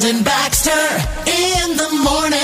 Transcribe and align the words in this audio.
Brandon 0.00 0.24
Baxter 0.24 0.70
in 0.70 1.76
the 1.76 1.90
morning. 2.02 2.40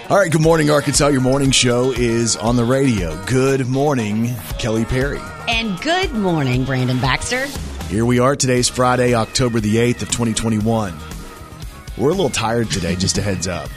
All 0.10 0.16
right, 0.16 0.32
good 0.32 0.40
morning, 0.40 0.70
Arkansas. 0.70 1.08
Your 1.08 1.20
morning 1.20 1.50
show 1.50 1.92
is 1.92 2.36
on 2.36 2.56
the 2.56 2.64
radio. 2.64 3.22
Good 3.26 3.66
morning, 3.66 4.34
Kelly 4.58 4.86
Perry. 4.86 5.20
And 5.46 5.78
good 5.82 6.12
morning, 6.12 6.64
Brandon 6.64 6.98
Baxter. 7.00 7.44
Here 7.88 8.06
we 8.06 8.18
are. 8.18 8.34
Today's 8.34 8.66
Friday, 8.66 9.12
October 9.12 9.60
the 9.60 9.76
8th 9.76 10.00
of 10.00 10.08
2021. 10.08 10.94
We're 11.98 12.08
a 12.08 12.14
little 12.14 12.30
tired 12.30 12.70
today, 12.70 12.96
just 12.96 13.18
a 13.18 13.22
heads 13.22 13.46
up. 13.46 13.68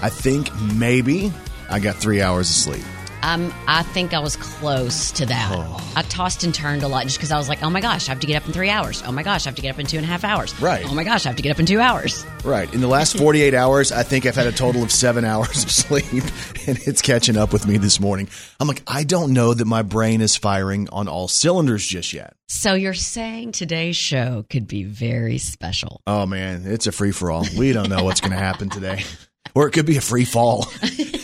I 0.00 0.08
think 0.08 0.48
maybe 0.74 1.34
I 1.68 1.80
got 1.80 1.96
three 1.96 2.22
hours 2.22 2.48
of 2.48 2.56
sleep. 2.56 2.84
Um, 3.26 3.52
I 3.66 3.82
think 3.82 4.14
I 4.14 4.20
was 4.20 4.36
close 4.36 5.10
to 5.10 5.26
that. 5.26 5.50
Oh. 5.52 5.92
I 5.96 6.02
tossed 6.02 6.44
and 6.44 6.54
turned 6.54 6.84
a 6.84 6.88
lot 6.88 7.02
just 7.02 7.18
because 7.18 7.32
I 7.32 7.38
was 7.38 7.48
like, 7.48 7.60
oh 7.60 7.68
my 7.68 7.80
gosh, 7.80 8.08
I 8.08 8.12
have 8.12 8.20
to 8.20 8.26
get 8.28 8.40
up 8.40 8.46
in 8.46 8.52
three 8.52 8.70
hours. 8.70 9.02
Oh 9.04 9.10
my 9.10 9.24
gosh, 9.24 9.46
I 9.46 9.48
have 9.48 9.56
to 9.56 9.62
get 9.62 9.70
up 9.70 9.80
in 9.80 9.86
two 9.86 9.96
and 9.96 10.04
a 10.04 10.08
half 10.08 10.22
hours. 10.22 10.58
Right. 10.60 10.86
Oh 10.86 10.94
my 10.94 11.02
gosh, 11.02 11.26
I 11.26 11.30
have 11.30 11.36
to 11.36 11.42
get 11.42 11.50
up 11.50 11.58
in 11.58 11.66
two 11.66 11.80
hours. 11.80 12.24
Right. 12.44 12.72
In 12.72 12.80
the 12.80 12.86
last 12.86 13.16
48 13.18 13.52
hours, 13.52 13.90
I 13.90 14.04
think 14.04 14.26
I've 14.26 14.36
had 14.36 14.46
a 14.46 14.52
total 14.52 14.84
of 14.84 14.92
seven 14.92 15.24
hours 15.24 15.64
of 15.64 15.72
sleep, 15.72 16.22
and 16.68 16.78
it's 16.86 17.02
catching 17.02 17.36
up 17.36 17.52
with 17.52 17.66
me 17.66 17.78
this 17.78 17.98
morning. 17.98 18.28
I'm 18.60 18.68
like, 18.68 18.84
I 18.86 19.02
don't 19.02 19.32
know 19.32 19.54
that 19.54 19.64
my 19.64 19.82
brain 19.82 20.20
is 20.20 20.36
firing 20.36 20.88
on 20.92 21.08
all 21.08 21.26
cylinders 21.26 21.84
just 21.84 22.12
yet. 22.12 22.36
So 22.46 22.74
you're 22.74 22.94
saying 22.94 23.50
today's 23.50 23.96
show 23.96 24.46
could 24.48 24.68
be 24.68 24.84
very 24.84 25.38
special. 25.38 26.00
Oh, 26.06 26.26
man, 26.26 26.62
it's 26.64 26.86
a 26.86 26.92
free 26.92 27.10
for 27.10 27.32
all. 27.32 27.44
We 27.58 27.72
don't 27.72 27.88
know 27.88 28.04
what's 28.04 28.20
going 28.20 28.34
to 28.34 28.38
happen 28.38 28.70
today. 28.70 29.02
Or 29.54 29.66
it 29.66 29.70
could 29.70 29.86
be 29.86 29.96
a 29.96 30.02
free 30.02 30.26
fall 30.26 30.66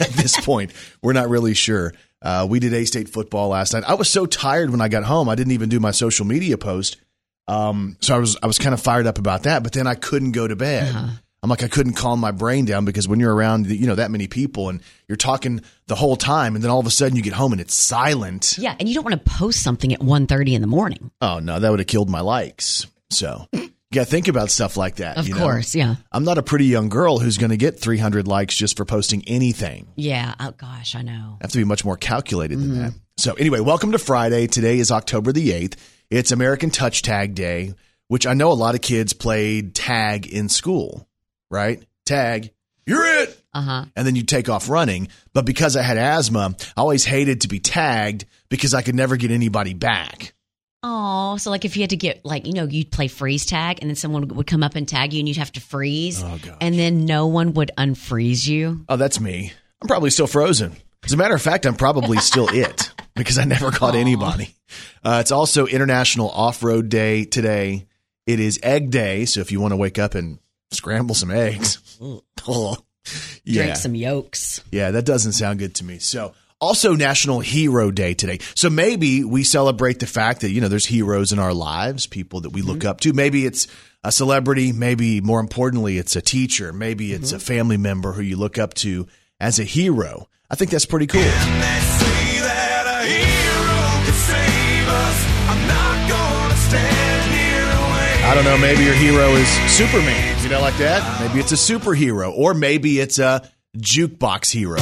at 0.09 0.11
this 0.11 0.38
point. 0.45 0.73
We're 1.02 1.12
not 1.12 1.29
really 1.29 1.55
sure. 1.55 1.92
Uh, 2.20 2.47
we 2.48 2.60
did 2.60 2.73
A 2.73 2.84
State 2.84 3.09
football 3.09 3.48
last 3.48 3.73
night. 3.73 3.84
I 3.87 3.95
was 3.95 4.09
so 4.09 4.27
tired 4.27 4.71
when 4.71 4.80
I 4.80 4.88
got 4.88 5.04
home. 5.04 5.29
I 5.29 5.35
didn't 5.35 5.52
even 5.52 5.68
do 5.68 5.80
my 5.80 5.90
social 5.90 6.24
media 6.24 6.57
post. 6.57 6.96
Um, 7.49 7.96
so 8.01 8.15
I 8.15 8.18
was 8.18 8.37
I 8.43 8.46
was 8.46 8.59
kind 8.59 8.73
of 8.73 8.80
fired 8.80 9.07
up 9.07 9.18
about 9.18 9.45
that, 9.45 9.63
but 9.63 9.73
then 9.73 9.87
I 9.87 9.95
couldn't 9.96 10.32
go 10.32 10.46
to 10.46 10.54
bed. 10.54 10.95
I'm 11.43 11.51
like 11.51 11.65
I 11.65 11.68
couldn't 11.68 11.95
calm 11.95 12.21
my 12.21 12.30
brain 12.30 12.66
down 12.66 12.85
because 12.85 13.09
when 13.09 13.18
you're 13.18 13.35
around 13.35 13.66
you 13.66 13.88
know 13.88 13.96
that 13.96 14.13
many 14.13 14.29
people 14.29 14.68
and 14.68 14.80
you're 15.09 15.16
talking 15.16 15.60
the 15.87 15.96
whole 15.96 16.15
time, 16.15 16.54
and 16.54 16.63
then 16.63 16.71
all 16.71 16.79
of 16.79 16.87
a 16.87 16.91
sudden 16.91 17.16
you 17.16 17.23
get 17.23 17.32
home 17.32 17.51
and 17.51 17.60
it's 17.60 17.74
silent. 17.74 18.57
Yeah, 18.59 18.76
and 18.79 18.88
you 18.88 18.95
don't 18.95 19.04
want 19.04 19.24
to 19.24 19.30
post 19.30 19.60
something 19.60 19.93
at 19.93 19.98
1.30 19.98 20.52
in 20.52 20.60
the 20.60 20.69
morning. 20.69 21.10
Oh 21.21 21.41
no, 21.41 21.59
that 21.59 21.69
would 21.69 21.80
have 21.80 21.88
killed 21.88 22.09
my 22.09 22.21
likes. 22.21 22.87
So 23.10 23.48
you 23.93 24.01
got 24.01 24.07
to 24.07 24.10
think 24.10 24.29
about 24.29 24.51
stuff 24.51 24.79
like 24.79 24.96
that. 24.96 25.18
Of 25.18 25.29
you 25.29 25.35
know? 25.35 25.40
course, 25.40 25.74
yeah. 25.74 25.96
I'm 26.10 26.24
not 26.24 26.38
a 26.38 26.43
pretty 26.43 26.65
young 26.65 26.88
girl 26.88 27.18
who's 27.18 27.37
going 27.37 27.51
to 27.51 27.59
get 27.59 27.79
300 27.79 28.26
likes 28.26 28.57
just 28.57 28.79
for 28.79 28.87
posting 28.87 29.23
anything. 29.26 29.87
Yeah, 29.96 30.35
oh 30.40 30.52
gosh, 30.52 30.95
I 30.95 31.02
know. 31.02 31.37
I 31.38 31.45
have 31.45 31.51
to 31.51 31.59
be 31.59 31.65
much 31.65 31.85
more 31.85 31.98
calculated 31.98 32.59
than 32.59 32.79
that. 32.79 32.95
So 33.18 33.35
anyway, 33.35 33.60
welcome 33.60 33.93
to 33.93 33.98
Friday. 33.98 34.46
Today 34.46 34.79
is 34.79 34.90
October 34.90 35.32
the 35.32 35.51
8th. 35.51 35.74
It's 36.09 36.32
American 36.32 36.70
Touch 36.70 37.02
Tag 37.02 37.35
Day, 37.35 37.74
which 38.09 38.26
I 38.26 38.32
know 38.32 38.51
a 38.51 38.54
lot 38.54 38.74
of 38.74 38.80
kids 38.80 39.13
played 39.13 39.74
tag 39.74 40.26
in 40.26 40.48
school, 40.48 41.07
right? 41.51 41.85
Tag, 42.07 42.51
you're 42.87 43.04
it. 43.04 43.38
Uh-huh. 43.52 43.85
And 43.95 44.07
then 44.07 44.16
you 44.16 44.23
take 44.23 44.48
off 44.48 44.70
running. 44.70 45.09
But 45.35 45.45
because 45.45 45.76
I 45.76 45.82
had 45.82 45.98
asthma, 45.98 46.57
I 46.59 46.80
always 46.80 47.04
hated 47.04 47.43
to 47.43 47.48
be 47.48 47.60
tagged 47.60 48.24
because 48.48 48.73
I 48.73 48.80
could 48.80 48.95
never 48.95 49.18
get 49.18 49.30
anybody 49.30 49.74
back. 49.74 50.32
Oh, 50.83 51.37
so 51.37 51.51
like 51.51 51.65
if 51.65 51.77
you 51.77 51.83
had 51.83 51.91
to 51.91 51.97
get 51.97 52.25
like 52.25 52.47
you 52.47 52.52
know 52.55 52.65
you'd 52.65 52.91
play 52.91 53.07
freeze 53.09 53.47
tag 53.47 53.79
and 53.80 53.88
then 53.88 53.95
someone 53.97 54.27
would 54.29 54.47
come 54.47 54.63
up 54.63 54.75
and 54.75 54.87
tag 54.88 55.13
you 55.13 55.21
and 55.21 55.29
you'd 55.29 55.37
have 55.37 55.52
to 55.52 55.61
freeze 55.61 56.23
Oh, 56.23 56.38
gosh. 56.43 56.57
and 56.61 56.77
then 56.79 57.05
no 57.05 57.27
one 57.29 57.55
would 57.55 57.71
unfreeze 57.79 58.47
you. 58.49 58.85
Oh, 58.88 58.97
that's 58.97 59.21
me. 59.21 59.53
I'm 59.80 59.88
probably 59.88 60.10
still 60.10 60.27
frozen. 60.27 60.77
As 61.05 61.13
a 61.13 61.16
matter 61.16 61.35
of 61.35 61.43
fact, 61.43 61.66
I'm 61.66 61.75
probably 61.77 62.19
still 62.19 62.49
it 62.53 62.91
because 63.15 63.38
I 63.38 63.45
never 63.45 63.71
caught 63.71 63.95
anybody. 63.95 64.55
Uh, 65.05 65.19
it's 65.21 65.33
also 65.33 65.66
International 65.66 66.31
Off 66.31 66.62
Road 66.62 66.88
Day 66.88 67.25
today. 67.25 67.87
It 68.27 68.41
is 68.41 68.59
Egg 68.62 68.91
Day. 68.91 69.25
So 69.25 69.41
if 69.41 69.50
you 69.53 69.60
want 69.60 69.72
to 69.72 69.76
wake 69.76 69.98
up 69.98 70.15
and 70.15 70.38
scramble 70.71 71.15
some 71.15 71.31
eggs, 71.31 71.78
oh, 72.48 72.76
yeah. 73.44 73.62
Drink 73.65 73.76
some 73.76 73.94
yolks. 73.97 74.62
Yeah, 74.71 74.92
that 74.92 75.04
doesn't 75.04 75.32
sound 75.32 75.59
good 75.59 75.75
to 75.76 75.84
me. 75.84 75.98
So, 75.98 76.34
also 76.62 76.94
National 76.94 77.40
Hero 77.40 77.90
Day 77.90 78.14
today. 78.14 78.38
So 78.54 78.70
maybe 78.70 79.24
we 79.24 79.42
celebrate 79.42 79.98
the 79.98 80.06
fact 80.06 80.42
that, 80.42 80.50
you 80.50 80.60
know, 80.60 80.68
there's 80.68 80.86
heroes 80.86 81.32
in 81.32 81.40
our 81.40 81.52
lives, 81.52 82.06
people 82.06 82.42
that 82.42 82.50
we 82.50 82.62
look 82.62 82.84
up 82.84 83.00
to. 83.00 83.12
Maybe 83.12 83.44
it's 83.44 83.66
a 84.04 84.12
celebrity, 84.12 84.72
maybe 84.72 85.20
more 85.20 85.40
importantly, 85.40 85.98
it's 85.98 86.14
a 86.14 86.22
teacher, 86.22 86.72
maybe 86.72 87.12
it's 87.12 87.32
a 87.32 87.40
family 87.40 87.76
member 87.76 88.12
who 88.12 88.22
you 88.22 88.36
look 88.36 88.58
up 88.58 88.74
to 88.74 89.08
as 89.40 89.58
a 89.58 89.64
hero. 89.64 90.28
I 90.48 90.54
think 90.54 90.70
that's 90.70 90.86
pretty 90.86 91.08
cool. 91.08 91.20
I 98.24 98.34
don't 98.34 98.44
know, 98.44 98.56
maybe 98.56 98.84
your 98.84 98.94
hero 98.94 99.32
is 99.32 99.48
Superman. 99.70 100.42
You 100.44 100.48
know, 100.48 100.60
like 100.60 100.76
that? 100.78 101.20
Maybe 101.20 101.40
it's 101.40 101.52
a 101.52 101.56
superhero, 101.56 102.32
or 102.32 102.54
maybe 102.54 103.00
it's 103.00 103.18
a 103.18 103.50
jukebox 103.76 104.50
hero. 104.50 104.78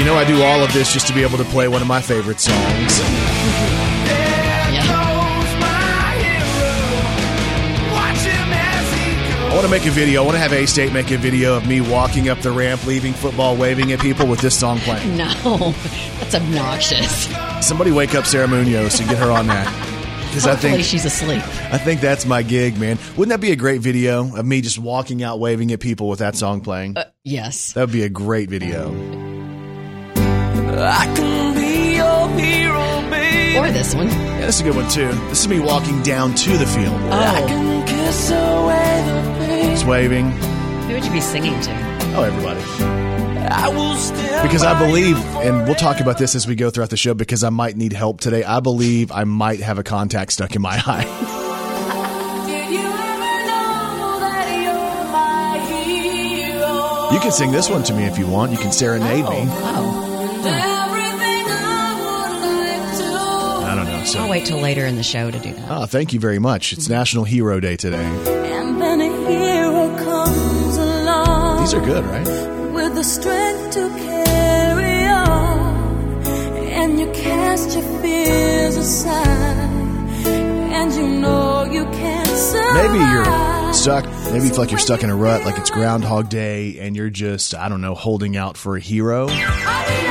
You 0.00 0.06
know, 0.06 0.14
I 0.14 0.24
do 0.24 0.42
all 0.42 0.64
of 0.64 0.72
this 0.72 0.94
just 0.94 1.06
to 1.08 1.12
be 1.12 1.22
able 1.22 1.36
to 1.36 1.44
play 1.44 1.68
one 1.68 1.82
of 1.82 1.86
my 1.86 2.00
favorite 2.00 2.40
songs. 2.40 2.56
I 9.44 9.50
want 9.52 9.66
to 9.66 9.70
make 9.70 9.84
a 9.84 9.90
video. 9.90 10.22
I 10.22 10.24
want 10.24 10.36
to 10.36 10.40
have 10.40 10.54
A 10.54 10.64
State 10.64 10.94
make 10.94 11.10
a 11.10 11.18
video 11.18 11.54
of 11.54 11.68
me 11.68 11.82
walking 11.82 12.30
up 12.30 12.40
the 12.40 12.50
ramp, 12.50 12.86
leaving 12.86 13.12
football, 13.12 13.58
waving 13.58 13.92
at 13.92 14.00
people 14.00 14.26
with 14.26 14.40
this 14.40 14.58
song 14.58 14.78
playing. 14.78 15.18
No, 15.18 15.34
that's 16.18 16.34
obnoxious. 16.34 17.28
Somebody 17.60 17.92
wake 17.92 18.14
up 18.14 18.24
Sarah 18.24 18.48
Munoz 18.48 19.00
and 19.00 19.08
get 19.10 19.18
her 19.18 19.30
on 19.30 19.48
that. 19.48 19.68
Because 20.30 20.46
I 20.46 20.54
think 20.54 20.84
she's 20.84 21.04
asleep. 21.04 21.42
I 21.72 21.78
think 21.78 22.00
that's 22.00 22.24
my 22.24 22.42
gig, 22.42 22.78
man. 22.78 22.98
Wouldn't 23.16 23.30
that 23.30 23.40
be 23.40 23.50
a 23.50 23.56
great 23.56 23.80
video 23.80 24.36
of 24.36 24.46
me 24.46 24.60
just 24.60 24.78
walking 24.78 25.24
out 25.24 25.40
waving 25.40 25.72
at 25.72 25.80
people 25.80 26.08
with 26.08 26.20
that 26.20 26.36
song 26.36 26.60
playing? 26.60 26.96
Uh, 26.96 27.10
yes. 27.24 27.72
That 27.72 27.80
would 27.80 27.92
be 27.92 28.04
a 28.04 28.08
great 28.08 28.48
video. 28.48 29.29
I 30.78 31.06
can 31.16 31.54
be 31.54 31.96
your 31.96 32.28
hero, 32.38 33.10
baby. 33.10 33.58
Or 33.58 33.70
this 33.72 33.94
one. 33.94 34.08
Yeah, 34.08 34.46
this 34.46 34.56
is 34.56 34.60
a 34.60 34.64
good 34.64 34.76
one 34.76 34.88
too. 34.90 35.08
This 35.28 35.40
is 35.40 35.48
me 35.48 35.60
walking 35.60 36.02
down 36.02 36.34
to 36.34 36.56
the 36.56 36.66
field. 36.66 36.94
I 37.10 37.42
Oh, 37.42 37.46
can 37.46 37.86
kiss 37.86 38.30
away 38.30 39.02
the 39.06 39.38
pain. 39.46 39.70
Just 39.70 39.86
waving. 39.86 40.30
who 40.30 40.94
would 40.94 41.04
you 41.04 41.10
be 41.12 41.20
singing 41.20 41.60
to? 41.60 41.70
Oh, 42.16 42.22
everybody. 42.22 42.60
I 43.52 43.68
will 43.68 43.94
stand 43.96 44.48
Because 44.48 44.62
I 44.62 44.78
believe, 44.78 45.16
and 45.38 45.64
we'll 45.64 45.74
talk 45.74 46.00
about 46.00 46.18
this 46.18 46.34
as 46.36 46.46
we 46.46 46.54
go 46.54 46.70
throughout 46.70 46.90
the 46.90 46.96
show, 46.96 47.14
because 47.14 47.42
I 47.42 47.50
might 47.50 47.76
need 47.76 47.92
help 47.92 48.20
today. 48.20 48.44
I 48.44 48.60
believe 48.60 49.10
I 49.10 49.24
might 49.24 49.60
have 49.60 49.78
a 49.78 49.82
contact 49.82 50.32
stuck 50.32 50.54
in 50.54 50.62
my 50.62 50.80
eye. 50.86 51.04
Did 52.46 52.70
you 52.72 52.78
ever 52.78 53.46
know 53.48 54.20
that 54.20 54.46
you're 54.62 55.10
my 55.10 55.58
hero? 55.82 57.10
You 57.12 57.18
can 57.20 57.32
sing 57.32 57.50
this 57.50 57.68
one 57.68 57.82
to 57.84 57.92
me 57.94 58.04
if 58.04 58.18
you 58.18 58.26
want. 58.28 58.52
You 58.52 58.58
can 58.58 58.70
serenade 58.72 59.24
me. 59.24 59.44
Oh, 59.48 60.06
Everything 60.06 60.09
I 60.46 61.96
would 62.00 62.40
like 62.56 62.98
to. 62.98 63.66
I 63.66 63.74
don't 63.76 63.86
know. 63.86 64.04
So, 64.04 64.20
I'll 64.20 64.28
wait 64.30 64.46
till 64.46 64.58
later 64.60 64.86
in 64.86 64.96
the 64.96 65.02
show 65.02 65.30
to 65.30 65.38
do 65.38 65.52
that. 65.54 65.70
oh, 65.70 65.86
thank 65.86 66.12
you 66.12 66.20
very 66.20 66.38
much. 66.38 66.72
It's 66.72 66.88
National 66.88 67.24
Hero 67.24 67.60
Day 67.60 67.76
today. 67.76 68.04
And 68.04 68.80
then 68.80 69.00
a 69.00 69.08
hero 69.30 69.96
comes 69.98 70.76
along 70.76 71.60
These 71.60 71.74
are 71.74 71.80
good, 71.80 72.04
right? 72.06 72.26
with 72.72 72.94
the 72.94 73.04
strength 73.04 73.72
to 73.74 73.88
carry 73.98 75.06
on. 75.06 76.22
And 76.72 76.98
you 76.98 77.10
cast 77.12 77.74
your 77.76 78.00
fears 78.00 78.76
aside. 78.76 79.68
And 80.26 80.92
you 80.94 81.06
know 81.20 81.64
you 81.64 81.84
can't 81.84 82.28
survive. 82.28 82.90
Maybe 82.90 82.98
you're 83.12 83.72
stuck. 83.74 84.04
Maybe 84.32 84.44
you 84.44 84.50
feel 84.50 84.58
like 84.58 84.70
you're 84.70 84.78
stuck 84.78 85.02
in 85.02 85.10
a 85.10 85.16
rut, 85.16 85.44
like 85.44 85.58
it's 85.58 85.70
Groundhog 85.70 86.28
Day, 86.30 86.78
and 86.78 86.96
you're 86.96 87.10
just, 87.10 87.54
I 87.54 87.68
don't 87.68 87.80
know, 87.80 87.94
holding 87.94 88.36
out 88.36 88.56
for 88.56 88.76
a 88.76 88.80
hero. 88.80 89.26
I 89.28 89.32
need 89.32 89.42
a 89.42 90.00
hero. 90.00 90.09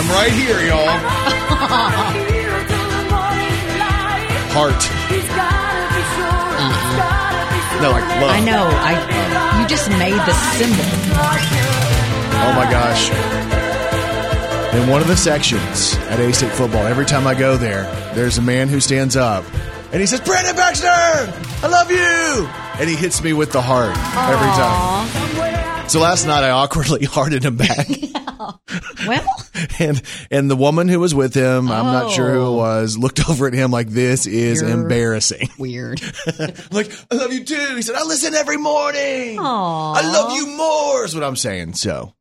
I'm 0.00 0.08
right 0.08 0.32
here, 0.32 0.56
y'all. 0.64 0.88
I 0.88 2.16
need 2.16 2.24
a 2.24 2.32
hero 2.32 2.56
till 2.64 2.88
the 2.88 3.04
morning 3.12 3.68
light. 3.76 4.32
Heart. 4.56 4.80
He's 5.12 5.28
gotta 5.28 5.92
be 5.92 6.00
strong. 6.16 6.56
He's 6.56 6.72
mm-hmm. 6.72 6.96
gotta 6.96 7.44
be 7.52 7.60
strong. 7.68 7.84
No, 7.84 7.90
like 7.92 8.08
love. 8.16 8.32
I 8.32 8.40
know. 8.40 8.64
I 8.64 9.60
you 9.60 9.68
just 9.68 9.90
made 10.00 10.16
the 10.16 10.32
symbol. 10.56 10.88
Oh 12.32 12.52
my 12.56 12.64
gosh. 12.72 13.12
In 14.72 14.88
one 14.88 15.02
of 15.02 15.06
the 15.06 15.18
sections 15.18 15.96
at 16.08 16.18
A 16.18 16.32
State 16.32 16.52
football, 16.52 16.86
every 16.86 17.04
time 17.04 17.26
I 17.26 17.34
go 17.34 17.58
there, 17.58 17.82
there's 18.14 18.38
a 18.38 18.42
man 18.42 18.68
who 18.68 18.80
stands 18.80 19.16
up 19.16 19.44
and 19.92 20.00
he 20.00 20.06
says, 20.06 20.22
Brandon 20.22 20.56
Baxter, 20.56 20.88
I 20.88 21.68
love 21.68 21.90
you. 21.90 22.48
And 22.80 22.88
he 22.88 22.96
hits 22.96 23.22
me 23.22 23.34
with 23.34 23.52
the 23.52 23.60
heart 23.60 23.94
every 24.16 24.48
time. 24.56 25.19
So 25.90 25.98
last 26.00 26.24
night 26.26 26.44
I 26.44 26.50
awkwardly 26.50 27.04
hearted 27.06 27.44
him 27.44 27.56
back. 27.56 27.86
Well, 29.06 29.24
and 29.78 30.00
and 30.30 30.50
the 30.50 30.56
woman 30.56 30.88
who 30.88 30.98
was 31.00 31.14
with 31.14 31.34
him, 31.34 31.70
I'm 31.70 31.86
not 31.86 32.10
sure 32.12 32.30
who 32.32 32.40
it 32.40 32.44
Oh. 32.44 32.52
was, 32.56 32.96
looked 32.96 33.28
over 33.28 33.46
at 33.46 33.52
him 33.52 33.70
like 33.70 33.88
this 33.88 34.26
is 34.26 34.62
You're- 34.62 34.72
embarrassing. 34.72 35.48
weird. 35.58 36.00
Like, 36.70 36.90
I 37.10 37.14
love 37.16 37.32
you 37.32 37.44
too. 37.44 37.74
He 37.76 37.82
said, 37.82 37.96
I 37.96 38.04
listen 38.04 38.34
every 38.34 38.56
morning. 38.56 39.38
Aw. 39.38 39.92
I 39.94 40.00
love 40.12 40.32
you 40.36 40.46
more 40.56 41.04
is 41.04 41.14
what 41.14 41.24
I'm 41.24 41.36
saying. 41.36 41.74
So 41.74 42.14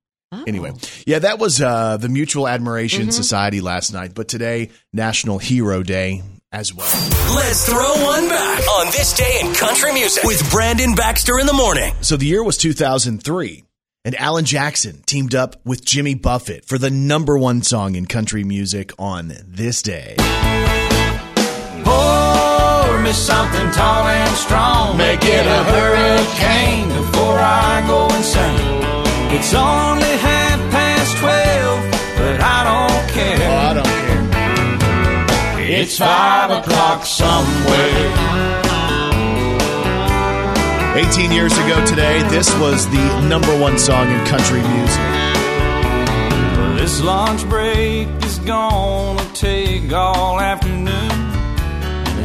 Anyway, 0.48 0.74
yeah, 1.08 1.20
that 1.20 1.40
was 1.40 1.62
uh, 1.62 1.98
the 1.98 2.10
Mutual 2.10 2.48
Admiration 2.48 3.12
Society 3.12 3.62
last 3.62 3.94
night, 3.94 4.14
but 4.14 4.28
today, 4.28 4.70
National 4.94 5.38
Hero 5.38 5.84
Day 5.84 6.22
as 6.52 6.74
well. 6.74 6.88
Let's 7.36 7.68
throw 7.68 7.94
one 8.04 8.28
back 8.28 8.68
on 8.80 8.88
this 8.88 9.14
day 9.14 9.40
in 9.42 9.54
country 9.54 9.94
music 9.94 10.24
with 10.24 10.50
Brandon 10.52 10.96
Baxter 10.96 11.38
in 11.40 11.46
the 11.46 11.54
morning. 11.54 11.94
So 12.02 12.18
the 12.18 12.26
year 12.26 12.44
was 12.44 12.58
2003, 12.58 13.64
and 14.06 14.16
Alan 14.16 14.46
Jackson 14.46 15.02
teamed 15.06 15.36
up 15.36 15.58
with 15.66 15.86
Jimmy 15.86 16.16
Buffett 16.16 16.66
for 16.66 16.78
the 16.78 16.90
number 16.90 17.38
one 17.38 17.62
song 17.62 17.96
in 17.96 18.08
country 18.08 18.44
music 18.44 18.92
on 18.98 19.34
this 19.46 19.82
day. 19.84 20.16
Pour 21.84 23.00
me 23.02 23.12
something 23.14 23.72
tall 23.72 24.08
and 24.08 24.36
strong. 24.36 24.98
Make 24.98 25.24
it 25.24 25.46
a 25.46 25.64
hurricane 25.64 26.88
before 26.90 27.38
I 27.38 27.84
go 27.88 28.06
insane. 28.16 28.80
It's 29.38 29.54
only 29.54 30.18
half 30.18 30.60
past 30.72 31.18
twelve, 31.18 31.92
but 32.18 32.42
I 32.42 32.64
don't 32.64 33.10
care. 33.14 33.36
I 33.38 33.38
don't 33.38 33.68
care. 33.68 33.69
It's 35.82 35.98
five 35.98 36.52
o'clock 36.52 37.06
somewhere. 37.06 38.12
18 40.94 41.32
years 41.32 41.54
ago 41.58 41.86
today, 41.86 42.22
this 42.28 42.54
was 42.60 42.86
the 42.90 43.22
number 43.30 43.58
one 43.58 43.80
song 43.80 44.12
in 44.12 44.26
country 44.26 44.60
music. 44.60 45.00
This 46.78 47.02
lunch 47.02 47.48
break 47.48 48.10
is 48.26 48.40
gonna 48.40 49.24
take 49.34 49.94
all 49.94 50.42
afternoon, 50.42 51.12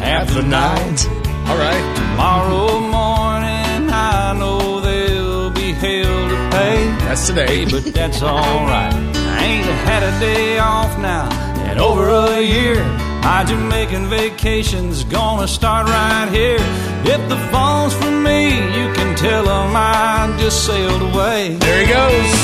half 0.02 0.34
the 0.34 0.42
night. 0.42 1.06
All 1.46 1.56
right. 1.56 1.96
Tomorrow 1.96 2.80
morning, 2.80 3.88
I 3.88 4.34
know 4.36 4.80
there'll 4.80 5.50
be 5.50 5.70
hell 5.70 6.28
to 6.28 6.50
pay. 6.50 6.86
That's 7.06 7.28
today. 7.28 7.66
but 7.66 7.84
that's 7.84 8.20
alright. 8.20 8.94
I 8.94 9.44
ain't 9.44 9.66
had 9.86 10.02
a 10.02 10.18
day 10.18 10.58
off 10.58 10.98
now 10.98 11.30
in 11.70 11.78
over 11.78 12.08
a 12.08 12.42
year. 12.42 13.03
My 13.24 13.42
Jamaican 13.42 14.10
vacation's 14.10 15.02
gonna 15.04 15.48
start 15.48 15.86
right 15.86 16.28
here. 16.30 16.60
If 17.08 17.26
the 17.30 17.38
phone's 17.50 17.94
for 17.94 18.10
me, 18.10 18.52
you 18.52 18.92
can 18.92 19.16
tell 19.16 19.44
them 19.44 19.72
I 19.74 20.36
just 20.38 20.66
sailed 20.66 21.00
away. 21.00 21.56
There 21.56 21.80
he 21.84 21.88
goes. 21.90 22.34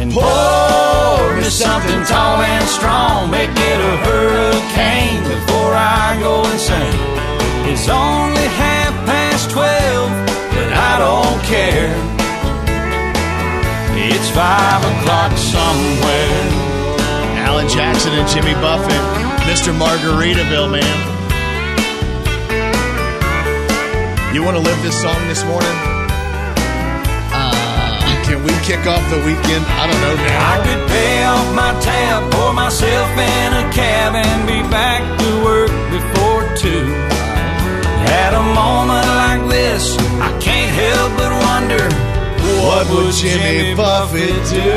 And 0.00 0.10
pour 0.12 1.36
me 1.36 1.44
something 1.44 2.02
tall 2.04 2.40
and 2.40 2.66
strong. 2.66 3.30
Make 3.30 3.50
it 3.50 3.78
a 3.92 3.96
hurricane 4.08 5.22
before 5.34 5.72
I 5.76 6.16
go 6.20 6.44
insane. 6.48 6.96
It's 7.68 7.86
only 7.88 8.46
half 8.56 8.94
past 9.04 9.50
twelve, 9.50 10.10
but 10.52 10.70
I 10.72 10.92
don't 11.04 11.40
care. 11.44 11.92
It's 14.08 14.30
five 14.30 14.80
o'clock 14.80 15.32
somewhere. 15.36 16.40
Alan 17.44 17.68
Jackson 17.68 18.12
and 18.12 18.28
Jimmy 18.28 18.54
Buffett, 18.64 19.04
Mr. 19.46 19.72
Margaritaville, 19.72 20.70
man. 20.70 20.96
You 24.34 24.42
want 24.42 24.56
to 24.56 24.62
live 24.62 24.82
this 24.82 25.00
song 25.00 25.16
this 25.28 25.44
morning? 25.44 25.76
Uh. 27.32 28.22
Can 28.26 28.42
we 28.42 28.50
kick 28.66 28.84
off 28.86 29.02
the 29.08 29.18
weekend? 29.24 29.64
I 29.80 29.86
don't 29.86 30.00
know 30.02 30.14
now. 30.18 30.52
I 30.52 30.56
could 30.66 30.82
pay 30.90 31.24
off 31.24 31.46
my 31.54 31.72
tab, 31.80 32.30
pour 32.32 32.52
myself 32.52 33.08
in 33.16 33.48
a 33.54 33.64
cab, 33.72 34.14
and 34.14 34.46
be 34.46 34.60
back 34.68 35.00
to 35.20 35.28
work 35.44 35.70
before 35.94 36.42
two. 36.58 36.84
At 38.22 38.34
a 38.34 38.42
moment 38.42 39.06
like 39.22 39.42
this, 39.48 39.96
I 40.20 40.30
can't 40.38 40.70
help 40.74 41.10
but 41.16 41.32
wonder 41.48 41.84
What 42.66 42.84
would 42.90 43.14
Jimmy 43.14 43.74
Buffett 43.74 44.36
do? 44.50 44.68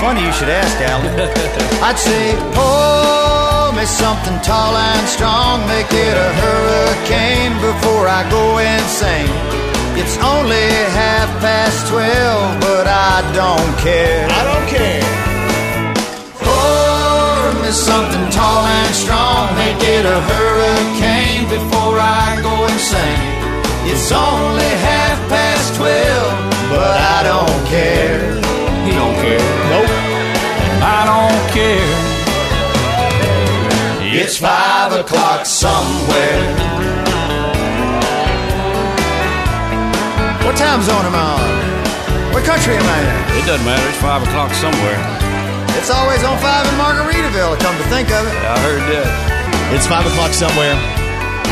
Funny 0.00 0.22
you 0.24 0.32
should 0.32 0.48
ask, 0.48 0.76
Alan. 0.80 1.18
I'd 1.82 1.98
say, 1.98 2.36
pour 3.68 3.76
me 3.76 3.84
something 3.84 4.38
tall 4.40 4.74
and 4.76 5.08
strong, 5.08 5.60
make 5.68 5.92
it 5.92 6.16
a 6.16 6.30
hurricane 6.40 7.52
before 7.60 8.08
I 8.08 8.22
go 8.30 8.58
insane. 8.58 9.32
It's 10.00 10.16
only 10.34 10.68
half 10.96 11.28
past 11.44 11.86
twelve, 11.88 12.60
but 12.60 12.86
I 12.86 13.16
don't 13.40 13.72
care. 13.84 14.24
I 14.40 14.42
don't 14.50 14.68
care. 14.76 15.04
Pour 16.44 17.62
me 17.62 17.70
something 17.70 18.26
tall 18.30 18.64
and 18.64 18.94
strong, 18.94 19.44
make 19.56 19.82
it 19.96 20.04
a 20.16 20.18
hurricane 20.30 21.44
before 21.56 21.96
I 22.00 22.40
go 22.40 22.54
insane. 22.72 23.22
It's 23.90 24.10
only 24.12 24.70
half 24.88 25.18
past 25.28 25.74
twelve, 25.76 26.32
but 26.72 26.96
I 27.16 27.18
don't 27.32 27.60
care. 27.74 28.20
he 28.86 28.92
don't 29.00 29.16
care. 29.24 29.48
Nope. 29.72 29.92
I 30.80 31.00
don't 31.12 31.42
care. 31.52 31.97
It's 34.28 34.36
five 34.36 34.92
o'clock 34.92 35.46
somewhere. 35.46 36.44
What 40.44 40.54
time 40.54 40.82
zone 40.82 41.06
am 41.06 41.14
I 41.16 41.24
on? 41.32 42.34
What 42.34 42.44
country 42.44 42.76
am 42.76 42.84
I 42.84 42.98
in? 43.00 43.42
It 43.42 43.46
doesn't 43.46 43.64
matter. 43.64 43.88
It's 43.88 43.96
five 43.96 44.22
o'clock 44.22 44.52
somewhere. 44.52 45.00
It's 45.78 45.88
always 45.88 46.22
on 46.24 46.36
five 46.40 46.66
in 46.68 46.74
Margaritaville, 46.74 47.58
come 47.60 47.74
to 47.78 47.84
think 47.84 48.10
of 48.10 48.26
it. 48.26 48.34
I 48.44 48.58
heard 48.58 48.82
that. 48.92 49.72
It's 49.74 49.86
five 49.86 50.04
o'clock 50.04 50.34
somewhere. 50.34 50.74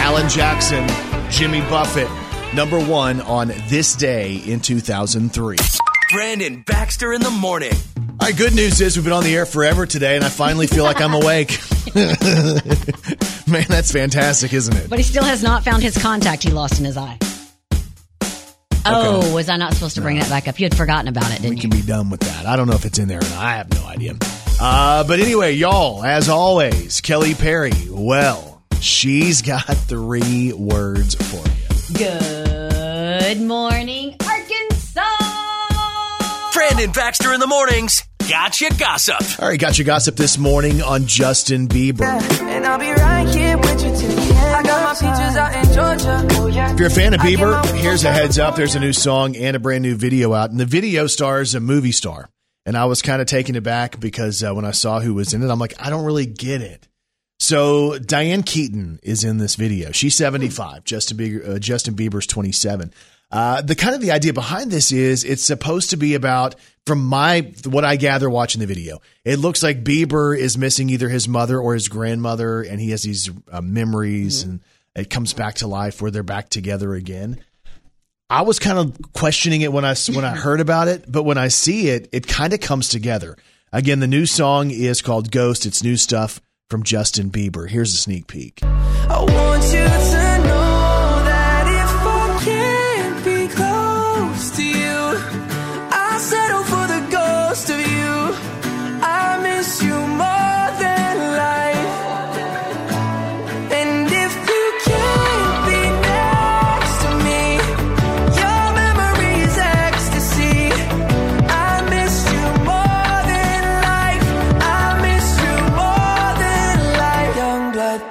Alan 0.05 0.29
Jackson, 0.29 0.87
Jimmy 1.31 1.63
Buffett, 1.71 2.11
number 2.55 2.79
one 2.79 3.23
on 3.23 3.55
this 3.69 3.97
day 3.97 4.37
in 4.45 4.61
2003. 4.61 5.57
Brandon 6.11 6.63
Baxter 6.67 7.13
in 7.13 7.21
the 7.21 7.31
morning. 7.31 7.73
All 7.99 8.17
right, 8.29 8.37
good 8.37 8.55
news 8.55 8.81
is 8.81 8.97
we've 8.97 9.05
been 9.05 9.13
on 9.13 9.25
the 9.25 9.35
air 9.35 9.45
forever 9.47 9.87
today, 9.87 10.17
and 10.17 10.25
I 10.25 10.29
finally 10.29 10.67
feel 10.67 10.85
like 10.85 11.01
I'm 11.01 11.15
awake. 11.15 11.59
Man, 11.95 13.65
that's 13.69 13.93
fantastic, 13.93 14.53
isn't 14.53 14.75
it? 14.77 14.89
But 14.89 14.99
he 14.99 15.03
still 15.03 15.25
has 15.25 15.43
not 15.43 15.65
found 15.65 15.83
his 15.83 15.97
contact 16.01 16.43
he 16.43 16.51
lost 16.51 16.79
in 16.79 16.85
his 16.85 16.97
eye. 16.97 17.19
Oh, 18.89 19.35
was 19.35 19.49
I 19.49 19.57
not 19.57 19.75
supposed 19.75 19.97
to 19.97 20.01
bring 20.01 20.19
that 20.19 20.29
back 20.29 20.47
up? 20.47 20.61
You 20.61 20.67
had 20.67 20.77
forgotten 20.77 21.09
about 21.09 21.33
it, 21.33 21.41
We 21.41 21.49
didn't 21.49 21.61
can 21.61 21.71
you? 21.71 21.77
Can 21.79 21.81
be 21.81 21.87
done 21.87 22.09
with 22.11 22.21
that. 22.21 22.47
I 22.47 22.55
don't 22.55 22.69
know 22.69 22.75
if 22.75 22.85
it's 22.85 22.99
in 23.01 23.09
there 23.09 23.19
or 23.19 23.23
not. 23.23 23.39
I 23.39 23.57
have 23.57 23.71
no 23.75 23.85
idea. 23.87 24.15
Uh, 24.61 25.03
but 25.05 25.19
anyway, 25.19 25.53
y'all, 25.55 26.05
as 26.05 26.29
always, 26.29 27.01
Kelly 27.01 27.35
Perry, 27.35 27.73
well, 27.91 28.63
she's 28.81 29.43
got 29.43 29.65
three 29.67 30.53
words 30.53 31.17
for 31.17 31.45
you. 31.49 31.99
Good 31.99 33.41
morning, 33.41 34.15
Arkansas. 34.25 34.36
Brandon 36.57 36.91
Baxter 36.91 37.35
in 37.35 37.41
the 37.41 37.47
mornings. 37.47 38.03
Gotcha 38.31 38.75
gossip. 38.79 39.43
All 39.43 39.49
right, 39.49 39.61
got 39.61 39.77
your 39.77 39.85
gossip 39.85 40.17
this 40.17 40.39
morning 40.39 40.81
on 40.81 41.07
Justin 41.07 41.69
Bieber. 41.69 42.01
And 42.41 42.65
I'll 42.65 42.79
be 42.79 42.91
right 42.93 43.29
here 43.29 43.59
with 43.59 43.85
you 43.85 43.91
till 43.91 44.17
the 44.17 44.23
end. 44.23 44.39
I 44.39 44.63
got 44.63 44.83
my 44.83 44.95
peaches 44.95 45.37
out 45.37 45.55
in 45.55 45.75
Georgia. 45.75 46.27
Oh, 46.41 46.47
yeah. 46.47 46.73
If 46.73 46.79
you're 46.79 46.89
a 46.89 46.91
fan 46.91 47.13
of 47.13 47.21
Bieber, 47.21 47.63
here's 47.75 48.05
a 48.05 48.11
heads 48.11 48.39
up. 48.39 48.57
There's 48.57 48.75
a 48.75 48.81
new 48.81 48.95
song 48.95 49.37
and 49.37 49.55
a 49.55 49.61
brand 49.61 49.83
new 49.83 49.97
video 49.97 50.33
out. 50.33 50.51
And 50.51 50.59
the 50.59 50.65
video 50.65 51.07
stars 51.07 51.55
a 51.55 51.61
movie 51.61 51.93
star. 51.93 52.31
And 52.65 52.75
I 52.75 52.87
was 52.87 53.03
kind 53.03 53.21
of 53.21 53.29
taken 53.29 53.55
aback 53.55 54.01
because 54.01 54.43
uh, 54.43 54.55
when 54.55 54.65
I 54.65 54.71
saw 54.71 55.01
who 55.01 55.13
was 55.13 55.35
in 55.35 55.43
it, 55.43 55.51
I'm 55.51 55.59
like, 55.59 55.75
I 55.79 55.91
don't 55.91 56.07
really 56.07 56.25
get 56.25 56.63
it. 56.63 56.89
So 57.39 57.99
Diane 57.99 58.43
Keaton 58.43 58.99
is 59.03 59.25
in 59.25 59.37
this 59.37 59.57
video. 59.57 59.93
She's 59.93 60.15
75. 60.15 60.85
Justin 60.85 61.19
Bieber, 61.19 61.49
uh, 61.49 61.59
Justin 61.59 61.95
Bieber's 61.95 62.27
27. 62.27 62.95
Uh, 63.37 63.61
the 63.61 63.75
kind 63.75 63.95
of 63.95 64.01
the 64.01 64.13
idea 64.13 64.33
behind 64.33 64.71
this 64.71 64.93
is 64.93 65.23
it's 65.23 65.45
supposed 65.45 65.91
to 65.91 65.99
be 65.99 66.15
about, 66.15 66.55
from 66.87 67.05
my 67.05 67.53
what 67.67 67.85
I 67.85 67.97
gather 67.97 68.31
watching 68.31 68.61
the 68.61 68.67
video, 68.67 69.03
it 69.27 69.39
looks 69.39 69.63
like 69.63 69.85
Bieber 69.85 70.35
is 70.35 70.57
missing 70.57 70.89
either 70.89 71.11
his 71.11 71.29
mother 71.29 71.61
or 71.61 71.75
his 71.75 71.89
grandmother, 71.89 72.63
and 72.63 72.81
he 72.81 72.93
has 72.93 73.03
these 73.03 73.29
uh, 73.53 73.61
memories, 73.61 74.43
and 74.43 74.61
it 74.95 75.11
comes 75.11 75.35
back 75.35 75.57
to 75.57 75.67
life 75.67 76.01
where 76.01 76.11
they're 76.11 76.23
back 76.23 76.49
together 76.49 76.95
again. 76.95 77.39
I 78.31 78.41
was 78.41 78.59
kind 78.59 78.79
of 78.79 79.13
questioning 79.13 79.61
it 79.61 79.71
when 79.71 79.85
I 79.85 79.95
when 80.15 80.25
I 80.25 80.31
heard 80.35 80.61
about 80.63 80.89
it, 80.89 81.05
but 81.07 81.25
when 81.25 81.37
I 81.37 81.49
see 81.49 81.89
it, 81.89 82.09
it 82.13 82.27
kind 82.27 82.55
of 82.55 82.61
comes 82.61 82.89
together. 82.89 83.37
Again, 83.71 84.01
the 84.01 84.07
new 84.07 84.25
song 84.25 84.71
is 84.71 85.03
called 85.03 85.31
Ghost. 85.31 85.67
It's 85.67 85.83
new 85.83 85.99
stuff 85.99 86.41
from 86.71 86.85
Justin 86.85 87.31
Bieber. 87.31 87.69
Here's 87.69 87.93
a 87.93 87.99
sneak 87.99 88.29
peek. 88.29 88.63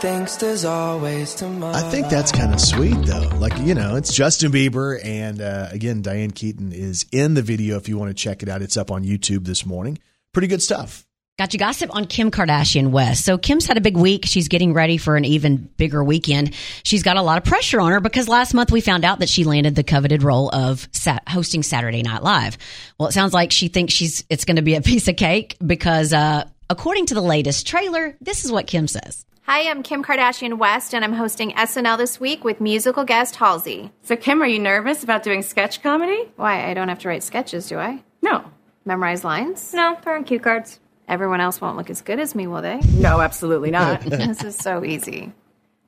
Thinks 0.05 0.35
there's 0.35 0.65
always 0.65 1.33
tomorrow. 1.33 1.73
I 1.73 1.81
think 1.89 2.09
that's 2.09 2.31
kind 2.31 2.53
of 2.53 2.61
sweet, 2.61 2.93
though. 3.07 3.27
Like, 3.39 3.57
you 3.57 3.73
know, 3.73 3.95
it's 3.95 4.13
Justin 4.13 4.51
Bieber. 4.51 5.03
And 5.03 5.41
uh, 5.41 5.69
again, 5.71 6.03
Diane 6.03 6.29
Keaton 6.29 6.71
is 6.73 7.07
in 7.11 7.33
the 7.33 7.41
video 7.41 7.77
if 7.77 7.89
you 7.89 7.97
want 7.97 8.11
to 8.11 8.13
check 8.13 8.43
it 8.43 8.49
out. 8.49 8.61
It's 8.61 8.77
up 8.77 8.91
on 8.91 9.03
YouTube 9.03 9.45
this 9.45 9.65
morning. 9.65 9.97
Pretty 10.31 10.47
good 10.47 10.61
stuff. 10.61 11.07
Got 11.39 11.53
you 11.53 11.59
gossip 11.59 11.93
on 11.93 12.05
Kim 12.05 12.29
Kardashian 12.29 12.91
West. 12.91 13.25
So 13.25 13.39
Kim's 13.39 13.65
had 13.65 13.77
a 13.77 13.81
big 13.81 13.97
week. 13.97 14.27
She's 14.27 14.47
getting 14.47 14.73
ready 14.73 14.97
for 14.97 15.15
an 15.15 15.25
even 15.25 15.69
bigger 15.75 16.03
weekend. 16.03 16.53
She's 16.83 17.01
got 17.01 17.17
a 17.17 17.23
lot 17.23 17.39
of 17.39 17.43
pressure 17.43 17.81
on 17.81 17.91
her 17.91 17.99
because 17.99 18.27
last 18.27 18.53
month 18.53 18.71
we 18.71 18.81
found 18.81 19.05
out 19.05 19.19
that 19.19 19.27
she 19.27 19.43
landed 19.43 19.73
the 19.73 19.83
coveted 19.83 20.21
role 20.21 20.49
of 20.53 20.87
sat- 20.91 21.27
hosting 21.27 21.63
Saturday 21.63 22.03
Night 22.03 22.21
Live. 22.21 22.59
Well, 22.99 23.09
it 23.09 23.13
sounds 23.13 23.33
like 23.33 23.51
she 23.51 23.69
thinks 23.69 23.91
she's 23.91 24.23
it's 24.29 24.45
going 24.45 24.57
to 24.57 24.61
be 24.61 24.75
a 24.75 24.81
piece 24.83 25.07
of 25.07 25.15
cake 25.15 25.57
because 25.65 26.13
uh, 26.13 26.47
according 26.69 27.07
to 27.07 27.15
the 27.15 27.21
latest 27.21 27.65
trailer, 27.65 28.15
this 28.21 28.45
is 28.45 28.51
what 28.51 28.67
Kim 28.67 28.87
says. 28.87 29.25
Hi, 29.47 29.69
I'm 29.69 29.83
Kim 29.83 30.03
Kardashian 30.03 30.57
West, 30.57 30.95
and 30.95 31.05
I'm 31.05 31.13
hosting 31.13 31.51
SNL 31.51 31.99
this 31.99 32.19
week 32.19 32.43
with 32.43 32.59
musical 32.59 33.03
guest 33.03 33.35
Halsey. 33.35 33.91
So, 34.01 34.15
Kim, 34.15 34.41
are 34.41 34.47
you 34.47 34.57
nervous 34.57 35.03
about 35.03 35.21
doing 35.21 35.43
sketch 35.43 35.83
comedy? 35.83 36.31
Why? 36.35 36.67
I 36.67 36.73
don't 36.73 36.87
have 36.87 36.97
to 36.99 37.09
write 37.09 37.21
sketches, 37.21 37.67
do 37.67 37.77
I? 37.77 38.03
No. 38.23 38.43
Memorize 38.85 39.23
lines? 39.23 39.71
No, 39.73 39.97
they're 40.03 40.15
on 40.15 40.23
cue 40.23 40.39
cards. 40.39 40.79
Everyone 41.07 41.41
else 41.41 41.61
won't 41.61 41.77
look 41.77 41.91
as 41.91 42.01
good 42.01 42.19
as 42.19 42.33
me, 42.33 42.47
will 42.47 42.63
they? 42.63 42.79
No, 42.95 43.21
absolutely 43.21 43.69
not. 43.69 44.01
this 44.05 44.43
is 44.43 44.55
so 44.55 44.83
easy. 44.83 45.31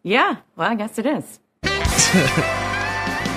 yeah, 0.03 0.35
well, 0.55 0.69
I 0.69 0.75
guess 0.75 0.99
it 0.99 1.07
is. 1.07 1.39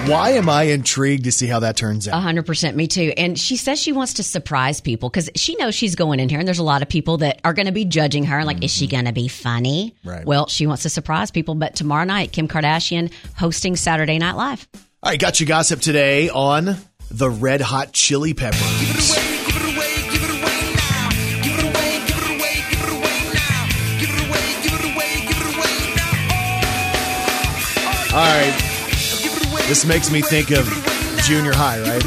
Why 0.07 0.30
am 0.30 0.49
I 0.49 0.64
intrigued 0.64 1.25
to 1.25 1.33
see 1.33 1.47
how 1.47 1.61
that 1.61 1.76
turns 1.76 2.09
out? 2.09 2.23
100% 2.23 2.75
me 2.75 2.87
too. 2.87 3.12
And 3.16 3.38
she 3.38 3.57
says 3.57 3.78
she 3.78 3.92
wants 3.92 4.14
to 4.14 4.23
surprise 4.23 4.80
people 4.80 5.09
because 5.11 5.30
she 5.37 5.54
knows 5.57 5.75
she's 5.75 5.95
going 5.95 6.21
in 6.21 6.28
here 6.28 6.38
and 6.38 6.49
there's 6.49 6.59
a 6.59 6.64
lot 6.64 6.83
of 6.83 6.88
people 6.88 7.19
that 7.19 7.40
are 7.45 7.52
going 7.52 7.66
to 7.66 7.73
be 7.73 7.85
judging 7.85 8.25
her. 8.25 8.45
Like, 8.45 8.64
is 8.64 8.73
she 8.73 8.87
mm-hmm. 8.87 8.92
going 8.92 9.04
to 9.04 9.12
be 9.12 9.28
funny? 9.28 9.95
Right. 10.02 10.25
Well, 10.25 10.49
she 10.49 10.66
wants 10.66 10.83
to 10.85 10.88
surprise 10.88 11.30
people. 11.30 11.54
But 11.54 11.76
tomorrow 11.76 12.04
night, 12.04 12.33
Kim 12.33 12.49
Kardashian 12.49 13.12
hosting 13.37 13.76
Saturday 13.76 14.19
Night 14.19 14.37
Live. 14.37 14.66
All 15.02 15.11
right, 15.11 15.21
got 15.21 15.38
you 15.38 15.47
gossip 15.47 15.80
today 15.80 16.28
on 16.28 16.76
the 17.11 17.30
Red 17.30 17.61
Hot 17.61 17.92
Chili 17.92 18.35
Peppers. 18.35 19.16
All 28.12 28.16
right, 28.16 28.70
this 29.71 29.87
makes 29.87 30.11
me 30.11 30.21
think 30.21 30.50
of 30.50 30.67
junior 31.23 31.53
high, 31.55 31.81
right? 31.81 32.03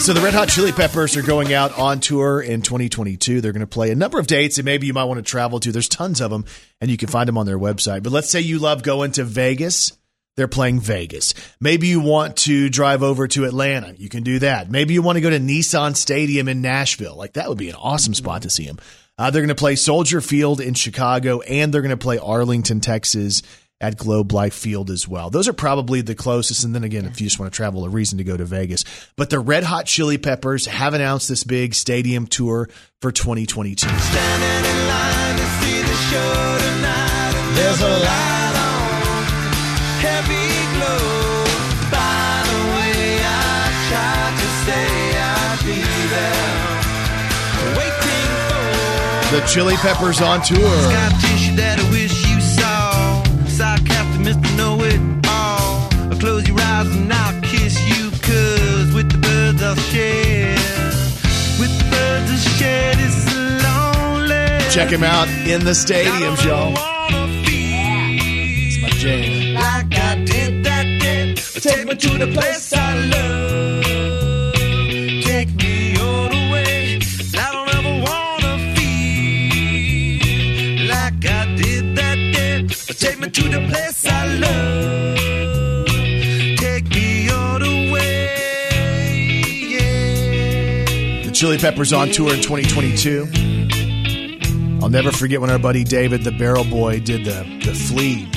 So 0.00 0.14
the 0.14 0.22
Red 0.22 0.32
Hot 0.32 0.48
Chili 0.48 0.72
Peppers 0.72 1.14
are 1.18 1.22
going 1.22 1.52
out 1.52 1.78
on 1.78 2.00
tour 2.00 2.40
in 2.40 2.62
2022. 2.62 3.42
They're 3.42 3.52
going 3.52 3.60
to 3.60 3.66
play 3.66 3.90
a 3.90 3.94
number 3.94 4.18
of 4.18 4.26
dates 4.26 4.56
and 4.56 4.64
maybe 4.64 4.86
you 4.86 4.94
might 4.94 5.04
want 5.04 5.18
to 5.18 5.22
travel 5.22 5.60
to. 5.60 5.70
There's 5.70 5.86
tons 5.86 6.22
of 6.22 6.30
them 6.30 6.46
and 6.80 6.90
you 6.90 6.96
can 6.96 7.10
find 7.10 7.28
them 7.28 7.36
on 7.36 7.44
their 7.44 7.58
website. 7.58 8.02
But 8.02 8.12
let's 8.12 8.30
say 8.30 8.40
you 8.40 8.58
love 8.58 8.82
going 8.82 9.12
to 9.12 9.24
Vegas. 9.24 9.92
They're 10.38 10.48
playing 10.48 10.80
Vegas. 10.80 11.34
Maybe 11.60 11.88
you 11.88 12.00
want 12.00 12.38
to 12.38 12.70
drive 12.70 13.02
over 13.02 13.28
to 13.28 13.44
Atlanta. 13.44 13.92
You 13.98 14.08
can 14.08 14.22
do 14.22 14.38
that. 14.38 14.70
Maybe 14.70 14.94
you 14.94 15.02
want 15.02 15.16
to 15.16 15.20
go 15.20 15.28
to 15.28 15.38
Nissan 15.38 15.94
Stadium 15.94 16.48
in 16.48 16.62
Nashville. 16.62 17.16
Like 17.16 17.34
that 17.34 17.50
would 17.50 17.58
be 17.58 17.68
an 17.68 17.76
awesome 17.76 18.14
spot 18.14 18.40
to 18.42 18.50
see 18.50 18.64
them. 18.64 18.78
Uh, 19.18 19.30
they're 19.30 19.42
going 19.42 19.48
to 19.48 19.54
play 19.54 19.76
Soldier 19.76 20.22
Field 20.22 20.62
in 20.62 20.72
Chicago 20.72 21.42
and 21.42 21.74
they're 21.74 21.82
going 21.82 21.90
to 21.90 21.98
play 21.98 22.16
Arlington, 22.16 22.80
Texas 22.80 23.42
at 23.80 23.96
Globe 23.96 24.32
Life 24.32 24.54
Field 24.54 24.90
as 24.90 25.08
well. 25.08 25.30
Those 25.30 25.48
are 25.48 25.52
probably 25.52 26.02
the 26.02 26.14
closest. 26.14 26.64
And 26.64 26.74
then 26.74 26.84
again, 26.84 27.06
if 27.06 27.20
you 27.20 27.26
just 27.26 27.38
want 27.38 27.52
to 27.52 27.56
travel, 27.56 27.84
a 27.84 27.88
reason 27.88 28.18
to 28.18 28.24
go 28.24 28.36
to 28.36 28.44
Vegas. 28.44 28.84
But 29.16 29.30
the 29.30 29.40
Red 29.40 29.64
Hot 29.64 29.86
Chili 29.86 30.18
Peppers 30.18 30.66
have 30.66 30.92
announced 30.94 31.28
this 31.28 31.44
big 31.44 31.74
stadium 31.74 32.26
tour 32.26 32.68
for 33.00 33.10
2022. 33.10 33.86
There's 37.60 37.82
a 37.82 37.88
light 37.88 38.54
on, 38.56 39.32
heavy 40.00 40.48
glow. 40.76 41.44
By 41.90 42.42
the 42.46 42.60
way, 42.74 43.20
I 43.22 43.28
tried 43.88 44.34
to 44.40 44.48
say 44.64 44.86
I'd 45.20 45.60
be 45.64 45.80
there, 46.14 46.76
waiting 47.76 48.32
for. 48.48 49.36
The 49.36 49.42
Chili 49.46 49.76
Peppers 49.76 50.20
on 50.20 50.42
tour. 50.42 50.76
Mr. 54.30 54.56
Know 54.56 54.78
It 54.84 55.00
All. 55.26 55.88
Close 56.20 56.46
your 56.46 56.60
eyes 56.60 56.86
and 56.94 57.12
I'll 57.12 57.40
kiss 57.42 57.74
you, 57.88 58.10
cause 58.22 58.94
with 58.94 59.10
the 59.10 59.18
birds 59.18 59.60
I'll 59.60 59.74
share. 59.74 60.54
With 61.58 61.76
the 61.76 61.84
birds 61.90 62.30
I'll 62.30 62.52
share 62.58 62.94
this 62.94 63.26
lonely. 63.64 64.70
Check 64.70 64.90
him 64.90 65.02
out 65.02 65.28
in 65.48 65.64
the 65.64 65.72
stadiums, 65.72 66.44
y'all. 66.44 66.74
It's 67.48 68.82
my 68.82 68.88
jam. 68.90 69.54
Like 69.54 69.98
I 69.98 70.24
did 70.24 70.64
that 70.64 70.86
day. 71.00 71.34
Take 71.34 71.86
me 71.88 71.96
to 71.96 72.18
the 72.18 72.30
place 72.32 72.69
Chili 91.40 91.56
Peppers 91.56 91.94
on 91.94 92.10
tour 92.10 92.34
in 92.34 92.42
2022. 92.42 94.78
I'll 94.82 94.90
never 94.90 95.10
forget 95.10 95.40
when 95.40 95.48
our 95.48 95.58
buddy 95.58 95.84
David, 95.84 96.22
the 96.22 96.32
Barrel 96.32 96.64
Boy, 96.64 97.00
did 97.00 97.24
the 97.24 97.46
the 97.64 97.72
Flea 97.72 98.28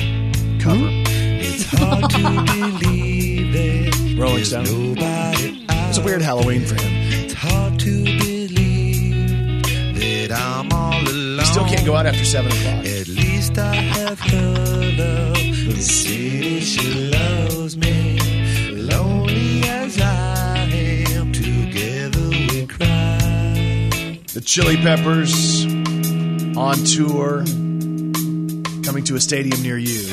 cover. 0.62 0.88
It's 0.90 1.66
hard 1.66 2.10
to 2.10 2.80
believe 2.80 3.52
that 3.52 4.16
Rolling 4.18 4.46
Stone. 4.46 4.68
It 4.70 5.70
was 5.90 5.98
a 5.98 6.02
weird 6.02 6.22
Halloween 6.22 6.66
for 6.66 6.76
him. 6.76 6.94
It's 7.26 7.34
hard 7.34 7.78
to 7.80 8.04
believe 8.06 9.66
that 10.00 10.32
I'm 10.32 10.72
all 10.72 10.94
alone. 10.94 11.40
You 11.40 11.46
still 11.46 11.66
can't 11.66 11.86
go 11.86 11.98
out 11.98 12.06
after 12.06 12.24
seven 12.24 12.54
o'clock. 12.54 12.86
At 12.86 13.10
least 13.10 13.58
I 13.58 13.76
have 13.76 14.18
her 14.18 14.94
love. 14.98 15.36
The 15.36 15.82
city 15.82 16.62
she 16.62 17.12
loves 17.12 17.76
me. 17.76 18.03
Chili 24.54 24.78
Peppers 24.78 25.66
on 26.56 26.76
tour, 26.86 27.44
coming 28.84 29.04
to 29.04 29.16
a 29.16 29.20
stadium 29.20 29.60
near 29.64 29.80
you. 29.80 30.04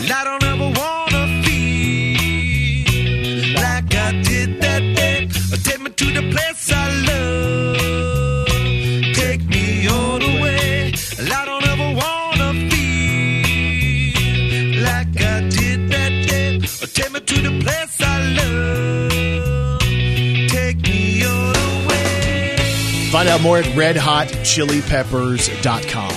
Out 23.31 23.41
more 23.41 23.57
at 23.59 23.65
redhotchilipeppers.com. 23.65 26.13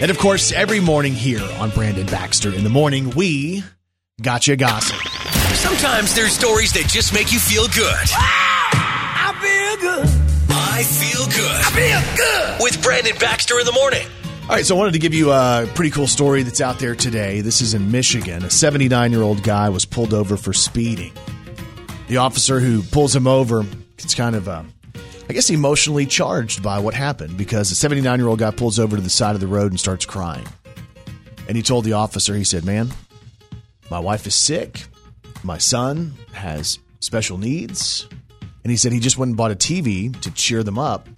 And 0.00 0.10
of 0.10 0.18
course, 0.18 0.52
every 0.52 0.80
morning 0.80 1.14
here 1.14 1.46
on 1.58 1.70
Brandon 1.70 2.06
Baxter 2.06 2.54
in 2.54 2.62
the 2.64 2.70
morning, 2.70 3.10
we 3.10 3.62
got 4.20 4.46
you 4.46 4.56
gossip. 4.56 4.96
Sometimes 5.54 6.14
there's 6.14 6.32
stories 6.32 6.72
that 6.72 6.86
just 6.88 7.14
make 7.14 7.32
you 7.32 7.38
feel 7.38 7.66
good. 7.68 8.10
I 8.14 9.32
feel 9.40 9.76
good. 9.80 10.06
I 10.50 10.82
feel 10.82 11.24
good. 11.26 11.64
I 11.64 11.70
feel 11.70 12.00
good 12.16 12.60
with 12.62 12.82
Brandon 12.82 13.16
Baxter 13.18 13.58
in 13.58 13.64
the 13.66 13.72
morning. 13.72 14.06
All 14.42 14.50
right, 14.56 14.66
so 14.66 14.74
I 14.74 14.78
wanted 14.78 14.92
to 14.92 14.98
give 14.98 15.14
you 15.14 15.32
a 15.32 15.66
pretty 15.74 15.90
cool 15.90 16.06
story 16.06 16.42
that's 16.42 16.60
out 16.60 16.78
there 16.78 16.94
today. 16.94 17.40
This 17.40 17.60
is 17.60 17.74
in 17.74 17.90
Michigan. 17.90 18.44
A 18.44 18.50
79 18.50 19.12
year 19.12 19.22
old 19.22 19.42
guy 19.42 19.68
was 19.70 19.84
pulled 19.84 20.12
over 20.12 20.36
for 20.36 20.52
speeding. 20.52 21.12
The 22.08 22.18
officer 22.18 22.60
who 22.60 22.82
pulls 22.82 23.16
him 23.16 23.26
over 23.26 23.64
it's 24.04 24.14
kind 24.14 24.36
of, 24.36 24.48
uh, 24.48 24.62
I 25.28 25.32
guess, 25.32 25.50
emotionally 25.50 26.06
charged 26.06 26.62
by 26.62 26.78
what 26.78 26.94
happened 26.94 27.36
because 27.36 27.70
a 27.70 27.74
79 27.74 28.18
year 28.18 28.28
old 28.28 28.38
guy 28.38 28.50
pulls 28.50 28.78
over 28.78 28.96
to 28.96 29.02
the 29.02 29.10
side 29.10 29.34
of 29.34 29.40
the 29.40 29.46
road 29.46 29.72
and 29.72 29.80
starts 29.80 30.04
crying. 30.04 30.46
And 31.48 31.56
he 31.56 31.62
told 31.62 31.84
the 31.84 31.94
officer, 31.94 32.34
he 32.34 32.44
said, 32.44 32.64
Man, 32.64 32.90
my 33.90 33.98
wife 33.98 34.26
is 34.26 34.34
sick. 34.34 34.84
My 35.42 35.58
son 35.58 36.14
has 36.32 36.78
special 37.00 37.38
needs. 37.38 38.08
And 38.64 38.70
he 38.70 38.76
said 38.76 38.92
he 38.92 39.00
just 39.00 39.18
went 39.18 39.30
and 39.30 39.36
bought 39.36 39.50
a 39.50 39.56
TV 39.56 40.18
to 40.20 40.30
cheer 40.30 40.62
them 40.62 40.78
up, 40.78 41.08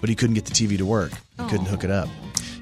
but 0.00 0.08
he 0.08 0.14
couldn't 0.14 0.34
get 0.34 0.46
the 0.46 0.54
TV 0.54 0.78
to 0.78 0.86
work. 0.86 1.12
He 1.38 1.48
couldn't 1.48 1.66
hook 1.66 1.84
it 1.84 1.90
up. 1.90 2.08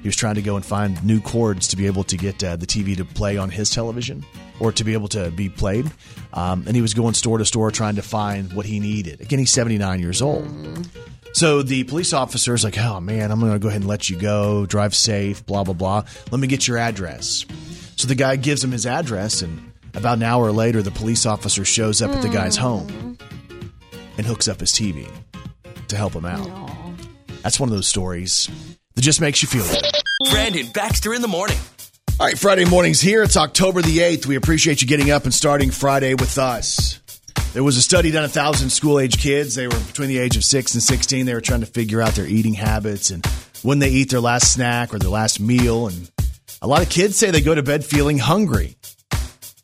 He 0.01 0.07
was 0.07 0.17
trying 0.17 0.35
to 0.35 0.41
go 0.41 0.57
and 0.57 0.65
find 0.65 1.01
new 1.03 1.21
cords 1.21 1.69
to 1.69 1.77
be 1.77 1.85
able 1.85 2.03
to 2.05 2.17
get 2.17 2.43
uh, 2.43 2.57
the 2.57 2.65
TV 2.65 2.97
to 2.97 3.05
play 3.05 3.37
on 3.37 3.49
his 3.49 3.69
television 3.69 4.25
or 4.63 4.71
to 4.71 4.83
be 4.83 4.93
able 4.93 5.09
to 5.09 5.29
be 5.31 5.49
played. 5.49 5.91
Um, 6.31 6.63
and 6.65 6.75
he 6.75 6.81
was 6.81 6.93
going 6.93 7.13
store 7.13 7.37
to 7.37 7.45
store 7.45 7.69
trying 7.69 7.95
to 7.95 8.01
find 8.01 8.53
what 8.53 8.65
he 8.65 8.79
needed. 8.79 9.19
Again, 9.21 9.39
he's 9.39 9.51
79 9.51 9.99
years 9.99 10.21
old. 10.21 10.47
So 11.33 11.63
the 11.63 11.83
police 11.83 12.13
officer 12.13 12.53
is 12.53 12.63
like, 12.63 12.77
oh 12.77 13.01
man, 13.01 13.31
I'm 13.31 13.39
going 13.39 13.51
to 13.51 13.59
go 13.59 13.67
ahead 13.67 13.81
and 13.81 13.89
let 13.89 14.09
you 14.09 14.17
go. 14.17 14.65
Drive 14.65 14.95
safe, 14.95 15.45
blah, 15.45 15.63
blah, 15.63 15.73
blah. 15.73 16.03
Let 16.31 16.39
me 16.39 16.47
get 16.47 16.67
your 16.67 16.77
address. 16.77 17.45
So 17.97 18.07
the 18.07 18.15
guy 18.15 18.37
gives 18.37 18.63
him 18.63 18.71
his 18.71 18.85
address, 18.85 19.41
and 19.41 19.71
about 19.93 20.17
an 20.17 20.23
hour 20.23 20.51
later, 20.51 20.81
the 20.81 20.91
police 20.91 21.25
officer 21.25 21.65
shows 21.65 22.01
up 22.01 22.11
at 22.11 22.21
the 22.21 22.29
guy's 22.29 22.55
home 22.55 23.17
and 24.17 24.25
hooks 24.25 24.47
up 24.47 24.59
his 24.59 24.71
TV 24.71 25.09
to 25.89 25.97
help 25.97 26.13
him 26.13 26.25
out. 26.25 26.47
That's 27.41 27.59
one 27.59 27.69
of 27.69 27.75
those 27.75 27.87
stories 27.87 28.49
that 28.95 29.01
just 29.01 29.21
makes 29.21 29.41
you 29.41 29.47
feel 29.47 29.65
good. 29.65 29.83
Brandon 30.31 30.67
Baxter 30.73 31.13
in 31.13 31.21
the 31.21 31.27
morning. 31.27 31.57
All 32.19 32.27
right, 32.27 32.37
Friday 32.37 32.65
morning's 32.65 33.01
here. 33.01 33.23
It's 33.23 33.35
October 33.35 33.81
the 33.81 33.97
8th. 33.97 34.25
We 34.27 34.35
appreciate 34.35 34.81
you 34.81 34.87
getting 34.87 35.11
up 35.11 35.23
and 35.25 35.33
starting 35.33 35.71
Friday 35.71 36.13
with 36.13 36.37
us. 36.37 36.99
There 37.53 37.63
was 37.63 37.75
a 37.75 37.81
study 37.81 38.11
done 38.11 38.19
on 38.23 38.25
a 38.25 38.29
thousand 38.29 38.69
school 38.69 38.99
age 38.99 39.17
kids. 39.19 39.55
They 39.55 39.67
were 39.67 39.79
between 39.79 40.07
the 40.09 40.19
age 40.19 40.37
of 40.37 40.43
6 40.43 40.73
and 40.73 40.81
16. 40.83 41.25
They 41.25 41.33
were 41.33 41.41
trying 41.41 41.59
to 41.61 41.65
figure 41.65 42.01
out 42.01 42.13
their 42.13 42.25
eating 42.27 42.53
habits 42.53 43.09
and 43.09 43.25
when 43.61 43.79
they 43.79 43.89
eat 43.89 44.09
their 44.09 44.19
last 44.21 44.53
snack 44.53 44.93
or 44.93 44.99
their 44.99 45.09
last 45.09 45.39
meal. 45.39 45.87
And 45.87 46.09
a 46.61 46.67
lot 46.67 46.81
of 46.81 46.89
kids 46.89 47.17
say 47.17 47.31
they 47.31 47.41
go 47.41 47.55
to 47.55 47.63
bed 47.63 47.83
feeling 47.83 48.19
hungry. 48.19 48.75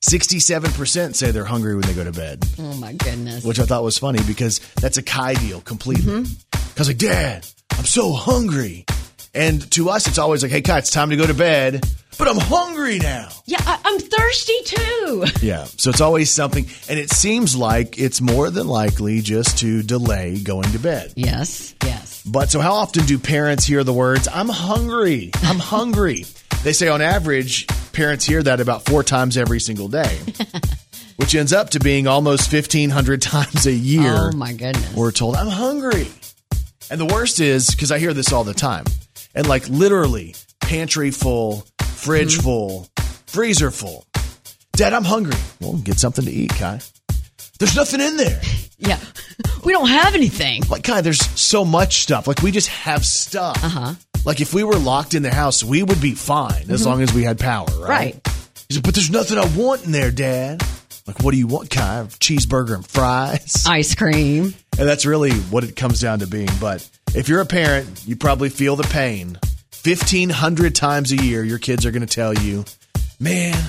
67% 0.02 1.16
say 1.16 1.32
they're 1.32 1.46
hungry 1.46 1.76
when 1.76 1.84
they 1.84 1.94
go 1.94 2.04
to 2.04 2.12
bed, 2.12 2.44
Oh 2.58 2.74
my 2.76 2.94
goodness. 2.94 3.44
which 3.46 3.60
I 3.60 3.66
thought 3.66 3.84
was 3.84 3.98
funny 3.98 4.20
because 4.26 4.60
that's 4.82 4.98
a 4.98 5.04
Kai 5.04 5.36
deal 5.36 5.62
completely. 5.62 6.12
Mm-hmm. 6.24 6.70
Because, 6.74 6.88
like, 6.88 6.98
Dad, 6.98 7.46
I'm 7.72 7.86
so 7.86 8.12
hungry. 8.14 8.86
And 9.34 9.70
to 9.72 9.90
us, 9.90 10.08
it's 10.08 10.18
always 10.18 10.42
like, 10.44 10.52
hey, 10.52 10.62
Kai, 10.62 10.80
it's 10.80 10.92
time 10.92 11.12
to 11.12 11.16
go 11.16 11.28
to 11.28 11.34
bed, 11.34 11.86
but 12.18 12.28
I'm 12.28 12.38
hungry 12.38 12.98
now. 13.00 13.30
Yeah, 13.46 13.60
I, 13.62 13.80
I'm 13.86 14.00
thirsty 14.00 14.58
too. 14.66 15.26
Yeah. 15.42 15.64
So 15.66 15.90
it's 15.90 16.02
always 16.02 16.30
something. 16.32 16.68
And 16.90 17.00
it 17.00 17.10
seems 17.12 17.56
like 17.56 17.98
it's 18.00 18.22
more 18.22 18.50
than 18.52 18.68
likely 18.68 19.22
just 19.22 19.60
to 19.60 19.82
delay 19.82 20.38
going 20.40 20.72
to 20.72 20.80
bed. 20.80 21.14
Yes, 21.16 21.74
yes. 21.84 22.22
But 22.26 22.50
so 22.52 22.60
how 22.60 22.74
often 22.74 23.06
do 23.06 23.18
parents 23.18 23.66
hear 23.66 23.84
the 23.84 23.94
words, 23.94 24.28
I'm 24.32 24.50
hungry, 24.50 25.32
I'm 25.44 25.58
hungry? 25.60 26.26
they 26.64 26.74
say 26.74 26.90
on 26.90 27.02
average, 27.02 27.68
parents 27.94 28.26
hear 28.26 28.44
that 28.44 28.60
about 28.60 28.86
four 28.86 29.02
times 29.04 29.38
every 29.38 29.60
single 29.62 29.88
day, 29.88 30.20
which 31.16 31.34
ends 31.34 31.54
up 31.54 31.70
to 31.72 31.80
being 31.80 32.06
almost 32.08 32.52
1,500 32.52 33.22
times 33.22 33.66
a 33.66 33.72
year. 33.72 34.30
Oh 34.32 34.32
my 34.36 34.52
goodness. 34.54 34.94
We're 34.94 35.12
told, 35.12 35.36
I'm 35.38 35.48
hungry. 35.48 36.08
And 36.92 37.00
the 37.00 37.06
worst 37.06 37.40
is 37.40 37.72
because 37.72 37.92
I 37.92 38.00
hear 38.00 38.14
this 38.14 38.34
all 38.34 38.44
the 38.44 38.54
time. 38.54 38.84
And 39.36 39.48
like 39.48 39.68
literally, 39.70 40.36
pantry 40.60 41.12
full, 41.12 41.66
fridge 41.84 42.34
Mm-hmm. 42.36 42.44
full, 42.44 42.88
freezer 43.28 43.72
full. 43.72 44.06
Dad, 44.74 44.94
I'm 44.94 45.04
hungry. 45.04 45.36
Well, 45.60 45.74
get 45.78 46.00
something 46.00 46.26
to 46.26 46.32
eat, 46.32 46.50
Kai. 46.52 46.80
There's 47.60 47.76
nothing 47.76 48.02
in 48.02 48.18
there. 48.18 48.42
Yeah. 48.82 48.98
We 49.66 49.74
don't 49.74 49.90
have 49.90 50.16
anything. 50.16 50.62
Like, 50.70 50.84
Kai, 50.86 51.02
there's 51.02 51.20
so 51.38 51.66
much 51.66 52.00
stuff. 52.02 52.28
Like, 52.28 52.42
we 52.42 52.52
just 52.52 52.70
have 52.70 53.06
stuff. 53.06 53.62
Uh 53.62 53.68
huh. 53.68 53.94
Like, 54.24 54.40
if 54.40 54.54
we 54.54 54.64
were 54.64 54.78
locked 54.78 55.14
in 55.16 55.22
the 55.22 55.34
house, 55.34 55.66
we 55.66 55.84
would 55.84 56.00
be 56.00 56.16
fine 56.16 56.72
as 56.72 56.86
long 56.86 57.02
as 57.02 57.14
we 57.14 57.24
had 57.24 57.40
power, 57.40 57.66
right? 57.78 58.16
Mm-hmm. 58.16 58.32
Right. 58.32 58.64
He 58.70 58.76
said, 58.76 58.84
but 58.84 58.96
there's 58.96 59.10
nothing 59.10 59.38
I 59.38 59.46
want 59.58 59.84
in 59.86 59.92
there, 59.92 60.12
Dad. 60.12 60.64
Like, 61.10 61.24
what 61.24 61.32
do 61.32 61.40
you 61.40 61.48
want, 61.48 61.72
Kai? 61.72 62.06
Cheeseburger 62.20 62.76
and 62.76 62.86
fries? 62.86 63.66
Ice 63.68 63.96
cream. 63.96 64.54
And 64.78 64.88
that's 64.88 65.08
really 65.08 65.32
what 65.32 65.64
it 65.64 65.76
comes 65.76 66.00
down 66.02 66.20
to 66.20 66.28
being. 66.28 66.52
But 66.62 66.88
if 67.16 67.28
you're 67.28 67.42
a 67.42 67.48
parent, 67.48 68.04
you 68.06 68.16
probably 68.16 68.50
feel 68.50 68.76
the 68.76 68.84
pain. 68.84 69.40
1,500 69.84 70.76
times 70.76 71.12
a 71.12 71.16
year, 71.16 71.44
your 71.44 71.58
kids 71.58 71.88
are 71.88 71.92
going 71.92 72.06
to 72.06 72.14
tell 72.14 72.36
you, 72.36 72.64
man, 73.20 73.60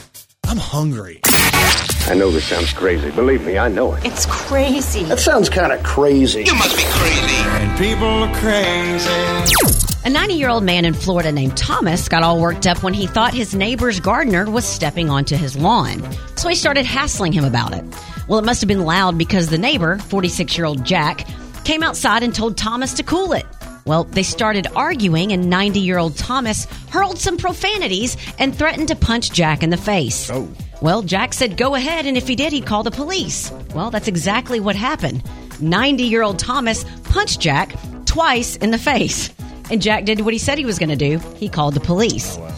I'm 0.46 0.58
hungry. 0.58 1.22
I 1.24 2.14
know 2.14 2.30
this 2.30 2.44
sounds 2.44 2.74
crazy. 2.74 3.10
Believe 3.10 3.46
me, 3.46 3.56
I 3.56 3.68
know 3.68 3.94
it. 3.94 4.04
It's 4.04 4.26
crazy. 4.26 5.04
That 5.04 5.18
sounds 5.18 5.48
kind 5.48 5.72
of 5.72 5.82
crazy. 5.82 6.44
You 6.44 6.54
must 6.56 6.76
be 6.76 6.84
crazy. 6.84 7.36
And 7.36 7.78
people 7.78 8.06
are 8.06 8.34
crazy. 8.34 9.89
A 10.02 10.08
90 10.08 10.32
year 10.32 10.48
old 10.48 10.64
man 10.64 10.86
in 10.86 10.94
Florida 10.94 11.30
named 11.30 11.58
Thomas 11.58 12.08
got 12.08 12.22
all 12.22 12.40
worked 12.40 12.66
up 12.66 12.82
when 12.82 12.94
he 12.94 13.06
thought 13.06 13.34
his 13.34 13.54
neighbor's 13.54 14.00
gardener 14.00 14.50
was 14.50 14.64
stepping 14.64 15.10
onto 15.10 15.36
his 15.36 15.56
lawn. 15.56 16.02
So 16.36 16.48
he 16.48 16.54
started 16.54 16.86
hassling 16.86 17.32
him 17.32 17.44
about 17.44 17.74
it. 17.74 17.84
Well, 18.26 18.38
it 18.38 18.46
must 18.46 18.62
have 18.62 18.68
been 18.68 18.86
loud 18.86 19.18
because 19.18 19.48
the 19.50 19.58
neighbor, 19.58 19.98
46 19.98 20.56
year 20.56 20.64
old 20.64 20.86
Jack, 20.86 21.26
came 21.64 21.82
outside 21.82 22.22
and 22.22 22.34
told 22.34 22.56
Thomas 22.56 22.94
to 22.94 23.02
cool 23.02 23.34
it. 23.34 23.44
Well, 23.84 24.04
they 24.04 24.22
started 24.22 24.68
arguing, 24.74 25.32
and 25.32 25.50
90 25.50 25.80
year 25.80 25.98
old 25.98 26.16
Thomas 26.16 26.64
hurled 26.88 27.18
some 27.18 27.36
profanities 27.36 28.16
and 28.38 28.56
threatened 28.56 28.88
to 28.88 28.96
punch 28.96 29.32
Jack 29.32 29.62
in 29.62 29.68
the 29.68 29.76
face. 29.76 30.30
Oh. 30.30 30.48
Well, 30.80 31.02
Jack 31.02 31.34
said 31.34 31.58
go 31.58 31.74
ahead, 31.74 32.06
and 32.06 32.16
if 32.16 32.26
he 32.26 32.36
did, 32.36 32.54
he'd 32.54 32.64
call 32.64 32.84
the 32.84 32.90
police. 32.90 33.52
Well, 33.74 33.90
that's 33.90 34.08
exactly 34.08 34.60
what 34.60 34.76
happened. 34.76 35.22
90 35.60 36.04
year 36.04 36.22
old 36.22 36.38
Thomas 36.38 36.86
punched 37.04 37.38
Jack 37.38 37.74
twice 38.06 38.56
in 38.56 38.70
the 38.70 38.78
face. 38.78 39.28
And 39.70 39.80
Jack 39.80 40.04
did 40.04 40.20
what 40.20 40.32
he 40.34 40.38
said 40.38 40.58
he 40.58 40.64
was 40.64 40.78
going 40.78 40.88
to 40.88 40.96
do. 40.96 41.18
He 41.36 41.48
called 41.48 41.74
the 41.74 41.80
police. 41.80 42.36
Oh, 42.38 42.54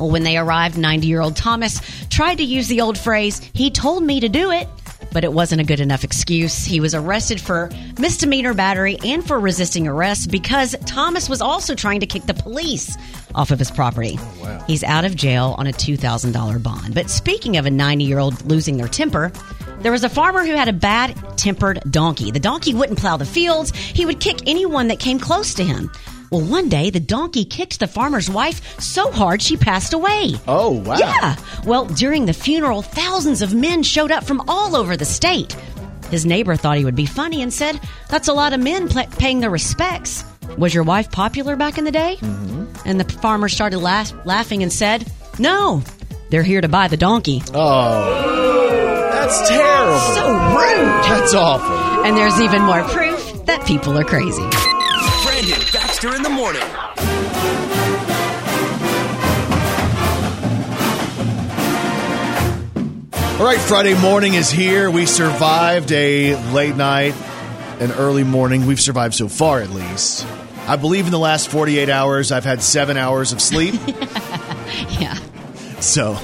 well, 0.00 0.10
when 0.10 0.24
they 0.24 0.36
arrived, 0.36 0.76
90 0.76 1.06
year 1.06 1.20
old 1.20 1.36
Thomas 1.36 1.80
tried 2.08 2.36
to 2.36 2.44
use 2.44 2.68
the 2.68 2.80
old 2.80 2.98
phrase, 2.98 3.40
he 3.52 3.70
told 3.70 4.02
me 4.02 4.20
to 4.20 4.28
do 4.28 4.50
it, 4.50 4.66
but 5.12 5.22
it 5.22 5.32
wasn't 5.32 5.60
a 5.60 5.64
good 5.64 5.78
enough 5.78 6.02
excuse. 6.02 6.64
He 6.64 6.80
was 6.80 6.94
arrested 6.94 7.40
for 7.40 7.70
misdemeanor 7.98 8.54
battery 8.54 8.98
and 9.04 9.24
for 9.24 9.38
resisting 9.38 9.86
arrest 9.86 10.30
because 10.30 10.74
Thomas 10.86 11.28
was 11.28 11.40
also 11.40 11.74
trying 11.74 12.00
to 12.00 12.06
kick 12.06 12.24
the 12.24 12.34
police 12.34 12.96
off 13.34 13.50
of 13.52 13.58
his 13.58 13.70
property. 13.70 14.18
Oh, 14.20 14.64
He's 14.66 14.82
out 14.82 15.04
of 15.04 15.14
jail 15.14 15.54
on 15.58 15.66
a 15.66 15.72
$2,000 15.72 16.62
bond. 16.62 16.94
But 16.94 17.10
speaking 17.10 17.56
of 17.56 17.66
a 17.66 17.70
90 17.70 18.04
year 18.04 18.18
old 18.18 18.44
losing 18.46 18.76
their 18.76 18.88
temper, 18.88 19.30
there 19.80 19.92
was 19.92 20.02
a 20.02 20.08
farmer 20.08 20.44
who 20.44 20.54
had 20.54 20.68
a 20.68 20.72
bad 20.72 21.14
tempered 21.36 21.80
donkey. 21.90 22.30
The 22.30 22.40
donkey 22.40 22.74
wouldn't 22.74 22.98
plow 22.98 23.16
the 23.16 23.24
fields, 23.26 23.70
he 23.76 24.06
would 24.06 24.18
kick 24.18 24.38
anyone 24.48 24.88
that 24.88 24.98
came 24.98 25.20
close 25.20 25.54
to 25.54 25.64
him. 25.64 25.90
Well, 26.34 26.42
one 26.42 26.68
day 26.68 26.90
the 26.90 26.98
donkey 26.98 27.44
kicked 27.44 27.78
the 27.78 27.86
farmer's 27.86 28.28
wife 28.28 28.80
so 28.80 29.12
hard 29.12 29.40
she 29.40 29.56
passed 29.56 29.92
away. 29.92 30.32
Oh, 30.48 30.82
wow. 30.84 30.96
Yeah. 30.98 31.36
Well, 31.64 31.86
during 31.86 32.26
the 32.26 32.32
funeral, 32.32 32.82
thousands 32.82 33.40
of 33.40 33.54
men 33.54 33.84
showed 33.84 34.10
up 34.10 34.24
from 34.24 34.42
all 34.48 34.74
over 34.74 34.96
the 34.96 35.04
state. 35.04 35.52
His 36.10 36.26
neighbor 36.26 36.56
thought 36.56 36.76
he 36.76 36.84
would 36.84 36.96
be 36.96 37.06
funny 37.06 37.40
and 37.40 37.52
said, 37.52 37.78
That's 38.08 38.26
a 38.26 38.32
lot 38.32 38.52
of 38.52 38.58
men 38.58 38.88
pla 38.88 39.04
paying 39.06 39.38
their 39.38 39.50
respects. 39.50 40.24
Was 40.58 40.74
your 40.74 40.82
wife 40.82 41.12
popular 41.12 41.54
back 41.54 41.78
in 41.78 41.84
the 41.84 41.92
day? 41.92 42.16
Mm-hmm. 42.18 42.64
And 42.84 42.98
the 42.98 43.04
farmer 43.20 43.48
started 43.48 43.78
laugh- 43.78 44.12
laughing 44.26 44.64
and 44.64 44.72
said, 44.72 45.06
No, 45.38 45.84
they're 46.30 46.42
here 46.42 46.60
to 46.62 46.68
buy 46.68 46.88
the 46.88 46.96
donkey. 46.96 47.42
Oh, 47.54 49.08
that's 49.12 49.48
terrible. 49.48 49.98
So 50.16 50.32
rude. 50.32 51.04
That's 51.04 51.32
awful. 51.32 52.04
And 52.04 52.16
there's 52.16 52.40
even 52.40 52.62
more 52.62 52.82
proof 52.82 53.46
that 53.46 53.64
people 53.68 53.96
are 53.96 54.04
crazy. 54.04 54.42
Brandon 56.00 56.12
Baxter 56.12 56.16
in 56.16 56.22
the 56.22 56.30
morning. 56.30 56.62
All 63.38 63.44
right, 63.44 63.58
Friday 63.58 63.94
morning 64.00 64.34
is 64.34 64.50
here. 64.50 64.90
We 64.90 65.06
survived 65.06 65.92
a 65.92 66.36
late 66.52 66.76
night, 66.76 67.14
an 67.80 67.92
early 67.92 68.24
morning. 68.24 68.66
We've 68.66 68.80
survived 68.80 69.14
so 69.14 69.28
far, 69.28 69.60
at 69.60 69.70
least. 69.70 70.26
I 70.66 70.76
believe 70.76 71.06
in 71.06 71.12
the 71.12 71.18
last 71.18 71.50
48 71.50 71.88
hours, 71.88 72.32
I've 72.32 72.44
had 72.44 72.62
seven 72.62 72.96
hours 72.96 73.32
of 73.32 73.40
sleep. 73.40 73.74
Yeah. 74.98 75.14
So, 75.80 76.18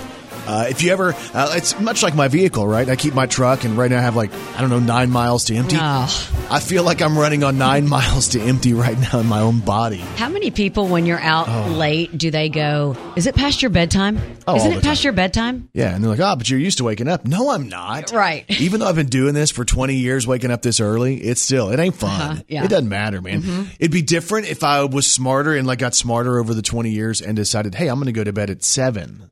uh, 0.50 0.66
if 0.68 0.82
you 0.82 0.90
ever, 0.90 1.14
uh, 1.32 1.52
it's 1.54 1.78
much 1.78 2.02
like 2.02 2.16
my 2.16 2.26
vehicle, 2.26 2.66
right? 2.66 2.88
I 2.88 2.96
keep 2.96 3.14
my 3.14 3.26
truck, 3.26 3.62
and 3.62 3.78
right 3.78 3.88
now 3.88 3.98
I 3.98 4.02
have 4.02 4.16
like, 4.16 4.32
I 4.56 4.60
don't 4.60 4.70
know, 4.70 4.80
nine 4.80 5.08
miles 5.08 5.44
to 5.44 5.54
empty. 5.54 5.76
Oh. 5.78 6.46
I 6.50 6.58
feel 6.58 6.82
like 6.82 7.00
I'm 7.00 7.16
running 7.16 7.44
on 7.44 7.56
nine 7.56 7.88
miles 7.96 8.28
to 8.30 8.40
empty 8.40 8.74
right 8.74 8.98
now 8.98 9.20
in 9.20 9.26
my 9.26 9.40
own 9.40 9.60
body. 9.60 9.98
How 9.98 10.28
many 10.28 10.50
people, 10.50 10.88
when 10.88 11.06
you're 11.06 11.20
out 11.20 11.70
late, 11.70 12.18
do 12.18 12.32
they 12.32 12.48
go, 12.48 12.96
Is 13.14 13.28
it 13.28 13.36
past 13.36 13.62
your 13.62 13.70
bedtime? 13.70 14.18
Oh, 14.48 14.56
Isn't 14.56 14.72
it 14.72 14.82
past 14.82 15.02
time. 15.02 15.04
your 15.04 15.12
bedtime? 15.12 15.68
Yeah, 15.72 15.94
and 15.94 16.02
they're 16.02 16.10
like, 16.10 16.18
oh, 16.18 16.34
but 16.34 16.50
you're 16.50 16.58
used 16.58 16.78
to 16.78 16.84
waking 16.84 17.06
up. 17.06 17.24
No, 17.24 17.50
I'm 17.50 17.68
not. 17.68 18.10
Right. 18.10 18.44
Even 18.60 18.80
though 18.80 18.88
I've 18.88 18.96
been 18.96 19.06
doing 19.06 19.34
this 19.34 19.52
for 19.52 19.64
20 19.64 19.94
years, 19.94 20.26
waking 20.26 20.50
up 20.50 20.62
this 20.62 20.80
early, 20.80 21.16
it's 21.18 21.40
still, 21.40 21.70
it 21.70 21.78
ain't 21.78 21.94
fun. 21.94 22.20
Uh-huh, 22.20 22.42
yeah. 22.48 22.64
It 22.64 22.70
doesn't 22.70 22.88
matter, 22.88 23.20
man. 23.22 23.68
It'd 23.78 23.92
be 23.92 24.02
different 24.02 24.50
if 24.50 24.64
I 24.64 24.82
was 24.82 25.06
smarter 25.06 25.54
and 25.54 25.64
like 25.64 25.78
got 25.78 25.94
smarter 25.94 26.40
over 26.40 26.54
the 26.54 26.62
20 26.62 26.90
years 26.90 27.22
and 27.22 27.36
decided, 27.36 27.76
hey, 27.76 27.86
I'm 27.86 27.96
going 27.96 28.06
to 28.06 28.12
go 28.12 28.24
to 28.24 28.32
bed 28.32 28.50
at 28.50 28.64
seven. 28.64 29.30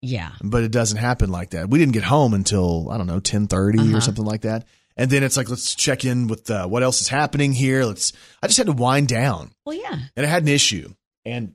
Yeah. 0.00 0.30
But 0.42 0.62
it 0.62 0.70
doesn't 0.70 0.98
happen 0.98 1.30
like 1.30 1.50
that. 1.50 1.68
We 1.68 1.78
didn't 1.78 1.92
get 1.94 2.04
home 2.04 2.34
until, 2.34 2.88
I 2.90 2.96
don't 2.98 3.06
know, 3.06 3.14
1030 3.14 3.78
Uh-huh. 3.78 3.96
or 3.96 4.00
something 4.00 4.24
like 4.24 4.42
that. 4.42 4.66
And 4.96 5.10
then 5.10 5.22
it's 5.22 5.36
like, 5.36 5.48
let's 5.48 5.74
check 5.74 6.04
in 6.04 6.26
with 6.26 6.50
uh, 6.50 6.66
what 6.66 6.82
else 6.82 7.00
is 7.00 7.08
happening 7.08 7.52
here. 7.52 7.84
Let's, 7.84 8.12
I 8.42 8.46
just 8.48 8.58
had 8.58 8.66
to 8.66 8.72
wind 8.72 9.08
down 9.08 9.52
Well, 9.64 9.76
yeah. 9.76 9.96
and 10.16 10.26
I 10.26 10.28
had 10.28 10.42
an 10.42 10.48
issue, 10.48 10.92
and 11.24 11.54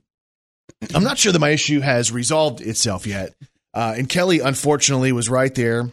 I'm 0.94 1.04
not 1.04 1.18
sure 1.18 1.30
that 1.32 1.38
my 1.38 1.50
issue 1.50 1.80
has 1.80 2.10
resolved 2.10 2.62
itself 2.62 3.06
yet. 3.06 3.34
Uh, 3.74 3.94
and 3.98 4.08
Kelly, 4.08 4.40
unfortunately, 4.40 5.12
was 5.12 5.28
right 5.28 5.54
there 5.54 5.90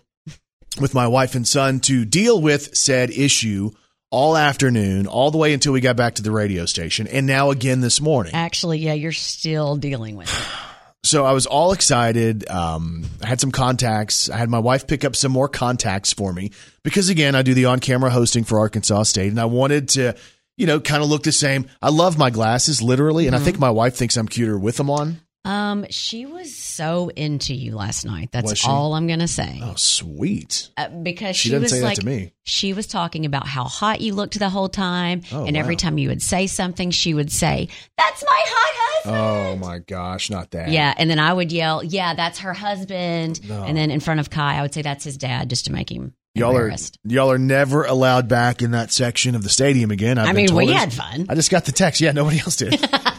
with 0.80 0.94
my 0.94 1.08
wife 1.08 1.36
and 1.36 1.46
son 1.46 1.82
to 1.82 2.06
deal 2.06 2.40
with 2.40 2.76
said 2.78 3.10
issue 3.10 3.72
all 4.12 4.38
afternoon, 4.38 5.08
all 5.08 5.30
the 5.32 5.38
way 5.38 5.54
until 5.54 5.74
we 5.74 5.82
got 5.82 5.98
back 5.98 6.16
to 6.16 6.22
the 6.24 6.32
radio 6.32 6.66
station, 6.66 7.06
and 7.08 7.28
now 7.28 7.52
again 7.52 7.82
this 7.82 8.00
morning. 8.00 8.34
Actually, 8.34 8.80
yeah, 8.80 8.94
you're 8.94 9.12
still 9.12 9.76
dealing 9.76 10.16
with 10.16 10.30
it. 10.30 10.48
So 11.04 11.26
I 11.26 11.32
was 11.32 11.48
all 11.48 11.72
excited. 11.72 12.48
Um, 12.50 13.06
I 13.24 13.28
had 13.28 13.42
some 13.42 13.52
contacts. 13.52 14.30
I 14.30 14.38
had 14.38 14.50
my 14.50 14.60
wife 14.60 14.86
pick 14.86 15.04
up 15.04 15.16
some 15.16 15.32
more 15.32 15.48
contacts 15.48 16.14
for 16.14 16.32
me 16.32 16.52
because, 16.84 17.10
again, 17.10 17.34
I 17.34 17.42
do 17.42 17.54
the 17.56 17.66
on 17.66 17.80
camera 17.80 18.12
hosting 18.12 18.44
for 18.44 18.60
Arkansas 18.60 19.04
State, 19.04 19.30
and 19.32 19.40
I 19.40 19.46
wanted 19.46 19.90
to, 19.90 20.16
you 20.58 20.68
know, 20.68 20.80
kind 20.80 21.02
of 21.02 21.10
look 21.10 21.24
the 21.24 21.32
same. 21.32 21.68
I 21.82 21.90
love 21.90 22.20
my 22.20 22.30
glasses, 22.30 22.84
literally, 22.84 23.26
and 23.26 23.36
I 23.36 23.40
think 23.40 23.58
my 23.58 23.72
wife 23.72 23.96
thinks 23.96 24.16
I'm 24.16 24.28
cuter 24.28 24.60
with 24.60 24.78
them 24.78 24.92
on. 24.92 25.22
Um, 25.44 25.88
she 25.90 26.28
was 26.28 26.56
so 26.56 27.10
into 27.16 27.56
you 27.56 27.76
last 27.76 28.06
night. 28.06 28.30
That's 28.32 28.60
she? 28.60 28.68
all 28.70 28.94
I'm 28.94 29.08
gonna 29.08 29.28
say. 29.28 29.60
Oh, 29.64 29.74
sweet. 29.76 30.70
Uh, 30.78 30.90
because 30.90 31.36
She 31.36 31.50
she, 31.50 31.52
doesn't 31.52 31.64
was 31.64 31.72
say 31.72 31.80
that 31.80 31.86
like, 31.86 31.98
to 32.00 32.06
me. 32.06 32.34
she 32.44 32.74
was 32.74 32.86
talking 32.86 33.26
about 33.26 33.48
how 33.48 33.64
hot 33.64 34.02
you 34.02 34.14
looked 34.14 34.38
the 34.38 34.50
whole 34.50 34.70
time, 34.70 35.22
Oh, 35.32 35.46
and 35.46 35.58
every 35.58 35.74
wow. 35.76 35.80
time 35.80 35.98
you 35.98 36.10
would 36.10 36.22
say 36.22 36.46
something, 36.46 36.92
she 36.92 37.16
would 37.16 37.32
say, 37.32 37.70
"That's 37.98 38.24
my 38.24 38.44
hot 38.46 39.04
husband." 39.04 39.16
Oh 39.18 39.56
my 39.68 39.80
gosh, 39.80 40.30
not 40.30 40.52
that. 40.52 40.70
Yeah, 40.70 40.94
and 40.96 41.10
then 41.10 41.18
I 41.18 41.34
would 41.34 41.52
yell, 41.52 41.84
"Yeah, 41.84 42.14
that's 42.14 42.40
her 42.40 42.54
husband," 42.54 43.48
No. 43.50 43.64
and 43.64 43.76
then 43.76 43.90
in 43.90 44.00
front 44.00 44.20
of 44.20 44.30
Kai, 44.30 44.58
I 44.60 44.62
would 44.62 44.76
say, 44.76 44.84
"That's 44.84 45.04
his 45.04 45.18
dad," 45.18 45.50
just 45.50 45.66
to 45.66 45.72
make 45.74 45.92
him 45.92 46.14
Y'all 46.36 46.52
are 46.56 46.62
embarrassed. 46.62 47.00
y'all 47.04 47.32
are 47.32 47.40
never 47.40 47.84
allowed 47.84 48.28
back 48.30 48.62
in 48.62 48.72
that 48.72 48.92
section 48.92 49.34
of 49.36 49.42
the 49.44 49.50
stadium 49.50 49.90
again. 49.90 50.20
I've 50.20 50.26
I 50.30 50.34
been 50.34 50.36
mean, 50.38 50.48
told 50.50 50.58
we 50.60 50.68
this. 50.68 50.76
had 50.78 50.94
fun. 50.94 51.26
I 51.30 51.34
just 51.36 51.50
got 51.50 51.66
the 51.66 51.72
text. 51.72 52.00
Yeah, 52.00 52.12
nobody 52.12 52.40
else 52.40 52.58
did. 52.58 52.80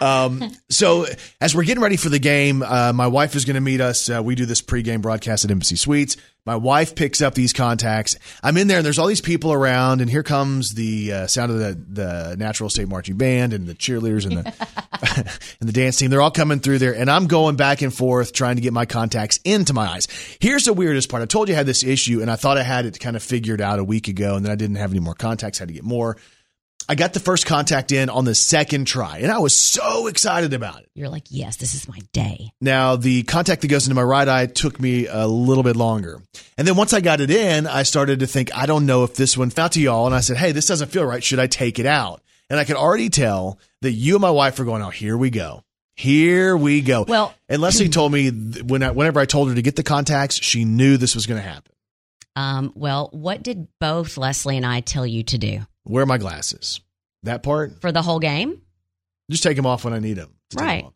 um, 0.00 0.50
so 0.68 1.06
as 1.40 1.54
we're 1.54 1.64
getting 1.64 1.82
ready 1.82 1.96
for 1.96 2.08
the 2.08 2.18
game, 2.18 2.62
uh, 2.62 2.92
my 2.94 3.06
wife 3.06 3.34
is 3.34 3.44
going 3.44 3.54
to 3.54 3.60
meet 3.60 3.80
us. 3.80 4.08
Uh, 4.08 4.22
we 4.22 4.34
do 4.34 4.46
this 4.46 4.62
pregame 4.62 5.02
broadcast 5.02 5.44
at 5.44 5.50
Embassy 5.50 5.76
Suites. 5.76 6.16
My 6.48 6.56
wife 6.56 6.94
picks 6.94 7.20
up 7.20 7.34
these 7.34 7.52
contacts. 7.52 8.16
I'm 8.42 8.56
in 8.56 8.68
there, 8.68 8.78
and 8.78 8.86
there's 8.86 8.98
all 8.98 9.06
these 9.06 9.20
people 9.20 9.52
around, 9.52 10.00
and 10.00 10.08
here 10.08 10.22
comes 10.22 10.72
the 10.72 11.12
uh, 11.12 11.26
sound 11.26 11.52
of 11.52 11.58
the 11.58 11.74
the 11.74 12.36
Natural 12.38 12.70
State 12.70 12.88
Marching 12.88 13.18
Band 13.18 13.52
and 13.52 13.66
the 13.66 13.74
cheerleaders 13.74 14.24
and 14.24 14.38
the 14.38 15.30
and 15.60 15.68
the 15.68 15.74
dance 15.74 15.96
team. 15.98 16.08
They're 16.08 16.22
all 16.22 16.30
coming 16.30 16.60
through 16.60 16.78
there, 16.78 16.94
and 16.94 17.10
I'm 17.10 17.26
going 17.26 17.56
back 17.56 17.82
and 17.82 17.92
forth 17.92 18.32
trying 18.32 18.56
to 18.56 18.62
get 18.62 18.72
my 18.72 18.86
contacts 18.86 19.38
into 19.44 19.74
my 19.74 19.88
eyes. 19.88 20.08
Here's 20.40 20.64
the 20.64 20.72
weirdest 20.72 21.10
part. 21.10 21.22
I 21.22 21.26
told 21.26 21.48
you 21.48 21.54
I 21.54 21.58
had 21.58 21.66
this 21.66 21.84
issue, 21.84 22.22
and 22.22 22.30
I 22.30 22.36
thought 22.36 22.56
I 22.56 22.62
had 22.62 22.86
it 22.86 22.98
kind 22.98 23.14
of 23.14 23.22
figured 23.22 23.60
out 23.60 23.78
a 23.78 23.84
week 23.84 24.08
ago, 24.08 24.34
and 24.34 24.42
then 24.42 24.50
I 24.50 24.56
didn't 24.56 24.76
have 24.76 24.90
any 24.90 25.00
more 25.00 25.14
contacts. 25.14 25.58
had 25.58 25.68
to 25.68 25.74
get 25.74 25.84
more. 25.84 26.16
I 26.88 26.94
got 26.94 27.12
the 27.12 27.20
first 27.20 27.44
contact 27.44 27.92
in 27.92 28.08
on 28.08 28.24
the 28.24 28.34
second 28.34 28.86
try, 28.86 29.18
and 29.18 29.30
I 29.30 29.38
was 29.38 29.54
so 29.54 30.06
excited 30.06 30.54
about 30.54 30.80
it. 30.80 30.88
You're 30.94 31.10
like, 31.10 31.24
"Yes, 31.28 31.56
this 31.56 31.74
is 31.74 31.86
my 31.86 31.98
day." 32.12 32.50
Now, 32.60 32.96
the 32.96 33.24
contact 33.24 33.60
that 33.62 33.68
goes 33.68 33.86
into 33.86 33.94
my 33.94 34.02
right 34.02 34.26
eye 34.26 34.46
took 34.46 34.80
me 34.80 35.06
a 35.06 35.26
little 35.26 35.62
bit 35.62 35.76
longer. 35.76 36.22
And 36.56 36.66
then 36.66 36.76
once 36.76 36.92
I 36.92 37.00
got 37.00 37.20
it 37.20 37.30
in, 37.30 37.66
I 37.66 37.84
started 37.84 38.20
to 38.20 38.26
think, 38.26 38.54
I 38.56 38.66
don't 38.66 38.86
know 38.86 39.04
if 39.04 39.14
this 39.14 39.36
one 39.36 39.52
out 39.56 39.72
to 39.72 39.80
y'all. 39.80 40.06
And 40.06 40.14
I 40.14 40.20
said, 40.20 40.36
Hey, 40.36 40.52
this 40.52 40.66
doesn't 40.66 40.90
feel 40.90 41.04
right. 41.04 41.22
Should 41.22 41.38
I 41.38 41.46
take 41.46 41.78
it 41.78 41.86
out? 41.86 42.22
And 42.50 42.58
I 42.58 42.64
could 42.64 42.76
already 42.76 43.10
tell 43.10 43.58
that 43.82 43.92
you 43.92 44.14
and 44.14 44.22
my 44.22 44.30
wife 44.30 44.58
were 44.58 44.64
going, 44.64 44.82
Oh, 44.82 44.90
here 44.90 45.16
we 45.16 45.30
go. 45.30 45.62
Here 45.94 46.56
we 46.56 46.80
go. 46.80 47.04
Well- 47.06 47.34
and 47.48 47.60
Leslie 47.62 47.88
told 47.90 48.12
me 48.12 48.30
when 48.30 48.82
I, 48.82 48.90
whenever 48.90 49.20
I 49.20 49.24
told 49.26 49.50
her 49.50 49.54
to 49.54 49.62
get 49.62 49.76
the 49.76 49.82
contacts, 49.82 50.42
she 50.42 50.64
knew 50.64 50.96
this 50.96 51.14
was 51.14 51.26
going 51.26 51.40
to 51.40 51.48
happen. 51.48 51.72
Um, 52.34 52.72
well, 52.76 53.08
what 53.12 53.42
did 53.42 53.66
both 53.80 54.16
Leslie 54.16 54.56
and 54.56 54.66
I 54.66 54.80
tell 54.80 55.06
you 55.06 55.24
to 55.24 55.38
do 55.38 55.60
Wear 55.88 56.06
my 56.06 56.18
glasses. 56.18 56.80
That 57.24 57.42
part, 57.42 57.80
for 57.80 57.90
the 57.92 58.02
whole 58.02 58.20
game? 58.20 58.60
just 59.30 59.42
take 59.42 59.56
them 59.56 59.66
off 59.66 59.84
when 59.84 59.92
I 59.92 59.98
need 59.98 60.14
them. 60.14 60.32
Right. 60.54 60.86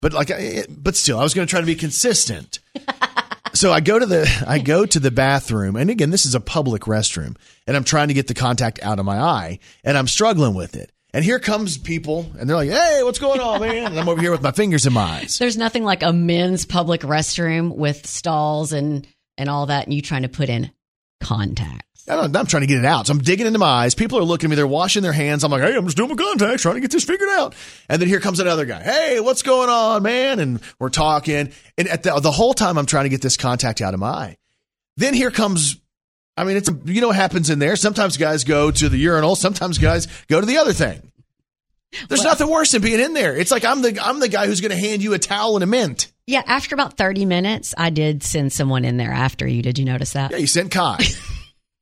But 0.00 0.12
like, 0.12 0.30
I- 0.30 0.64
but 0.68 0.94
still, 0.96 1.18
I 1.18 1.22
was 1.22 1.34
going 1.34 1.46
to 1.46 1.50
try 1.50 1.60
to 1.60 1.66
be 1.66 1.74
consistent. 1.74 2.58
so 3.54 3.72
I 3.72 3.80
go 3.80 3.98
to 3.98 4.06
the 4.06 4.44
I 4.46 4.58
go 4.58 4.86
to 4.86 5.00
the 5.00 5.10
bathroom, 5.10 5.76
and 5.76 5.90
again, 5.90 6.10
this 6.10 6.26
is 6.26 6.34
a 6.34 6.40
public 6.40 6.82
restroom, 6.82 7.36
and 7.66 7.76
I'm 7.76 7.84
trying 7.84 8.08
to 8.08 8.14
get 8.14 8.26
the 8.28 8.34
contact 8.34 8.82
out 8.82 8.98
of 8.98 9.04
my 9.04 9.18
eye, 9.18 9.58
and 9.84 9.96
I'm 9.98 10.06
struggling 10.08 10.54
with 10.54 10.76
it. 10.76 10.92
And 11.12 11.24
here 11.24 11.38
comes 11.38 11.78
people, 11.78 12.30
and 12.38 12.48
they're 12.48 12.56
like, 12.56 12.70
"Hey, 12.70 13.00
what's 13.02 13.18
going 13.18 13.40
on, 13.40 13.60
man?" 13.60 13.86
And 13.86 13.98
I'm 13.98 14.08
over 14.08 14.20
here 14.20 14.30
with 14.32 14.42
my 14.42 14.52
fingers 14.52 14.84
in 14.86 14.92
my 14.92 15.00
eyes. 15.02 15.38
There's 15.40 15.56
nothing 15.56 15.82
like 15.84 16.02
a 16.02 16.12
men's 16.12 16.66
public 16.66 17.00
restroom 17.00 17.74
with 17.74 18.06
stalls 18.06 18.72
and 18.72 19.06
and 19.38 19.48
all 19.48 19.66
that, 19.66 19.84
and 19.86 19.94
you 19.94 20.02
trying 20.02 20.22
to 20.22 20.28
put 20.28 20.48
in 20.50 20.70
contacts. 21.22 21.95
I'm, 22.08 22.36
I'm 22.36 22.46
trying 22.46 22.62
to 22.62 22.66
get 22.66 22.78
it 22.78 22.84
out. 22.84 23.06
So 23.06 23.12
I'm 23.12 23.18
digging 23.18 23.46
into 23.46 23.58
my 23.58 23.66
eyes. 23.66 23.94
People 23.94 24.18
are 24.18 24.24
looking 24.24 24.48
at 24.48 24.50
me. 24.50 24.56
They're 24.56 24.66
washing 24.66 25.02
their 25.02 25.12
hands. 25.12 25.44
I'm 25.44 25.50
like, 25.50 25.62
hey, 25.62 25.76
I'm 25.76 25.84
just 25.84 25.96
doing 25.96 26.10
my 26.10 26.16
contacts, 26.16 26.62
trying 26.62 26.76
to 26.76 26.80
get 26.80 26.90
this 26.90 27.04
figured 27.04 27.28
out. 27.30 27.54
And 27.88 28.00
then 28.00 28.08
here 28.08 28.20
comes 28.20 28.40
another 28.40 28.64
guy. 28.64 28.82
Hey, 28.82 29.20
what's 29.20 29.42
going 29.42 29.68
on, 29.68 30.02
man? 30.02 30.38
And 30.40 30.60
we're 30.78 30.90
talking. 30.90 31.52
And 31.76 31.88
at 31.88 32.02
the, 32.02 32.18
the 32.20 32.30
whole 32.30 32.54
time, 32.54 32.78
I'm 32.78 32.86
trying 32.86 33.04
to 33.04 33.10
get 33.10 33.22
this 33.22 33.36
contact 33.36 33.80
out 33.80 33.94
of 33.94 34.00
my 34.00 34.08
eye. 34.08 34.36
Then 34.96 35.14
here 35.14 35.30
comes, 35.30 35.76
I 36.36 36.44
mean, 36.44 36.56
it's, 36.56 36.70
you 36.84 37.00
know 37.00 37.08
what 37.08 37.16
happens 37.16 37.50
in 37.50 37.58
there. 37.58 37.76
Sometimes 37.76 38.16
guys 38.16 38.44
go 38.44 38.70
to 38.70 38.88
the 38.88 38.98
urinal. 38.98 39.36
Sometimes 39.36 39.78
guys 39.78 40.06
go 40.28 40.40
to 40.40 40.46
the 40.46 40.58
other 40.58 40.72
thing. 40.72 41.12
There's 42.08 42.24
nothing 42.24 42.48
worse 42.48 42.72
than 42.72 42.82
being 42.82 43.00
in 43.00 43.14
there. 43.14 43.36
It's 43.36 43.50
like 43.50 43.64
I'm 43.64 43.80
the, 43.80 43.98
I'm 44.02 44.20
the 44.20 44.28
guy 44.28 44.46
who's 44.46 44.60
going 44.60 44.70
to 44.70 44.76
hand 44.76 45.02
you 45.02 45.14
a 45.14 45.18
towel 45.18 45.56
and 45.56 45.62
a 45.62 45.66
mint. 45.66 46.12
Yeah, 46.26 46.42
after 46.44 46.74
about 46.74 46.96
30 46.96 47.24
minutes, 47.24 47.74
I 47.78 47.90
did 47.90 48.22
send 48.22 48.52
someone 48.52 48.84
in 48.84 48.96
there 48.96 49.12
after 49.12 49.46
you. 49.46 49.62
Did 49.62 49.78
you 49.78 49.84
notice 49.84 50.12
that? 50.12 50.32
Yeah, 50.32 50.38
you 50.38 50.46
sent 50.46 50.72
Kai. 50.72 50.98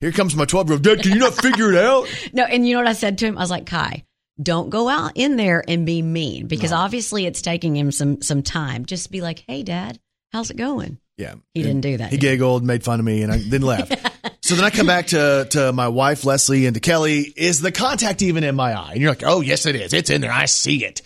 Here 0.05 0.13
comes 0.13 0.37
my 0.37 0.45
12 0.45 0.69
year 0.69 0.75
old. 0.75 0.83
Dad, 0.83 1.01
can 1.01 1.13
you 1.13 1.19
not 1.19 1.33
figure 1.33 1.73
it 1.73 1.83
out? 1.83 2.07
No, 2.35 2.45
and 2.45 2.69
you 2.69 2.75
know 2.75 2.81
what 2.81 2.89
I 2.89 2.93
said 2.93 3.17
to 3.19 3.27
him? 3.27 3.39
I 3.39 3.41
was 3.41 3.51
like, 3.51 3.65
Kai, 3.65 4.05
don't 4.43 4.69
go 4.69 4.87
out 4.87 5.13
in 5.15 5.37
there 5.37 5.65
and 5.67 5.87
be 5.87 6.03
mean 6.03 6.47
because 6.47 6.73
obviously 6.73 7.25
it's 7.25 7.41
taking 7.41 7.75
him 7.75 7.91
some 7.91 8.21
some 8.21 8.43
time. 8.43 8.85
Just 8.85 9.11
be 9.11 9.23
like, 9.23 9.45
hey, 9.49 9.63
dad, 9.63 9.99
how's 10.31 10.51
it 10.51 10.59
going? 10.59 10.99
Yeah. 11.17 11.37
He 11.55 11.63
didn't 11.63 11.81
do 11.81 11.97
that. 11.97 12.11
He 12.11 12.19
did 12.19 12.33
giggled, 12.33 12.65
made 12.65 12.85
fun 12.85 13.01
of 13.01 13.07
me, 13.07 13.23
and 13.23 13.33
I 13.33 13.39
then 13.39 13.63
left. 13.63 13.97
so 14.43 14.57
then 14.57 14.65
I 14.65 14.69
come 14.69 14.87
back 14.87 15.07
to, 15.09 15.47
to 15.51 15.73
my 15.73 15.89
wife, 15.89 16.27
Leslie, 16.27 16.67
and 16.67 16.75
to 16.75 16.81
Kelly. 16.81 17.21
Is 17.35 17.63
the 17.63 17.73
contact 17.73 18.21
even 18.21 18.45
in 18.45 18.55
my 18.55 18.79
eye? 18.79 18.91
And 18.93 19.01
you're 19.01 19.11
like, 19.11 19.23
oh, 19.25 19.41
yes, 19.41 19.65
it 19.65 19.75
is. 19.75 19.95
It's 19.95 20.11
in 20.11 20.21
there. 20.21 20.33
I 20.33 20.45
see 20.45 20.85
it. 20.85 21.01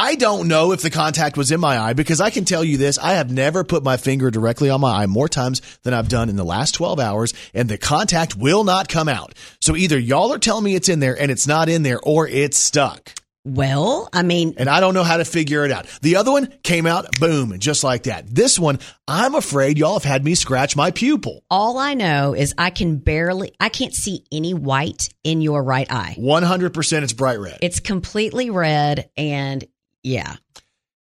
I 0.00 0.14
don't 0.14 0.46
know 0.46 0.70
if 0.70 0.80
the 0.80 0.90
contact 0.90 1.36
was 1.36 1.50
in 1.50 1.58
my 1.58 1.76
eye 1.76 1.92
because 1.92 2.20
I 2.20 2.30
can 2.30 2.44
tell 2.44 2.62
you 2.62 2.76
this. 2.76 2.98
I 2.98 3.14
have 3.14 3.32
never 3.32 3.64
put 3.64 3.82
my 3.82 3.96
finger 3.96 4.30
directly 4.30 4.70
on 4.70 4.80
my 4.80 5.02
eye 5.02 5.06
more 5.06 5.28
times 5.28 5.60
than 5.82 5.92
I've 5.92 6.08
done 6.08 6.28
in 6.28 6.36
the 6.36 6.44
last 6.44 6.76
12 6.76 7.00
hours, 7.00 7.34
and 7.52 7.68
the 7.68 7.78
contact 7.78 8.36
will 8.36 8.62
not 8.62 8.88
come 8.88 9.08
out. 9.08 9.34
So 9.60 9.74
either 9.74 9.98
y'all 9.98 10.32
are 10.32 10.38
telling 10.38 10.62
me 10.62 10.76
it's 10.76 10.88
in 10.88 11.00
there 11.00 11.20
and 11.20 11.32
it's 11.32 11.48
not 11.48 11.68
in 11.68 11.82
there, 11.82 11.98
or 12.00 12.28
it's 12.28 12.56
stuck. 12.56 13.12
Well, 13.44 14.08
I 14.12 14.22
mean, 14.22 14.54
And 14.56 14.68
I 14.68 14.78
don't 14.78 14.94
know 14.94 15.02
how 15.02 15.16
to 15.16 15.24
figure 15.24 15.64
it 15.64 15.72
out. 15.72 15.86
The 16.00 16.14
other 16.14 16.30
one 16.30 16.52
came 16.62 16.86
out, 16.86 17.06
boom, 17.18 17.58
just 17.58 17.82
like 17.82 18.04
that. 18.04 18.32
This 18.32 18.56
one, 18.56 18.78
I'm 19.08 19.34
afraid 19.34 19.78
y'all 19.78 19.94
have 19.94 20.04
had 20.04 20.24
me 20.24 20.36
scratch 20.36 20.76
my 20.76 20.92
pupil. 20.92 21.42
all 21.50 21.76
I 21.76 21.94
know 21.94 22.34
is 22.34 22.54
I 22.56 22.70
can 22.70 22.98
barely, 22.98 23.52
I 23.58 23.68
can't 23.68 23.94
see 23.94 24.24
any 24.30 24.54
white 24.54 25.08
in 25.24 25.40
your 25.40 25.64
right 25.64 25.90
eye. 25.90 26.14
100% 26.18 27.02
it's 27.02 27.12
bright 27.14 27.40
red. 27.40 27.58
It's 27.62 27.80
completely 27.80 28.50
red, 28.50 29.10
and 29.16 29.64
yeah, 30.02 30.36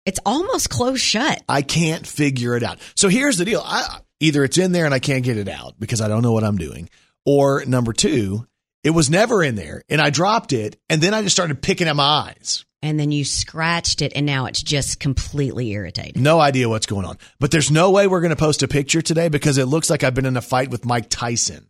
it's 0.05 0.19
almost 0.25 0.69
closed 0.69 1.01
shut. 1.03 1.41
I 1.49 1.62
can't 1.62 2.05
figure 2.05 2.55
it 2.55 2.63
out. 2.63 2.79
So 2.95 3.10
here's 3.10 3.38
the 3.38 3.45
deal. 3.45 3.62
I, 3.63 3.99
either 4.19 4.43
it's 4.43 4.57
in 4.57 4.71
there 4.71 4.86
and 4.86 4.93
I 4.93 4.99
can't 4.99 5.23
get 5.23 5.38
it 5.38 5.49
out 5.49 5.75
because 5.79 6.01
I 6.01 6.07
don't 6.07 6.23
know 6.23 6.31
what 6.31 6.43
I'm 6.43 6.57
doing. 6.57 6.89
Or 7.25 7.63
number 7.65 7.93
two, 7.93 8.47
it 8.83 8.91
was 8.91 9.10
never 9.10 9.43
in 9.43 9.55
there 9.55 9.81
and 9.89 9.99
I 10.01 10.10
dropped 10.10 10.53
it 10.53 10.79
and 10.89 11.01
then 11.01 11.13
I 11.13 11.21
just 11.23 11.36
started 11.36 11.62
picking 11.62 11.88
at 11.88 11.95
my 11.95 12.03
eyes. 12.03 12.63
And 12.83 12.99
then 12.99 13.12
you 13.12 13.25
scratched 13.25 14.03
it, 14.03 14.13
and 14.15 14.23
now 14.27 14.45
it's 14.45 14.62
just 14.62 14.99
completely 14.99 15.71
irritated. 15.71 16.15
No 16.21 16.39
idea 16.39 16.69
what's 16.69 16.86
going 16.86 17.07
on. 17.07 17.17
But 17.39 17.49
there's 17.49 17.71
no 17.71 17.89
way 17.89 18.05
we're 18.05 18.21
going 18.21 18.29
to 18.29 18.36
post 18.36 18.62
a 18.62 18.67
picture 18.67 19.01
today 19.01 19.29
because 19.29 19.57
it 19.57 19.65
looks 19.65 19.89
like 19.89 20.03
I've 20.03 20.13
been 20.13 20.27
in 20.27 20.38
a 20.38 20.43
fight 20.43 20.69
with 20.69 20.86
Mike 20.86 21.07
Tyson. 21.10 21.65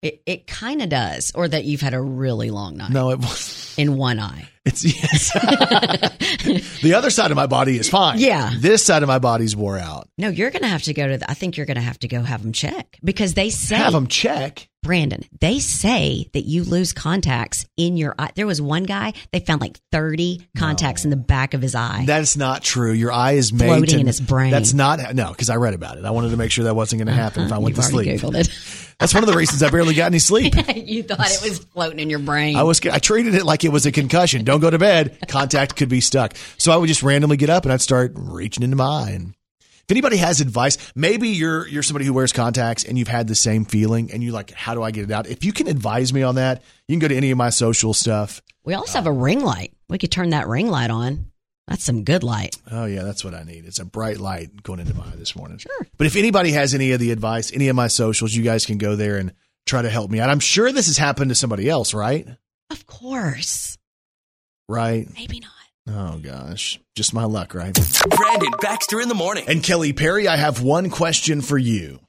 It, 0.00 0.22
it 0.24 0.46
kind 0.46 0.80
of 0.80 0.88
does, 0.88 1.32
or 1.34 1.48
that 1.48 1.66
you've 1.66 1.82
had 1.82 1.92
a 1.92 2.00
really 2.00 2.50
long 2.50 2.78
night 2.78 2.90
No, 2.90 3.10
it 3.10 3.18
was. 3.18 3.74
in 3.76 3.98
one 3.98 4.18
eye. 4.18 4.48
It's 4.68 4.84
yes. 4.84 5.32
the 6.82 6.92
other 6.94 7.08
side 7.08 7.30
of 7.30 7.36
my 7.36 7.46
body 7.46 7.78
is 7.78 7.88
fine. 7.88 8.18
Yeah. 8.18 8.50
This 8.58 8.84
side 8.84 9.02
of 9.02 9.06
my 9.06 9.18
body's 9.18 9.56
wore 9.56 9.78
out. 9.78 10.10
No, 10.18 10.28
you're 10.28 10.50
going 10.50 10.62
to 10.62 10.68
have 10.68 10.82
to 10.82 10.92
go 10.92 11.08
to. 11.08 11.16
The, 11.16 11.30
I 11.30 11.32
think 11.34 11.56
you're 11.56 11.64
going 11.64 11.76
to 11.76 11.82
have 11.82 11.98
to 12.00 12.08
go 12.08 12.20
have 12.20 12.42
them 12.42 12.52
check 12.52 12.98
because 13.02 13.32
they 13.32 13.48
say, 13.48 13.76
Have 13.76 13.94
them 13.94 14.08
check. 14.08 14.68
Brandon, 14.88 15.22
they 15.38 15.58
say 15.58 16.30
that 16.32 16.46
you 16.46 16.64
lose 16.64 16.94
contacts 16.94 17.66
in 17.76 17.98
your 17.98 18.14
eye. 18.18 18.30
There 18.36 18.46
was 18.46 18.62
one 18.62 18.84
guy 18.84 19.12
they 19.32 19.40
found 19.40 19.60
like 19.60 19.78
30 19.92 20.48
contacts 20.56 21.04
in 21.04 21.10
the 21.10 21.16
back 21.16 21.52
of 21.52 21.60
his 21.60 21.74
eye. 21.74 22.04
That's 22.06 22.38
not 22.38 22.62
true. 22.62 22.92
Your 22.92 23.12
eye 23.12 23.32
is 23.32 23.52
made 23.52 23.66
Floating 23.66 23.86
to, 23.88 23.98
in 23.98 24.06
his 24.06 24.18
brain. 24.18 24.50
That's 24.50 24.72
not 24.72 25.14
no, 25.14 25.28
because 25.28 25.50
I 25.50 25.56
read 25.56 25.74
about 25.74 25.98
it. 25.98 26.06
I 26.06 26.10
wanted 26.10 26.30
to 26.30 26.38
make 26.38 26.50
sure 26.50 26.64
that 26.64 26.74
wasn't 26.74 27.00
going 27.00 27.14
to 27.14 27.22
happen 27.22 27.44
if 27.44 27.52
I 27.52 27.58
went 27.58 27.78
uh-huh. 27.78 27.90
You've 27.90 28.20
to 28.20 28.22
sleep. 28.22 28.32
googled 28.32 28.34
it. 28.40 28.94
That's 28.98 29.12
one 29.12 29.22
of 29.22 29.28
the 29.28 29.36
reasons 29.36 29.62
I 29.62 29.68
barely 29.68 29.92
got 29.92 30.06
any 30.06 30.20
sleep. 30.20 30.54
you 30.74 31.02
thought 31.02 31.30
it 31.30 31.42
was 31.42 31.58
floating 31.58 32.00
in 32.00 32.08
your 32.08 32.20
brain. 32.20 32.56
I 32.56 32.62
was 32.62 32.80
I 32.86 32.98
treated 32.98 33.34
it 33.34 33.44
like 33.44 33.64
it 33.64 33.72
was 33.72 33.84
a 33.84 33.92
concussion. 33.92 34.42
Don't 34.44 34.60
go 34.60 34.70
to 34.70 34.78
bed. 34.78 35.18
Contact 35.28 35.76
could 35.76 35.90
be 35.90 36.00
stuck. 36.00 36.34
So 36.56 36.72
I 36.72 36.78
would 36.78 36.88
just 36.88 37.02
randomly 37.02 37.36
get 37.36 37.50
up 37.50 37.64
and 37.64 37.74
I'd 37.74 37.82
start 37.82 38.12
reaching 38.14 38.64
into 38.64 38.76
my 38.76 38.86
eye. 38.86 39.10
And 39.10 39.34
if 39.88 39.92
anybody 39.92 40.18
has 40.18 40.42
advice, 40.42 40.76
maybe 40.94 41.30
you're 41.30 41.66
you're 41.66 41.82
somebody 41.82 42.04
who 42.04 42.12
wears 42.12 42.30
contacts 42.30 42.84
and 42.84 42.98
you've 42.98 43.08
had 43.08 43.26
the 43.26 43.34
same 43.34 43.64
feeling 43.64 44.12
and 44.12 44.22
you're 44.22 44.34
like, 44.34 44.50
how 44.50 44.74
do 44.74 44.82
I 44.82 44.90
get 44.90 45.04
it 45.04 45.10
out? 45.10 45.26
If 45.26 45.46
you 45.46 45.52
can 45.54 45.66
advise 45.66 46.12
me 46.12 46.22
on 46.22 46.34
that, 46.34 46.62
you 46.86 46.92
can 46.92 46.98
go 46.98 47.08
to 47.08 47.16
any 47.16 47.30
of 47.30 47.38
my 47.38 47.48
social 47.48 47.94
stuff. 47.94 48.42
we 48.64 48.74
also 48.74 48.98
have 48.98 49.06
a 49.06 49.12
ring 49.12 49.40
light. 49.40 49.72
We 49.88 49.96
could 49.96 50.12
turn 50.12 50.30
that 50.30 50.46
ring 50.46 50.68
light 50.68 50.90
on. 50.90 51.30
That's 51.68 51.84
some 51.84 52.04
good 52.04 52.22
light. 52.22 52.54
Oh 52.70 52.84
yeah, 52.84 53.02
that's 53.02 53.24
what 53.24 53.32
I 53.32 53.44
need. 53.44 53.64
It's 53.64 53.78
a 53.78 53.86
bright 53.86 54.18
light 54.18 54.62
going 54.62 54.80
into 54.80 54.92
my 54.94 55.04
eye 55.04 55.16
this 55.16 55.34
morning. 55.34 55.56
Sure. 55.56 55.86
But 55.96 56.06
if 56.06 56.16
anybody 56.16 56.50
has 56.52 56.74
any 56.74 56.92
of 56.92 57.00
the 57.00 57.10
advice, 57.10 57.50
any 57.50 57.68
of 57.68 57.76
my 57.76 57.86
socials, 57.88 58.34
you 58.34 58.42
guys 58.42 58.66
can 58.66 58.76
go 58.76 58.94
there 58.94 59.16
and 59.16 59.32
try 59.64 59.80
to 59.80 59.88
help 59.88 60.10
me 60.10 60.20
out. 60.20 60.28
I'm 60.28 60.40
sure 60.40 60.70
this 60.70 60.88
has 60.88 60.98
happened 60.98 61.30
to 61.30 61.34
somebody 61.34 61.66
else, 61.66 61.94
right? 61.94 62.28
Of 62.70 62.86
course. 62.86 63.78
Right. 64.68 65.08
Maybe 65.14 65.40
not. 65.40 65.52
Oh 65.90 66.18
gosh, 66.18 66.78
just 66.94 67.14
my 67.14 67.24
luck, 67.24 67.54
right? 67.54 67.72
Brandon 68.16 68.52
Baxter 68.60 69.00
in 69.00 69.08
the 69.08 69.14
morning. 69.14 69.44
And 69.48 69.62
Kelly 69.62 69.92
Perry, 69.94 70.28
I 70.28 70.36
have 70.36 70.60
one 70.62 70.90
question 70.90 71.40
for 71.40 71.56
you. 71.56 72.00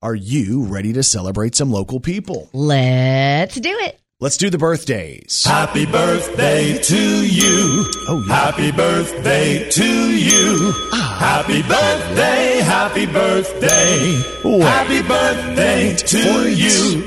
Are 0.00 0.14
you 0.14 0.64
ready 0.64 0.94
to 0.94 1.02
celebrate 1.02 1.54
some 1.54 1.70
local 1.70 2.00
people? 2.00 2.48
Let's 2.52 3.56
do 3.56 3.70
it. 3.70 4.00
Let's 4.20 4.36
do 4.36 4.48
the 4.48 4.58
birthdays. 4.58 5.44
Happy 5.44 5.84
birthday 5.86 6.78
to 6.78 7.26
you. 7.26 7.84
Oh, 8.08 8.24
yeah. 8.26 8.34
Happy 8.34 8.72
birthday 8.72 9.68
to 9.70 10.16
you. 10.16 10.72
Ah. 10.92 11.16
Happy 11.20 11.62
birthday, 11.62 12.60
happy 12.62 13.06
birthday. 13.06 14.22
Wait. 14.42 14.62
Happy 14.62 15.02
birthday 15.02 15.94
to 15.96 16.50
you. 16.50 17.04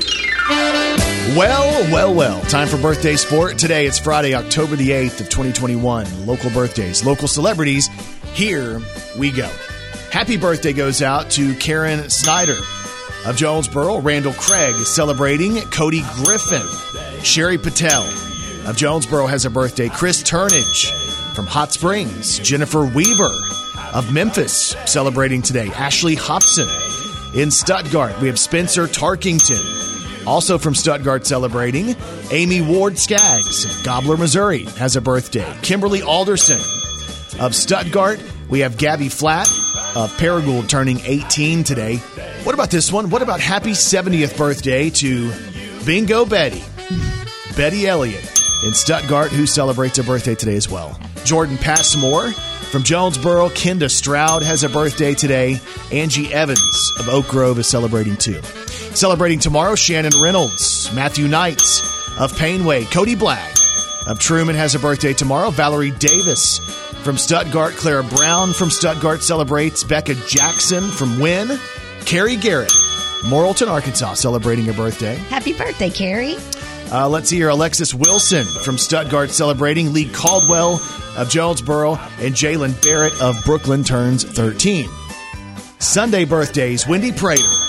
Well, 1.30 1.90
well, 1.90 2.12
well. 2.12 2.40
Time 2.42 2.68
for 2.68 2.76
birthday 2.76 3.16
sport. 3.16 3.56
Today 3.56 3.86
it's 3.86 3.98
Friday, 3.98 4.34
October 4.34 4.76
the 4.76 4.90
8th 4.90 5.20
of 5.20 5.30
2021. 5.30 6.26
Local 6.26 6.50
birthdays, 6.50 7.06
local 7.06 7.26
celebrities. 7.26 7.88
Here 8.34 8.82
we 9.16 9.30
go. 9.30 9.48
Happy 10.10 10.36
birthday 10.36 10.74
goes 10.74 11.00
out 11.00 11.30
to 11.30 11.54
Karen 11.54 12.10
Snyder 12.10 12.58
of 13.24 13.36
Jonesboro. 13.36 14.00
Randall 14.00 14.34
Craig 14.34 14.74
celebrating. 14.74 15.58
Cody 15.70 16.02
Griffin. 16.16 16.66
Sherry 17.22 17.56
Patel 17.56 18.02
of 18.66 18.76
Jonesboro 18.76 19.26
has 19.26 19.46
a 19.46 19.50
birthday. 19.50 19.88
Chris 19.88 20.22
Turnage 20.22 20.90
from 21.34 21.46
Hot 21.46 21.72
Springs. 21.72 22.40
Jennifer 22.40 22.84
Weaver 22.84 23.34
of 23.94 24.12
Memphis 24.12 24.76
celebrating 24.84 25.40
today. 25.40 25.68
Ashley 25.68 26.16
Hobson 26.16 26.68
in 27.32 27.50
Stuttgart. 27.50 28.20
We 28.20 28.26
have 28.26 28.38
Spencer 28.38 28.86
Tarkington. 28.86 29.91
Also 30.26 30.58
from 30.58 30.74
Stuttgart 30.74 31.26
celebrating, 31.26 31.96
Amy 32.30 32.60
Ward 32.60 32.98
Skaggs 32.98 33.64
of 33.64 33.70
Gobler, 33.84 34.18
Missouri 34.18 34.64
has 34.78 34.96
a 34.96 35.00
birthday. 35.00 35.52
Kimberly 35.62 36.02
Alderson 36.02 36.60
of 37.40 37.54
Stuttgart. 37.54 38.22
We 38.48 38.60
have 38.60 38.76
Gabby 38.76 39.08
Flatt 39.08 39.48
of 39.96 40.10
Paragould 40.18 40.68
turning 40.68 41.00
18 41.00 41.64
today. 41.64 41.96
What 42.44 42.54
about 42.54 42.70
this 42.70 42.92
one? 42.92 43.10
What 43.10 43.22
about 43.22 43.40
happy 43.40 43.70
70th 43.70 44.36
birthday 44.36 44.90
to 44.90 45.32
Bingo 45.84 46.24
Betty, 46.24 46.62
Betty 47.56 47.86
Elliott 47.86 48.24
in 48.64 48.72
Stuttgart, 48.72 49.32
who 49.32 49.46
celebrates 49.46 49.98
a 49.98 50.04
birthday 50.04 50.34
today 50.34 50.56
as 50.56 50.68
well. 50.68 50.98
Jordan 51.24 51.58
Passmore 51.58 52.30
from 52.30 52.82
Jonesboro, 52.82 53.48
Kenda 53.50 53.90
Stroud 53.90 54.42
has 54.42 54.62
a 54.64 54.68
birthday 54.68 55.14
today. 55.14 55.60
Angie 55.90 56.32
Evans 56.32 56.92
of 56.98 57.08
Oak 57.08 57.26
Grove 57.28 57.58
is 57.58 57.66
celebrating 57.66 58.16
too. 58.16 58.40
Celebrating 58.94 59.38
tomorrow, 59.38 59.74
Shannon 59.74 60.12
Reynolds, 60.20 60.92
Matthew 60.94 61.26
Knight 61.26 61.62
of 62.18 62.36
Painway, 62.36 62.84
Cody 62.84 63.14
Black 63.14 63.50
of 64.06 64.18
Trumann 64.18 64.54
has 64.54 64.74
a 64.74 64.78
birthday 64.78 65.12
tomorrow. 65.12 65.50
Valerie 65.50 65.92
Davis 65.92 66.58
from 67.02 67.16
Stuttgart, 67.16 67.74
Clara 67.74 68.04
Brown 68.04 68.52
from 68.52 68.70
Stuttgart 68.70 69.22
celebrates. 69.22 69.82
Becca 69.82 70.14
Jackson 70.26 70.84
from 70.84 71.18
Wynne, 71.18 71.58
Carrie 72.04 72.36
Garrett, 72.36 72.70
Morrilton, 73.22 73.68
Arkansas, 73.68 74.14
celebrating 74.14 74.66
her 74.66 74.72
birthday. 74.72 75.14
Happy 75.14 75.52
birthday, 75.52 75.90
Carrie. 75.90 76.36
Uh, 76.92 77.08
let's 77.08 77.30
see 77.30 77.36
here. 77.36 77.48
Alexis 77.48 77.94
Wilson 77.94 78.44
from 78.44 78.76
Stuttgart 78.76 79.30
celebrating. 79.30 79.92
Lee 79.92 80.10
Caldwell 80.10 80.80
of 81.16 81.30
Jonesboro 81.30 81.94
and 82.18 82.34
Jalen 82.34 82.80
Barrett 82.82 83.18
of 83.22 83.36
Brooklyn 83.44 83.82
turns 83.84 84.24
13. 84.24 84.88
Sunday 85.78 86.24
birthdays 86.24 86.86
Wendy 86.86 87.10
Prater 87.10 87.61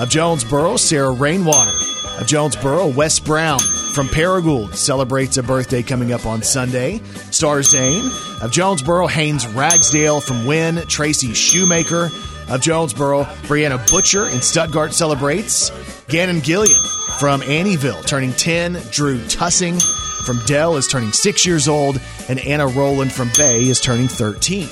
of 0.00 0.08
Jonesboro, 0.08 0.76
Sarah 0.76 1.12
Rainwater 1.12 1.70
of 2.18 2.26
Jonesboro, 2.26 2.88
Wes 2.88 3.20
Brown 3.20 3.58
from 3.94 4.06
Paragould 4.08 4.74
celebrates 4.74 5.36
a 5.36 5.42
birthday 5.42 5.82
coming 5.82 6.12
up 6.12 6.24
on 6.24 6.42
Sunday. 6.42 6.98
Star 7.30 7.62
Zane 7.62 8.10
of 8.40 8.50
Jonesboro, 8.50 9.06
Haynes 9.08 9.46
Ragsdale 9.48 10.20
from 10.20 10.46
Wynne, 10.46 10.86
Tracy 10.86 11.34
Shoemaker 11.34 12.08
of 12.48 12.60
Jonesboro, 12.62 13.24
Brianna 13.42 13.78
Butcher 13.90 14.26
in 14.28 14.40
Stuttgart 14.40 14.94
celebrates. 14.94 15.70
Gannon 16.08 16.40
Gillian 16.40 16.80
from 17.18 17.42
Annieville 17.42 18.04
turning 18.06 18.32
10. 18.32 18.78
Drew 18.90 19.22
Tussing 19.26 19.78
from 20.24 20.38
Dell 20.46 20.76
is 20.76 20.88
turning 20.88 21.12
6 21.12 21.46
years 21.46 21.68
old. 21.68 22.00
And 22.28 22.38
Anna 22.40 22.66
Rowland 22.66 23.12
from 23.12 23.30
Bay 23.36 23.68
is 23.68 23.80
turning 23.80 24.08
13. 24.08 24.68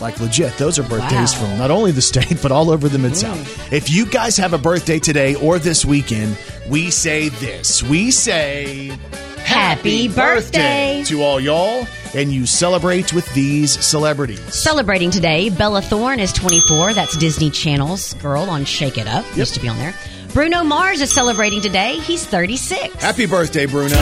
Like 0.00 0.20
legit, 0.20 0.56
those 0.58 0.78
are 0.78 0.82
birthdays 0.82 1.32
Wow. 1.34 1.40
from 1.48 1.58
not 1.58 1.70
only 1.70 1.90
the 1.90 2.02
state, 2.02 2.38
but 2.42 2.52
all 2.52 2.70
over 2.70 2.88
the 2.88 2.98
Mid 2.98 3.16
South. 3.16 3.36
Mm. 3.38 3.72
If 3.72 3.90
you 3.90 4.06
guys 4.06 4.36
have 4.36 4.52
a 4.52 4.58
birthday 4.58 4.98
today 4.98 5.34
or 5.36 5.58
this 5.58 5.84
weekend, 5.84 6.36
we 6.68 6.90
say 6.90 7.28
this. 7.30 7.82
We 7.82 8.10
say 8.10 8.96
Happy 9.38 10.08
birthday. 10.08 11.02
to 11.06 11.22
all 11.22 11.40
y'all, 11.40 11.86
and 12.14 12.32
you 12.32 12.44
celebrate 12.46 13.12
with 13.12 13.32
these 13.32 13.82
celebrities. 13.84 14.40
Celebrating 14.54 15.10
today, 15.10 15.48
Bella 15.50 15.80
Thorne 15.80 16.18
is 16.20 16.32
24. 16.32 16.92
That's 16.94 17.16
Disney 17.16 17.50
Channel's 17.50 18.14
girl 18.14 18.42
on 18.50 18.64
Shake 18.64 18.98
It 18.98 19.06
Up. 19.06 19.24
Used 19.36 19.54
to 19.54 19.60
be 19.60 19.68
on 19.68 19.78
there. 19.78 19.94
Bruno 20.34 20.62
Mars 20.64 21.00
is 21.00 21.10
celebrating 21.12 21.62
today. 21.62 21.98
He's 22.00 22.26
36. 22.26 22.94
Happy 23.02 23.24
birthday, 23.26 23.64
Bruno. 23.64 23.96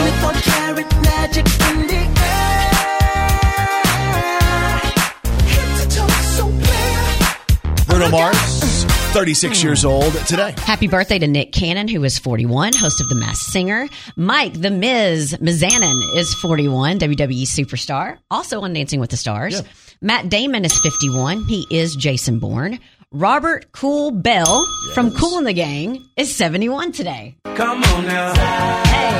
Bruno 8.11 8.19
Mars, 8.19 8.85
36 9.15 9.61
hmm. 9.61 9.67
years 9.67 9.85
old 9.85 10.13
today. 10.27 10.55
Happy 10.59 10.89
birthday 10.89 11.19
to 11.19 11.27
Nick 11.27 11.53
Cannon, 11.53 11.89
who 11.89 12.05
is 12.05 12.19
41, 12.19 12.73
host 12.75 13.01
of 13.01 13.09
The 13.09 13.15
Masked 13.15 13.51
Singer. 13.51 13.89
Mike, 14.17 14.55
The 14.55 14.71
Miz, 14.71 15.35
Mizanin 15.41 16.17
is 16.17 16.35
41, 16.35 16.99
WWE 16.99 17.43
superstar, 17.45 18.19
also 18.31 18.61
on 18.61 18.73
Dancing 18.73 19.01
with 19.01 19.11
the 19.11 19.17
Stars. 19.17 19.63
Matt 20.01 20.29
Damon 20.29 20.65
is 20.65 20.79
51. 20.79 21.45
He 21.45 21.67
is 21.71 21.97
Jason 21.97 22.39
Bourne. 22.39 22.79
Robert 23.11 23.73
Kool 23.73 24.11
Bell 24.11 24.67
from 24.93 25.11
Kool 25.13 25.39
in 25.39 25.45
the 25.45 25.53
Gang 25.53 26.05
is 26.17 26.35
71 26.35 26.93
today. 26.93 27.37
Come 27.55 27.83
on 27.83 28.07
now. 28.07 28.35
Hey. 28.35 29.15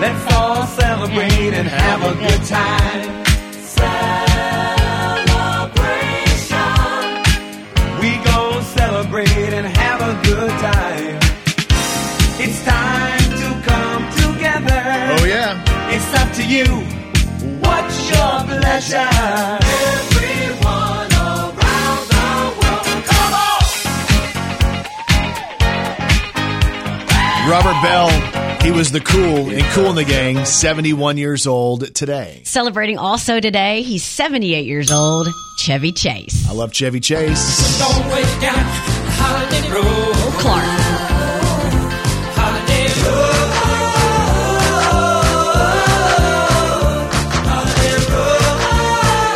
Let's 0.00 0.32
all 0.32 0.66
celebrate 0.66 1.52
and 1.52 1.68
have 1.68 2.02
a 2.02 2.14
good 2.18 2.46
time. 2.46 3.29
Celebrate 9.10 9.52
and 9.54 9.66
have 9.66 10.00
a 10.02 10.14
good 10.24 10.50
time. 10.50 11.18
It's 12.38 12.64
time 12.64 13.18
to 13.18 13.60
come 13.68 14.08
together. 14.14 14.82
Oh, 15.18 15.24
yeah. 15.26 15.90
It's 15.90 16.14
up 16.14 16.32
to 16.34 16.44
you. 16.46 16.64
What's 17.58 18.08
your 18.08 18.44
pleasure? 18.46 19.08
Everyone 19.90 21.10
around 21.10 22.06
the 22.06 22.54
world. 22.62 22.86
Come 23.06 23.34
on! 23.34 23.66
Robert 27.50 27.82
Bell, 27.82 28.10
he 28.62 28.70
was 28.70 28.92
the 28.92 29.00
cool 29.00 29.50
and 29.50 29.64
Kool 29.72 29.90
in 29.90 29.96
the 29.96 30.04
Gang, 30.04 30.44
71 30.44 31.18
years 31.18 31.48
old 31.48 31.92
today. 31.96 32.42
Celebrating 32.44 32.96
also 32.98 33.40
today, 33.40 33.82
he's 33.82 34.04
78 34.04 34.66
years 34.66 34.92
old, 34.92 35.26
Chevy 35.58 35.90
Chase. 35.90 36.48
I 36.48 36.52
love 36.52 36.70
Chevy 36.72 37.00
Chase. 37.00 37.80
Clark. 39.72 40.64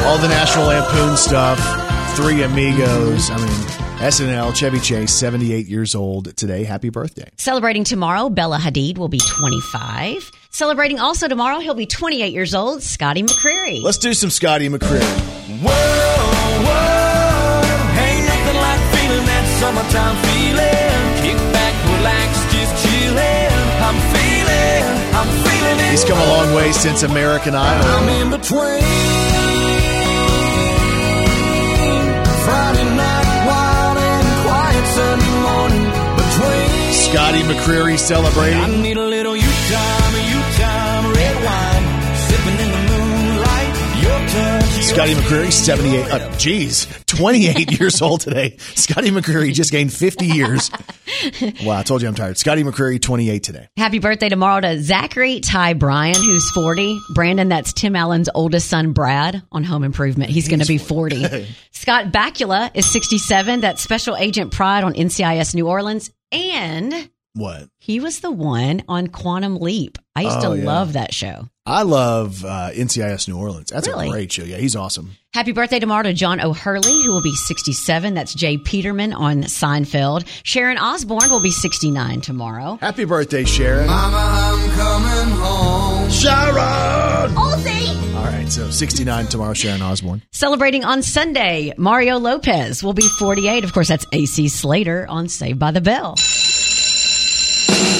All 0.04 0.18
the 0.18 0.28
National 0.28 0.66
Lampoon 0.66 1.16
stuff, 1.16 1.58
Three 2.16 2.42
Amigos. 2.42 3.30
I 3.30 3.36
mean, 3.36 3.84
SNL, 4.00 4.54
Chevy 4.54 4.80
Chase, 4.80 5.12
78 5.12 5.66
years 5.66 5.94
old 5.94 6.36
today. 6.36 6.64
Happy 6.64 6.90
birthday. 6.90 7.30
Celebrating 7.36 7.84
tomorrow, 7.84 8.28
Bella 8.28 8.58
Hadid 8.58 8.98
will 8.98 9.08
be 9.08 9.20
25. 9.20 10.30
Celebrating 10.50 10.98
also 10.98 11.28
tomorrow, 11.28 11.60
he'll 11.60 11.74
be 11.74 11.86
28 11.86 12.32
years 12.32 12.54
old, 12.54 12.82
Scotty 12.82 13.22
McCreery. 13.22 13.82
Let's 13.82 13.98
do 13.98 14.12
some 14.14 14.30
Scotty 14.30 14.68
McCreery. 14.68 15.00
Whoa, 15.62 15.70
whoa, 15.70 16.93
summertime 19.74 20.16
feeling. 20.22 21.02
Kick 21.22 21.38
back, 21.52 21.74
relax, 21.96 22.30
just 22.52 22.72
chillin'. 22.86 23.50
I'm 23.86 23.98
feeling, 24.14 24.84
I'm 25.18 25.28
feeling 25.44 25.78
it. 25.86 25.90
He's 25.90 26.04
come 26.04 26.18
a 26.18 26.26
long 26.26 26.54
way 26.54 26.72
since 26.72 27.02
American 27.02 27.54
Idol. 27.54 27.86
I'm 27.86 28.08
in 28.08 28.30
between. 28.30 28.82
Friday 32.44 32.88
night, 32.96 33.46
wild 33.48 33.98
and 33.98 34.26
quiet 34.46 34.86
Sunday 34.96 35.34
morning. 35.48 35.86
Between. 36.22 36.92
Scotty 36.92 37.42
McCreery 37.42 37.98
celebrating. 37.98 38.60
Scotty 44.84 45.14
McCreery, 45.14 45.50
78. 45.50 46.10
Uh, 46.12 46.36
geez, 46.36 46.86
28 47.06 47.72
years 47.80 48.02
old 48.02 48.20
today. 48.20 48.56
Scotty 48.58 49.10
McCreery 49.10 49.52
just 49.52 49.72
gained 49.72 49.92
50 49.92 50.26
years. 50.26 50.70
Wow, 51.62 51.78
I 51.78 51.82
told 51.84 52.02
you 52.02 52.08
I'm 52.08 52.14
tired. 52.14 52.36
Scotty 52.36 52.64
McCreery, 52.64 53.00
28 53.00 53.42
today. 53.42 53.68
Happy 53.76 53.98
birthday 53.98 54.28
tomorrow 54.28 54.60
to 54.60 54.82
Zachary 54.82 55.40
Ty 55.40 55.74
Bryan, 55.74 56.16
who's 56.16 56.50
40. 56.50 56.98
Brandon, 57.14 57.48
that's 57.48 57.72
Tim 57.72 57.94
Allen's 57.96 58.28
oldest 58.34 58.68
son, 58.68 58.92
Brad, 58.92 59.42
on 59.52 59.64
Home 59.64 59.84
Improvement. 59.84 60.30
He's 60.30 60.48
going 60.48 60.60
to 60.60 60.66
be 60.66 60.76
40. 60.76 61.46
Scott 61.70 62.06
Bakula 62.06 62.70
is 62.74 62.84
67. 62.90 63.60
That's 63.60 63.80
Special 63.82 64.16
Agent 64.16 64.52
Pride 64.52 64.84
on 64.84 64.92
NCIS 64.94 65.54
New 65.54 65.68
Orleans. 65.68 66.10
And 66.32 66.92
What? 67.34 67.68
He 67.80 67.98
was 67.98 68.20
the 68.20 68.30
one 68.30 68.82
on 68.88 69.08
Quantum 69.08 69.56
Leap. 69.56 69.98
I 70.14 70.22
used 70.22 70.36
Oh, 70.38 70.54
to 70.54 70.58
yeah. 70.60 70.64
love 70.64 70.92
that 70.92 71.12
show. 71.12 71.48
I 71.66 71.82
love 71.82 72.44
uh, 72.44 72.70
NCIS 72.72 73.26
New 73.26 73.36
Orleans. 73.36 73.70
That's 73.70 73.88
Really? 73.88 74.06
a 74.06 74.10
great 74.10 74.30
show. 74.30 74.44
Yeah, 74.44 74.58
he's 74.58 74.76
awesome. 74.76 75.16
Happy 75.32 75.50
birthday 75.50 75.80
tomorrow 75.80 76.04
to 76.04 76.12
John 76.12 76.40
O'Hurley, 76.40 77.02
who 77.02 77.12
will 77.12 77.22
be 77.22 77.34
67. 77.34 78.14
That's 78.14 78.34
J. 78.34 78.58
Peterman 78.58 79.12
on 79.12 79.42
Seinfeld. 79.44 80.26
Sharon 80.44 80.78
Osbourne 80.78 81.28
will 81.30 81.40
be 81.40 81.50
69 81.50 82.20
tomorrow. 82.20 82.78
Happy 82.80 83.04
birthday, 83.04 83.44
Sharon. 83.44 83.88
Mama, 83.88 84.16
I'm 84.16 84.70
coming 84.70 85.36
home. 85.40 86.10
Sharon! 86.10 87.34
Halsey! 87.34 88.14
All 88.16 88.24
right, 88.24 88.46
so 88.48 88.70
69 88.70 89.26
tomorrow, 89.26 89.54
Sharon 89.54 89.82
Osbourne. 89.82 90.22
Celebrating 90.30 90.84
on 90.84 91.02
Sunday, 91.02 91.72
Mario 91.76 92.18
Lopez 92.18 92.84
will 92.84 92.92
be 92.94 93.08
48. 93.18 93.64
Of 93.64 93.72
course, 93.72 93.88
that's 93.88 94.06
AC 94.12 94.46
Slater 94.48 95.06
on 95.08 95.28
Saved 95.28 95.58
by 95.58 95.72
the 95.72 95.80
Bell. 95.80 96.14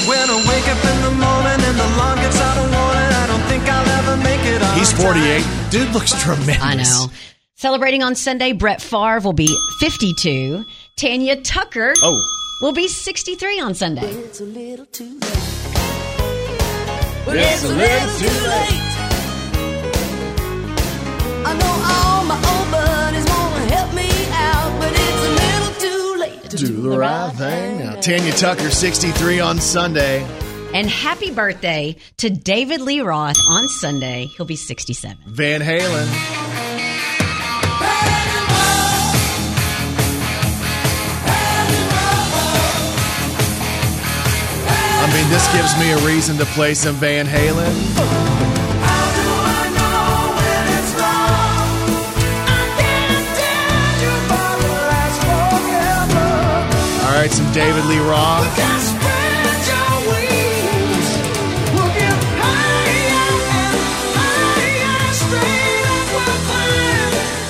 When 0.07 0.29
I 0.29 0.37
wake 0.47 0.67
up 0.69 0.81
in 0.85 0.97
the 1.01 1.11
morning 1.17 1.59
and 1.65 1.75
the 1.79 1.85
alarm 1.95 2.17
gets 2.19 2.39
out 2.39 2.57
of 2.57 2.67
warning, 2.71 3.11
I 3.21 3.25
don't 3.27 3.45
think 3.49 3.63
I'll 3.67 3.89
ever 3.99 4.17
make 4.17 4.41
it 4.45 4.61
He's 4.77 4.91
48. 4.93 5.71
Dude 5.71 5.93
looks 5.93 6.11
tremendous. 6.21 6.61
I 6.61 6.75
know. 6.75 7.07
Celebrating 7.55 8.03
on 8.03 8.13
Sunday, 8.15 8.51
Brett 8.51 8.81
Favre 8.81 9.19
will 9.21 9.33
be 9.33 9.47
52. 9.79 10.63
Tanya 10.95 11.41
Tucker 11.41 11.93
Oh, 12.03 12.21
will 12.61 12.73
be 12.73 12.87
63 12.87 13.59
on 13.61 13.73
Sunday. 13.73 14.05
It's 14.05 14.41
a 14.41 14.43
little 14.43 14.85
too 14.85 15.05
late. 15.05 15.21
But 17.25 17.37
it's 17.37 17.63
a 17.63 17.67
little 17.69 18.19
too 18.19 18.47
late. 18.47 18.81
I 21.47 21.53
know 21.57 21.73
all 21.89 22.25
my 22.25 22.37
do 26.55 26.81
the 26.81 26.97
right 26.97 27.31
thing. 27.33 27.79
Now, 27.79 27.95
Tanya 27.95 28.31
Tucker, 28.31 28.69
63 28.69 29.39
on 29.39 29.59
Sunday. 29.59 30.23
And 30.73 30.89
happy 30.89 31.31
birthday 31.31 31.95
to 32.17 32.29
David 32.29 32.81
Lee 32.81 33.01
Roth 33.01 33.37
on 33.49 33.67
Sunday. 33.67 34.25
He'll 34.25 34.45
be 34.45 34.55
67. 34.55 35.17
Van 35.27 35.61
Halen. 35.61 36.07
I 44.97 45.13
mean, 45.13 45.29
this 45.29 45.47
gives 45.53 45.77
me 45.79 45.91
a 45.91 45.97
reason 46.05 46.37
to 46.37 46.45
play 46.45 46.73
some 46.73 46.95
Van 46.95 47.25
Halen. 47.25 48.54
Right, 57.25 57.33
some 57.33 57.51
David 57.53 57.85
Lee 57.85 57.99
Roth. 57.99 58.45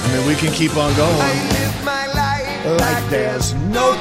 I 0.04 0.18
mean, 0.18 0.28
we 0.28 0.36
can 0.36 0.54
keep 0.54 0.78
on 0.78 0.96
going. 0.96 1.18
Like 2.80 3.10
there's 3.10 3.54
no 3.54 3.95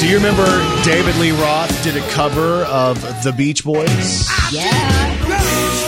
Do 0.00 0.08
you 0.08 0.16
remember 0.16 0.46
David 0.82 1.14
Lee 1.16 1.30
Roth 1.30 1.84
did 1.84 1.94
a 1.94 2.00
cover 2.08 2.64
of 2.64 2.98
The 3.22 3.32
Beach 3.32 3.64
Boys? 3.64 4.26
Yeah. 4.50 5.79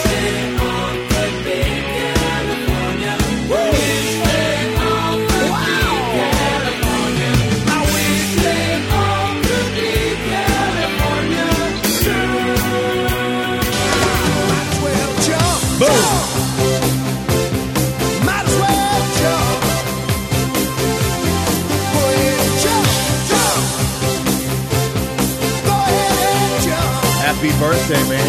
Happy 27.42 27.58
birthday, 27.58 27.98
man. 28.08 28.22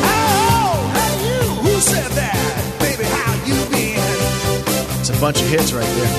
Oh, 0.00 0.88
Who 1.60 1.72
said 1.80 2.10
that? 2.12 2.32
Baby, 2.80 3.04
how 3.04 3.36
you 3.44 3.60
been? 3.68 4.00
It's 5.00 5.10
a 5.10 5.20
bunch 5.20 5.42
of 5.42 5.48
hits 5.48 5.74
right 5.74 5.84
there. 5.84 6.12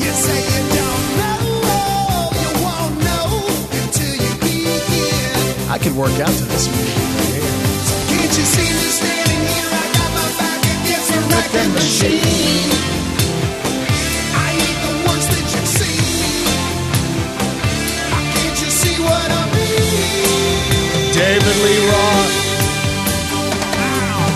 You 0.00 0.08
say 0.16 0.40
you 0.40 0.62
don't 0.72 1.06
know, 1.20 2.32
you 2.40 2.48
won't 2.64 2.96
know 3.04 3.28
until 3.76 4.08
you 4.08 4.32
begin. 4.40 5.68
I 5.68 5.76
could 5.76 5.92
work 5.92 6.16
out 6.16 6.32
to 6.32 6.44
this 6.48 6.64
music 6.64 6.96
here. 7.28 7.44
Can't 8.16 8.32
you 8.32 8.46
see 8.56 8.64
me 8.64 8.88
standing 8.88 9.42
here? 9.52 9.68
I 9.68 9.84
got 10.00 10.10
my 10.16 10.28
back 10.40 10.64
against 10.80 11.12
a 11.12 11.20
record 11.28 11.76
machine. 11.76 12.72
I 14.32 14.48
ain't 14.48 14.76
David 21.16 21.56
Lee 21.64 21.80
Roth. 21.88 22.34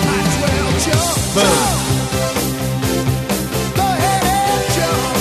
Might 0.06 0.24
as 0.24 0.36
well 0.40 0.70
jump, 0.80 1.12
Boom. 1.36 1.60
Go 3.76 3.84
ahead 3.84 4.24
and 4.24 4.64
jump. 4.76 5.12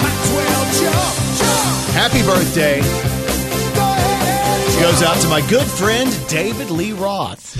Might 0.00 0.20
as 0.24 0.30
well 0.32 0.64
jump, 0.80 1.14
jump. 1.36 1.92
Happy 1.92 2.22
birthday 2.24 2.80
Go 4.80 4.90
goes 4.90 5.02
out 5.02 5.20
to 5.20 5.28
my 5.28 5.42
good 5.50 5.66
friend 5.66 6.10
David 6.28 6.70
Lee 6.70 6.92
Roth, 6.92 7.54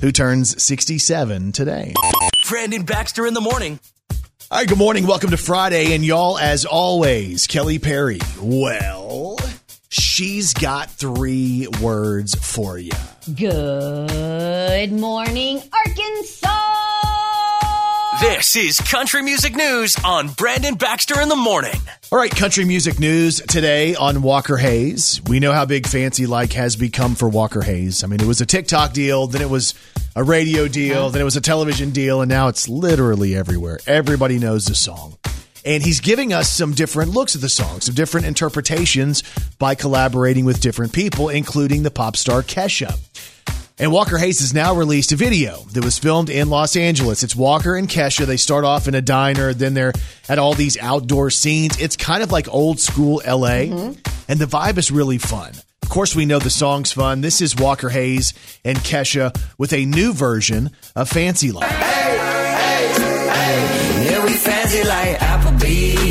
who 0.00 0.12
turns 0.12 0.62
67 0.62 1.52
today. 1.52 1.92
Brandon 2.48 2.82
Baxter 2.84 3.26
in 3.26 3.34
the 3.34 3.42
morning. 3.42 3.78
All 4.50 4.58
right, 4.58 4.66
good 4.66 4.78
morning. 4.78 5.06
Welcome 5.06 5.30
to 5.30 5.36
Friday. 5.36 5.94
And 5.94 6.04
y'all, 6.04 6.38
as 6.38 6.64
always, 6.64 7.46
Kelly 7.46 7.78
Perry. 7.78 8.20
Well, 8.40 8.99
she's 10.20 10.52
got 10.52 10.90
three 10.90 11.66
words 11.80 12.34
for 12.34 12.76
you. 12.76 12.92
Good 13.34 14.92
morning, 14.92 15.62
Arkansas. 15.72 16.48
This 18.20 18.54
is 18.54 18.80
Country 18.80 19.22
Music 19.22 19.56
News 19.56 19.96
on 20.04 20.28
Brandon 20.28 20.74
Baxter 20.74 21.22
in 21.22 21.30
the 21.30 21.36
morning. 21.36 21.80
All 22.12 22.18
right, 22.18 22.30
country 22.30 22.66
music 22.66 23.00
news 23.00 23.40
today 23.48 23.94
on 23.94 24.20
Walker 24.20 24.58
Hayes. 24.58 25.22
We 25.26 25.40
know 25.40 25.54
how 25.54 25.64
big 25.64 25.86
Fancy 25.86 26.26
Like 26.26 26.52
has 26.52 26.76
become 26.76 27.14
for 27.14 27.26
Walker 27.26 27.62
Hayes. 27.62 28.04
I 28.04 28.06
mean, 28.06 28.20
it 28.20 28.26
was 28.26 28.42
a 28.42 28.46
TikTok 28.46 28.92
deal, 28.92 29.26
then 29.26 29.40
it 29.40 29.48
was 29.48 29.72
a 30.14 30.22
radio 30.22 30.68
deal, 30.68 30.98
uh-huh. 30.98 31.08
then 31.10 31.22
it 31.22 31.24
was 31.24 31.36
a 31.36 31.40
television 31.40 31.92
deal, 31.92 32.20
and 32.20 32.28
now 32.28 32.48
it's 32.48 32.68
literally 32.68 33.34
everywhere. 33.34 33.78
Everybody 33.86 34.38
knows 34.38 34.66
the 34.66 34.74
song. 34.74 35.16
And 35.64 35.82
he's 35.82 36.00
giving 36.00 36.32
us 36.32 36.50
some 36.50 36.72
different 36.72 37.10
looks 37.10 37.34
at 37.34 37.42
the 37.42 37.48
song, 37.48 37.80
some 37.80 37.94
different 37.94 38.26
interpretations 38.26 39.22
by 39.58 39.74
collaborating 39.74 40.44
with 40.44 40.60
different 40.60 40.92
people, 40.92 41.28
including 41.28 41.82
the 41.82 41.90
pop 41.90 42.16
star 42.16 42.42
Kesha. 42.42 42.98
And 43.78 43.92
Walker 43.92 44.18
Hayes 44.18 44.40
has 44.40 44.52
now 44.52 44.74
released 44.74 45.10
a 45.12 45.16
video 45.16 45.62
that 45.72 45.82
was 45.82 45.98
filmed 45.98 46.28
in 46.28 46.50
Los 46.50 46.76
Angeles. 46.76 47.22
It's 47.22 47.34
Walker 47.34 47.76
and 47.76 47.88
Kesha. 47.88 48.26
They 48.26 48.36
start 48.36 48.64
off 48.64 48.88
in 48.88 48.94
a 48.94 49.00
diner, 49.00 49.54
then 49.54 49.72
they're 49.72 49.94
at 50.28 50.38
all 50.38 50.52
these 50.52 50.76
outdoor 50.76 51.30
scenes. 51.30 51.80
It's 51.80 51.96
kind 51.96 52.22
of 52.22 52.30
like 52.30 52.46
old 52.52 52.78
school 52.78 53.22
LA, 53.26 53.94
and 54.28 54.38
the 54.38 54.44
vibe 54.44 54.76
is 54.76 54.90
really 54.90 55.16
fun. 55.16 55.52
Of 55.82 55.88
course, 55.88 56.14
we 56.14 56.26
know 56.26 56.38
the 56.38 56.50
song's 56.50 56.92
fun. 56.92 57.22
This 57.22 57.40
is 57.40 57.56
Walker 57.56 57.88
Hayes 57.88 58.34
and 58.66 58.76
Kesha 58.78 59.34
with 59.56 59.72
a 59.72 59.86
new 59.86 60.12
version 60.12 60.70
of 60.94 61.08
Fancy 61.08 61.50
Like. 61.50 61.70
Yeah, 64.10 64.24
we 64.24 64.32
fancy 64.34 64.84
like 64.84 65.20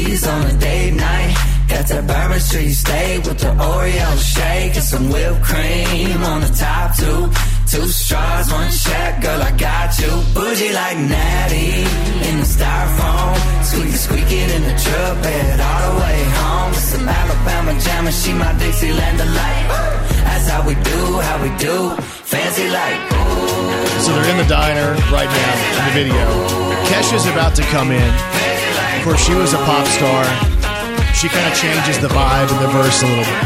On 0.10 0.42
a 0.44 0.54
date 0.58 0.96
night. 0.96 1.38
Got 1.70 1.86
that 1.86 2.08
Bourbon 2.10 2.40
Street 2.42 2.74
steak 2.74 3.24
with 3.30 3.38
the 3.46 3.54
Oreo 3.62 4.10
shake 4.18 4.74
and 4.74 4.84
some 4.84 5.06
whipped 5.14 5.46
cream 5.46 6.18
on 6.26 6.42
the 6.42 6.50
top 6.50 6.98
two. 6.98 7.30
Two 7.70 7.86
straws, 7.86 8.50
one 8.52 8.72
check, 8.74 9.22
girl, 9.22 9.38
I 9.38 9.54
got 9.54 9.94
you. 10.02 10.10
Bougie 10.34 10.74
like 10.74 10.98
Natty 10.98 11.86
in 12.26 12.36
the 12.42 12.48
styrofoam. 12.50 13.38
Squeaky, 13.70 13.98
squeaking 14.02 14.50
in 14.50 14.64
the 14.66 14.76
truck 14.82 15.14
bed 15.22 15.62
all 15.62 15.82
the 15.86 16.02
way 16.02 16.20
home. 16.42 16.74
Some 16.74 17.06
Alabama 17.08 17.72
jam 17.80 18.08
and 18.10 18.16
she 18.18 18.34
my 18.34 18.52
Dixieland 18.58 19.18
delight. 19.22 19.66
That's 20.26 20.50
how 20.50 20.66
we 20.66 20.74
do, 20.74 21.02
how 21.22 21.38
we 21.38 21.52
do. 21.62 21.94
Fancy 22.26 22.66
like, 22.74 23.00
So 24.02 24.10
they're 24.18 24.32
in 24.34 24.38
the 24.42 24.50
diner 24.50 24.90
right 25.14 25.30
now 25.30 25.54
in 25.78 25.84
the 25.86 25.94
video. 26.02 26.26
Kesha's 26.90 27.30
about 27.30 27.54
to 27.56 27.64
come 27.70 27.94
in. 27.94 28.69
Of 29.00 29.06
course, 29.06 29.26
she 29.26 29.34
was 29.34 29.54
a 29.54 29.58
pop 29.64 29.88
star. 29.88 30.26
She 31.16 31.30
kind 31.30 31.48
of 31.48 31.56
changes 31.58 32.00
the 32.04 32.10
vibe 32.10 32.52
in 32.52 32.60
the 32.60 32.68
verse 32.68 33.02
a 33.02 33.08
little 33.08 33.24
bit. 33.24 33.44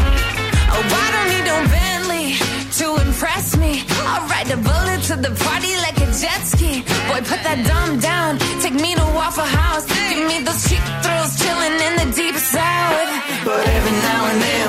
Oh, 0.74 0.82
I 0.82 1.06
don't 1.14 1.28
need 1.30 1.46
no 1.46 1.58
Bentley 1.70 2.34
to 2.82 2.86
impress 3.06 3.56
me. 3.56 3.84
I'll 4.02 4.26
ride 4.26 4.48
the 4.48 4.58
bullet 4.58 5.00
to 5.10 5.14
the 5.14 5.30
party 5.46 5.76
like 5.86 5.96
a 6.02 6.10
jet 6.10 6.42
ski. 6.42 6.82
Boy, 7.06 7.22
put 7.22 7.38
that 7.46 7.62
dumb 7.70 8.00
down. 8.00 8.38
Take 8.66 8.74
me 8.74 8.96
to 8.98 9.06
Waffle 9.14 9.46
House. 9.46 9.86
Give 10.10 10.26
me 10.26 10.42
those 10.42 10.58
cheap 10.66 10.82
thrills 11.06 11.38
chilling 11.38 11.78
in 11.86 11.94
the 12.02 12.08
deep 12.18 12.34
south. 12.34 13.10
But 13.46 13.62
every 13.62 13.96
now 14.02 14.26
and 14.34 14.42
then 14.42 14.63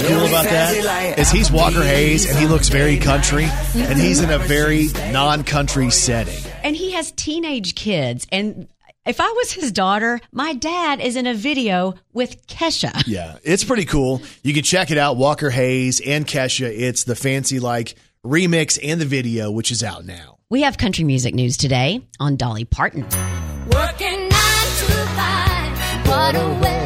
what's 0.00 0.12
cool 0.12 0.26
about 0.26 0.44
that? 0.44 1.18
Is 1.18 1.30
he's 1.30 1.50
Walker 1.50 1.82
Hayes 1.82 2.28
and 2.28 2.38
he 2.38 2.46
looks 2.46 2.68
very 2.68 2.98
country 2.98 3.46
and 3.74 3.98
he's 3.98 4.20
in 4.20 4.30
a 4.30 4.38
very 4.38 4.86
non-country 5.12 5.90
setting. 5.90 6.38
And 6.62 6.76
he 6.76 6.92
has 6.92 7.12
teenage 7.12 7.74
kids. 7.74 8.26
And 8.30 8.68
if 9.06 9.20
I 9.20 9.28
was 9.28 9.52
his 9.52 9.72
daughter, 9.72 10.20
my 10.32 10.54
dad 10.54 11.00
is 11.00 11.16
in 11.16 11.26
a 11.26 11.34
video 11.34 11.94
with 12.12 12.46
Kesha. 12.46 12.92
Yeah, 13.08 13.38
it's 13.42 13.64
pretty 13.64 13.86
cool. 13.86 14.22
You 14.42 14.52
can 14.52 14.62
check 14.62 14.90
it 14.90 14.98
out, 14.98 15.16
Walker 15.16 15.50
Hayes 15.50 16.00
and 16.04 16.26
Kesha. 16.26 16.68
It's 16.68 17.04
the 17.04 17.16
fancy 17.16 17.58
like 17.58 17.94
remix 18.24 18.78
and 18.82 19.00
the 19.00 19.06
video, 19.06 19.50
which 19.50 19.70
is 19.70 19.82
out 19.82 20.04
now. 20.04 20.38
We 20.50 20.62
have 20.62 20.78
country 20.78 21.04
music 21.04 21.34
news 21.34 21.56
today 21.56 22.06
on 22.20 22.36
Dolly 22.36 22.64
Parton. 22.64 23.02
Working 23.02 24.28
nine 24.28 24.68
to 24.78 24.92
five. 25.16 26.08
What 26.08 26.34
a 26.34 26.60
way 26.62 26.77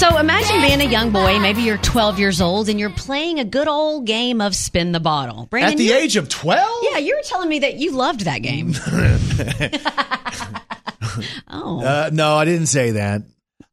So 0.00 0.16
imagine 0.16 0.62
being 0.62 0.80
a 0.80 0.90
young 0.90 1.10
boy, 1.10 1.38
maybe 1.40 1.60
you're 1.60 1.76
12 1.76 2.18
years 2.18 2.40
old, 2.40 2.70
and 2.70 2.80
you're 2.80 2.88
playing 2.88 3.38
a 3.38 3.44
good 3.44 3.68
old 3.68 4.06
game 4.06 4.40
of 4.40 4.54
spin 4.54 4.92
the 4.92 4.98
bottle. 4.98 5.44
Brandon, 5.50 5.72
At 5.72 5.76
the 5.76 5.92
age 5.92 6.16
of 6.16 6.30
12? 6.30 6.84
Yeah, 6.90 6.96
you 6.96 7.16
were 7.16 7.22
telling 7.22 7.50
me 7.50 7.58
that 7.58 7.76
you 7.76 7.92
loved 7.92 8.20
that 8.20 8.38
game. 8.38 8.68
oh, 11.48 11.84
Uh, 11.84 12.08
no, 12.14 12.34
I 12.34 12.46
didn't 12.46 12.68
say 12.68 12.92
that. 12.92 13.24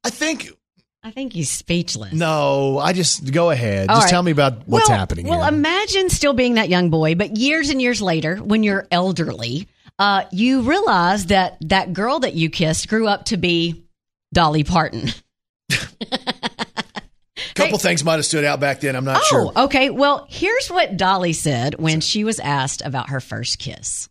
I 0.04 0.10
think 0.10 0.50
I 1.02 1.12
think 1.12 1.32
he's 1.32 1.50
speechless. 1.50 2.12
no. 2.12 2.78
I 2.78 2.92
just 2.92 3.32
go 3.32 3.50
ahead. 3.50 3.88
All 3.88 3.96
just 3.96 4.08
right. 4.08 4.12
tell 4.12 4.22
me 4.22 4.32
about 4.32 4.68
what's 4.68 4.90
well, 4.90 4.98
happening 4.98 5.28
Well, 5.28 5.44
here. 5.44 5.54
imagine 5.54 6.10
still 6.10 6.34
being 6.34 6.56
that 6.56 6.68
young 6.68 6.90
boy, 6.90 7.16
but 7.16 7.38
years 7.38 7.70
and 7.70 7.82
years 7.82 8.02
later, 8.02 8.36
when 8.36 8.64
you're 8.64 8.86
elderly, 8.92 9.70
uh, 9.98 10.24
you 10.34 10.64
realize 10.64 11.28
that 11.28 11.56
that 11.62 11.94
girl 11.94 12.20
that 12.20 12.34
you 12.34 12.50
kissed 12.50 12.90
grew 12.90 13.08
up 13.08 13.24
to 13.26 13.38
be 13.38 13.86
Dolly 14.34 14.66
Parton. 14.66 15.08
couple 17.56 17.78
things 17.80 18.04
might 18.04 18.16
have 18.16 18.26
stood 18.26 18.44
out 18.44 18.60
back 18.60 18.82
then. 18.82 18.96
I'm 18.96 19.06
not 19.06 19.24
sure. 19.24 19.52
Oh, 19.56 19.66
okay. 19.66 19.90
Well, 19.90 20.28
here's 20.30 20.68
what 20.70 20.98
Dolly 20.98 21.34
said 21.34 21.76
when 21.80 22.02
she 22.02 22.24
was 22.24 22.40
asked 22.40 22.82
about 22.84 23.10
her 23.10 23.20
first 23.20 23.60
kiss. 23.60 24.10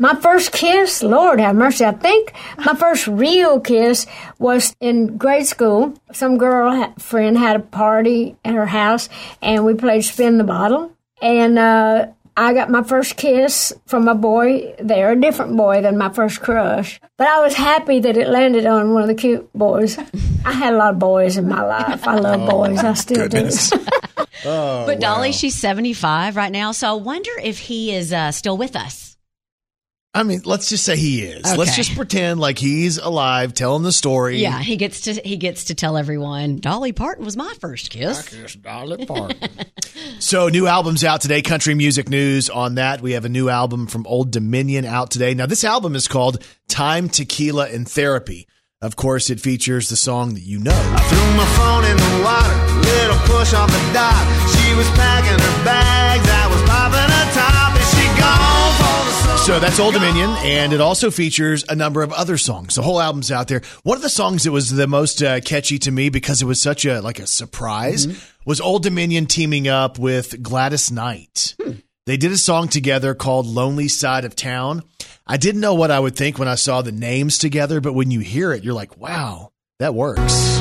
My 0.00 0.14
first 0.14 0.52
kiss, 0.52 1.02
Lord 1.02 1.40
have 1.40 1.56
mercy. 1.56 1.84
I 1.84 1.90
think 1.90 2.32
my 2.56 2.74
first 2.74 3.08
real 3.08 3.58
kiss 3.58 4.06
was 4.38 4.76
in 4.78 5.16
grade 5.16 5.46
school. 5.46 5.94
Some 6.12 6.38
girl 6.38 6.94
friend 6.98 7.36
had 7.36 7.56
a 7.56 7.60
party 7.60 8.36
at 8.44 8.54
her 8.54 8.66
house, 8.66 9.08
and 9.42 9.64
we 9.64 9.74
played 9.74 10.04
spin 10.04 10.38
the 10.38 10.44
bottle. 10.44 10.92
And 11.20 11.58
uh, 11.58 12.08
I 12.38 12.54
got 12.54 12.70
my 12.70 12.84
first 12.84 13.16
kiss 13.16 13.72
from 13.86 14.06
a 14.06 14.14
boy 14.14 14.76
there, 14.78 15.10
a 15.10 15.20
different 15.20 15.56
boy 15.56 15.82
than 15.82 15.98
my 15.98 16.08
first 16.08 16.40
crush. 16.40 17.00
But 17.16 17.26
I 17.26 17.40
was 17.40 17.54
happy 17.54 17.98
that 17.98 18.16
it 18.16 18.28
landed 18.28 18.64
on 18.64 18.94
one 18.94 19.02
of 19.02 19.08
the 19.08 19.16
cute 19.16 19.52
boys. 19.54 19.98
I 20.44 20.52
had 20.52 20.72
a 20.72 20.76
lot 20.76 20.94
of 20.94 21.00
boys 21.00 21.36
in 21.36 21.48
my 21.48 21.64
life. 21.64 22.06
I 22.06 22.14
love 22.14 22.48
boys. 22.48 22.78
I 22.78 22.94
still 22.94 23.28
goodness. 23.28 23.70
do. 23.70 23.84
Oh, 24.44 24.86
but 24.86 25.00
Dolly, 25.00 25.30
wow. 25.30 25.32
she's 25.32 25.56
75 25.56 26.36
right 26.36 26.52
now, 26.52 26.70
so 26.70 26.90
I 26.90 26.92
wonder 26.92 27.32
if 27.42 27.58
he 27.58 27.92
is 27.92 28.12
uh, 28.12 28.30
still 28.30 28.56
with 28.56 28.76
us. 28.76 29.07
I 30.18 30.24
mean, 30.24 30.42
let's 30.44 30.68
just 30.68 30.84
say 30.84 30.96
he 30.96 31.22
is. 31.22 31.56
Let's 31.56 31.76
just 31.76 31.94
pretend 31.94 32.40
like 32.40 32.58
he's 32.58 32.98
alive, 32.98 33.54
telling 33.54 33.84
the 33.84 33.92
story. 33.92 34.38
Yeah, 34.38 34.58
he 34.58 34.76
gets 34.76 35.02
to 35.02 35.12
he 35.12 35.36
gets 35.36 35.66
to 35.66 35.76
tell 35.76 35.96
everyone 35.96 36.56
Dolly 36.56 36.90
Parton 36.90 37.24
was 37.24 37.36
my 37.36 37.54
first 37.60 37.90
kiss. 37.90 38.54
Dolly 38.56 39.06
Parton. 39.06 39.38
So, 40.20 40.48
new 40.48 40.66
album's 40.66 41.04
out 41.04 41.20
today. 41.20 41.42
Country 41.42 41.74
music 41.74 42.08
news 42.08 42.50
on 42.50 42.76
that. 42.76 43.00
We 43.00 43.12
have 43.12 43.24
a 43.24 43.28
new 43.28 43.48
album 43.48 43.86
from 43.86 44.06
Old 44.06 44.30
Dominion 44.30 44.84
out 44.84 45.10
today. 45.10 45.34
Now, 45.34 45.46
this 45.46 45.64
album 45.64 45.94
is 45.94 46.08
called 46.08 46.44
Time, 46.68 47.08
Tequila, 47.08 47.68
and 47.68 47.88
Therapy. 47.88 48.48
Of 48.80 48.96
course, 48.96 49.30
it 49.30 49.40
features 49.40 49.88
the 49.88 49.96
song 49.96 50.34
that 50.34 50.42
you 50.42 50.58
know. 50.58 50.70
Threw 50.70 51.36
my 51.36 51.46
phone 51.56 51.84
in 51.84 51.96
the 51.96 52.24
water, 52.24 52.56
little 52.80 53.18
push 53.26 53.54
off 53.54 53.70
the 53.70 53.92
dock. 53.92 54.26
She 54.54 54.74
was 54.74 54.88
packing 54.90 55.38
her 55.38 55.64
bags, 55.64 56.26
I 56.28 56.46
was 56.46 56.62
popping 56.62 56.98
her 56.98 57.32
top, 57.34 57.74
and 57.74 57.86
she 57.94 58.20
gone 58.20 58.38
for 58.38 58.38
the 58.38 58.46
summer. 58.46 58.57
So 59.46 59.58
that's 59.58 59.80
Old 59.80 59.94
Dominion, 59.94 60.28
and 60.40 60.74
it 60.74 60.80
also 60.82 61.10
features 61.10 61.64
a 61.70 61.74
number 61.74 62.02
of 62.02 62.12
other 62.12 62.36
songs. 62.36 62.74
The 62.74 62.82
whole 62.82 63.00
album's 63.00 63.32
out 63.32 63.48
there. 63.48 63.62
One 63.82 63.96
of 63.96 64.02
the 64.02 64.10
songs 64.10 64.44
that 64.44 64.52
was 64.52 64.70
the 64.70 64.86
most 64.86 65.22
uh, 65.22 65.40
catchy 65.40 65.78
to 65.80 65.90
me 65.90 66.10
because 66.10 66.42
it 66.42 66.44
was 66.44 66.60
such 66.60 66.84
a 66.84 67.00
like 67.00 67.18
a 67.18 67.26
surprise 67.26 68.06
was 68.44 68.60
Old 68.60 68.82
Dominion 68.82 69.24
teaming 69.24 69.66
up 69.66 69.98
with 69.98 70.42
Gladys 70.42 70.90
Knight. 70.90 71.56
They 72.04 72.18
did 72.18 72.30
a 72.30 72.36
song 72.36 72.68
together 72.68 73.14
called 73.14 73.46
"Lonely 73.46 73.88
Side 73.88 74.26
of 74.26 74.36
Town." 74.36 74.82
I 75.26 75.38
didn't 75.38 75.62
know 75.62 75.74
what 75.74 75.90
I 75.90 75.98
would 76.00 76.14
think 76.14 76.38
when 76.38 76.48
I 76.48 76.54
saw 76.56 76.82
the 76.82 76.92
names 76.92 77.38
together, 77.38 77.80
but 77.80 77.94
when 77.94 78.10
you 78.10 78.20
hear 78.20 78.52
it, 78.52 78.64
you're 78.64 78.74
like, 78.74 78.98
"Wow, 78.98 79.52
that 79.78 79.94
works." 79.94 80.60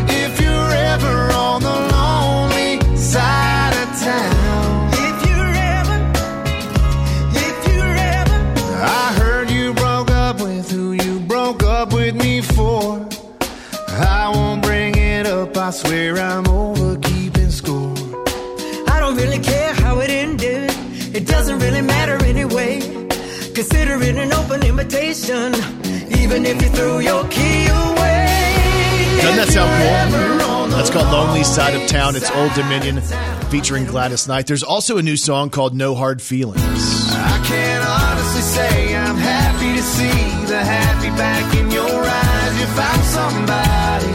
Lonely 31.47 31.55
Side 31.55 31.81
of 31.81 31.87
Town. 31.89 32.15
It's 32.15 32.29
Old 32.31 32.53
Dominion 32.53 33.01
featuring 33.49 33.85
Gladys 33.85 34.27
Knight. 34.27 34.47
There's 34.47 34.63
also 34.63 34.97
a 34.97 35.01
new 35.01 35.15
song 35.15 35.49
called 35.49 35.73
No 35.75 35.95
Hard 35.95 36.21
Feelings. 36.21 36.61
I 36.63 37.43
can 37.45 37.81
honestly 37.81 38.41
say 38.41 38.95
I'm 38.95 39.15
happy 39.15 39.75
to 39.75 39.81
see 39.81 40.45
the 40.47 40.59
happy 40.59 41.09
back 41.17 41.55
in 41.55 41.71
your 41.71 42.03
eyes. 42.03 42.59
You 42.59 42.65
found 42.75 43.03
somebody 43.03 44.11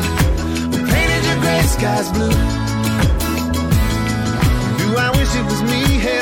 who 0.76 0.86
painted 0.92 1.24
your 1.24 1.40
gray 1.40 1.62
skies 1.62 2.10
blue. 2.12 2.30
Do 4.78 4.96
I 4.98 5.10
wish 5.16 5.34
it 5.34 5.44
was 5.44 5.62
me? 5.62 5.98
Hell 5.98 6.21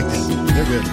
like. 0.00 0.46
They're 0.54 0.64
good. 0.64 0.84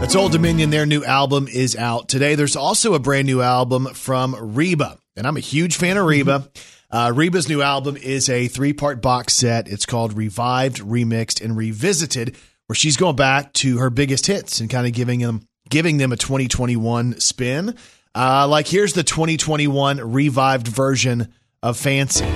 That's 0.00 0.14
Old 0.14 0.32
Dominion. 0.32 0.70
Their 0.70 0.84
new 0.84 1.04
album 1.04 1.48
is 1.48 1.76
out 1.76 2.08
today. 2.08 2.34
There's 2.34 2.56
also 2.56 2.94
a 2.94 2.98
brand 2.98 3.26
new 3.26 3.40
album 3.40 3.86
from 3.94 4.34
Reba, 4.54 4.98
and 5.16 5.26
I'm 5.26 5.36
a 5.36 5.40
huge 5.40 5.76
fan 5.76 5.96
of 5.96 6.06
Reba. 6.06 6.48
Uh, 6.90 7.12
Reba's 7.14 7.48
new 7.48 7.62
album 7.62 7.96
is 7.96 8.28
a 8.28 8.48
three 8.48 8.72
part 8.74 9.00
box 9.00 9.34
set. 9.34 9.68
It's 9.68 9.86
called 9.86 10.14
Revived, 10.14 10.78
Remixed, 10.78 11.42
and 11.42 11.56
Revisited, 11.56 12.36
where 12.66 12.74
she's 12.74 12.96
going 12.96 13.16
back 13.16 13.52
to 13.54 13.78
her 13.78 13.88
biggest 13.88 14.26
hits 14.26 14.60
and 14.60 14.68
kind 14.68 14.86
of 14.86 14.92
giving 14.92 15.20
them 15.20 15.46
giving 15.70 15.96
them 15.96 16.12
a 16.12 16.16
2021 16.16 17.20
spin. 17.20 17.74
Uh, 18.14 18.46
like 18.48 18.66
here's 18.66 18.92
the 18.92 19.02
2021 19.02 20.12
revived 20.12 20.68
version 20.68 21.32
of 21.62 21.78
Fancy. 21.78 22.26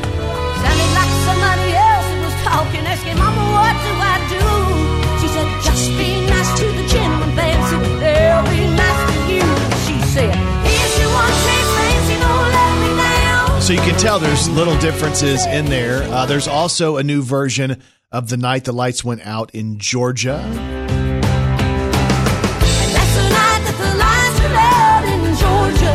So 13.66 13.72
you 13.72 13.80
can 13.80 13.98
tell 13.98 14.20
there's 14.20 14.48
little 14.48 14.78
differences 14.78 15.44
in 15.44 15.64
there. 15.64 16.04
Uh, 16.04 16.24
there's 16.24 16.46
also 16.46 16.98
a 16.98 17.02
new 17.02 17.20
version 17.20 17.82
of 18.12 18.28
The 18.28 18.36
Night 18.36 18.62
the 18.62 18.70
Lights 18.70 19.04
Went 19.04 19.26
Out 19.26 19.52
in 19.56 19.80
Georgia. 19.80 20.36
And 20.36 21.24
that's 22.94 23.16
the 23.16 23.28
night 23.28 23.62
that 23.64 23.76
the 23.76 23.90
lights 23.98 24.38
went 24.38 24.54
out 24.54 25.04
in 25.12 25.34
Georgia. 25.34 25.94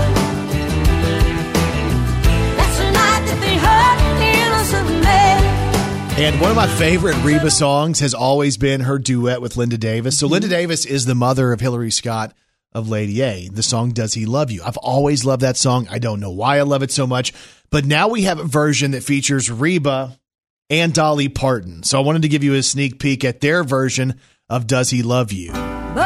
That's 2.57 2.78
the 2.78 2.91
night 2.91 3.24
that 3.26 3.39
they 3.39 3.55
hurt 3.55 3.99
the 4.19 4.32
innocent 4.43 5.01
man. 5.01 6.19
And 6.19 6.41
one 6.41 6.49
of 6.49 6.57
my 6.57 6.67
favorite 6.67 7.15
Reba 7.24 7.51
songs 7.51 8.01
has 8.01 8.13
always 8.13 8.57
been 8.57 8.82
her 8.82 8.99
duet 8.99 9.41
with 9.41 9.55
Linda 9.55 9.78
Davis. 9.78 10.19
So 10.19 10.28
Linda 10.28 10.49
Davis 10.49 10.86
is 10.86 11.05
the 11.05 11.15
mother 11.15 11.53
of 11.53 11.61
Hillary 11.61 11.91
Scott, 11.91 12.34
of 12.74 12.89
Lady 12.89 13.22
A. 13.22 13.47
The 13.49 13.63
song 13.63 13.91
Does 13.91 14.13
He 14.13 14.26
Love 14.26 14.51
You? 14.51 14.61
I've 14.63 14.78
always 14.78 15.26
loved 15.26 15.41
that 15.43 15.57
song. 15.57 15.88
I 15.89 15.99
don't 15.99 16.19
know 16.19 16.32
why 16.32 16.57
I 16.57 16.63
love 16.63 16.84
it 16.84 16.91
so 16.91 17.07
much, 17.07 17.34
but 17.69 17.86
now 17.86 18.07
we 18.07 18.24
have 18.24 18.39
a 18.39 18.43
version 18.43 18.91
that 18.91 19.03
features 19.03 19.51
Reba 19.51 20.17
and 20.69 20.93
Dolly 20.93 21.30
Parton. 21.30 21.84
So 21.84 21.99
I 21.99 22.03
wanted 22.03 22.22
to 22.24 22.30
give 22.30 22.43
you 22.43 22.55
a 22.55 22.63
sneak 22.63 22.99
peek 22.99 23.24
at 23.26 23.41
their 23.41 23.63
version 23.63 24.19
of 24.49 24.67
Does 24.67 24.89
He 24.89 25.03
Love 25.03 25.32
You? 25.32 25.51
But 25.53 26.05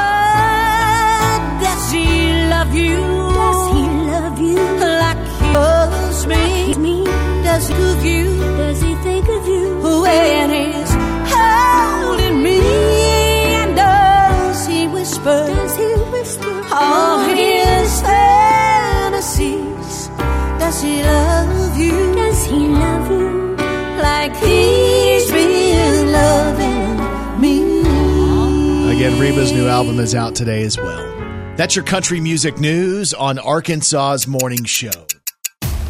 does 1.61 1.91
he 1.91 2.05
love 2.49 2.73
you? 2.73 2.97
Does 2.97 3.73
he 3.73 3.83
love 3.83 4.39
you 4.39 4.55
like 4.79 5.17
he 5.39 5.53
loves 5.53 6.27
me? 6.27 6.75
me? 6.75 7.03
Does 7.43 7.67
he 7.67 7.73
love 7.75 8.05
you? 8.05 8.37
Does 8.57 8.81
he 8.81 8.95
think 8.95 9.27
of 9.29 9.47
you 9.47 9.79
when 10.01 10.49
he's 10.49 10.91
holding 11.31 12.41
me? 12.43 12.59
And 12.59 13.75
does 13.75 14.67
he 14.67 14.87
whisper? 14.87 15.23
Does 15.23 15.74
he 15.74 15.74
whisper 15.74 15.74
all 16.95 17.19
his 17.19 18.01
fantasies? 18.01 20.07
Does 20.59 20.81
he 20.81 21.03
love 21.03 21.77
you? 21.77 22.15
Does 22.15 22.45
he 22.45 22.67
love 22.67 23.11
you 23.11 23.55
like 24.01 24.35
he's 24.37 25.29
been 25.31 26.11
loving 26.11 27.41
me? 27.41 27.81
Again, 28.95 29.19
Reba's 29.19 29.51
new 29.51 29.67
album 29.67 29.99
is 29.99 30.15
out 30.15 30.35
today 30.35 30.63
as 30.63 30.77
well. 30.77 31.03
That's 31.57 31.75
your 31.75 31.85
country 31.85 32.19
music 32.21 32.59
news 32.59 33.13
on 33.13 33.39
Arkansas's 33.39 34.27
Morning 34.27 34.63
Show. 34.63 34.91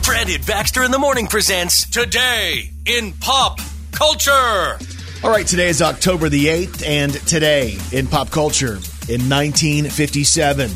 Brandon 0.04 0.42
Baxter 0.46 0.84
in 0.84 0.92
the 0.92 1.00
morning 1.00 1.28
presents 1.28 1.90
Today 1.90 2.70
in 2.86 3.14
Pop 3.14 3.60
Culture. 3.92 4.78
All 5.24 5.32
right, 5.32 5.48
today 5.48 5.70
is 5.70 5.82
October 5.82 6.30
the 6.30 6.46
8th, 6.46 6.86
and 6.86 7.14
today 7.14 7.78
in 7.92 8.06
pop 8.06 8.30
culture, 8.30 8.78
in 9.08 9.28
1957, 9.30 10.70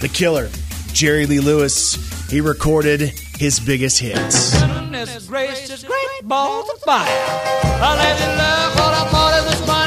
the 0.00 0.08
killer, 0.08 0.48
Jerry 0.92 1.26
Lee 1.26 1.40
Lewis, 1.40 1.96
he 2.30 2.40
recorded 2.40 3.00
his 3.38 3.60
biggest 3.60 3.98
hits. 3.98 4.58
Goodness 4.60 5.26
gracious, 5.26 5.84
great 5.84 6.22
balls 6.24 6.68
of 6.70 6.80
fire. 6.80 7.06
I 7.08 7.96
let 7.96 8.18
you 8.20 8.26
love 8.36 8.74
what 8.74 8.92
I 8.94 9.04
thought 9.10 9.34
it 9.38 9.44
was 9.46 9.60
funny. 9.66 9.86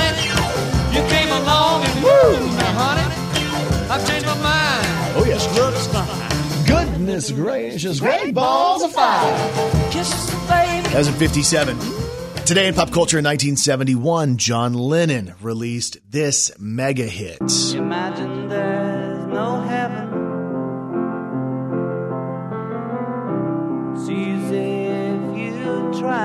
You 0.95 1.01
came 1.10 1.30
along 1.30 1.84
and 1.86 2.03
woo, 2.03 2.57
now 2.57 2.74
honey, 2.74 3.89
I've 3.89 4.07
changed 4.07 4.26
my 4.26 4.36
mind. 4.41 4.88
Oh, 5.18 5.26
yes. 5.26 5.45
Looks 5.55 5.88
fine. 5.88 6.66
Goodness 6.68 7.32
gracious, 7.32 7.99
great 7.99 8.34
balls 8.34 8.84
of 8.84 8.91
fire. 8.91 9.91
Kisses, 9.91 10.30
baby. 10.47 10.88
That 10.89 10.99
was 10.99 11.07
in 11.07 11.14
57. 11.16 11.78
Today 12.45 12.68
in 12.68 12.74
pop 12.74 12.91
culture 12.91 13.20
in 13.20 13.26
1971, 13.26 14.38
John 14.38 14.74
Lennon 14.74 15.34
released 15.41 15.97
this 16.10 16.51
mega 16.60 17.05
hit. 17.05 17.39
Imagine 17.74 18.49
there's 18.49 18.99
you. 26.10 26.16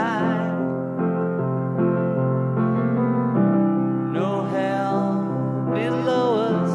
No 4.13 4.45
hell 4.47 5.71
below 5.73 6.29
us. 6.51 6.71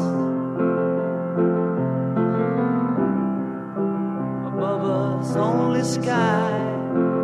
Above 4.52 4.84
us, 4.84 5.36
only 5.36 5.82
sky. 5.82 6.50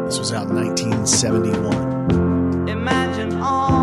This 0.07 0.19
was 0.19 0.33
out 0.33 0.49
in 0.49 0.57
1971. 0.57 2.69
Imagine 2.69 3.35
all 3.41 3.76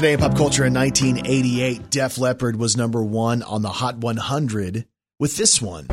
Today 0.00 0.14
in 0.14 0.18
pop 0.18 0.34
culture 0.34 0.64
in 0.64 0.72
1988, 0.72 1.90
Def 1.90 2.16
Leppard 2.16 2.56
was 2.56 2.74
number 2.74 3.02
one 3.04 3.42
on 3.42 3.60
the 3.60 3.68
Hot 3.68 3.98
100 3.98 4.86
with 5.18 5.36
this 5.36 5.60
one. 5.60 5.88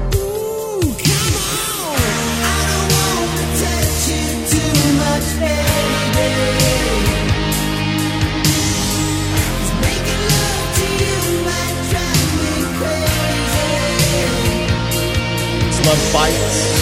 Love 15.83 16.13
Bites. 16.13 16.77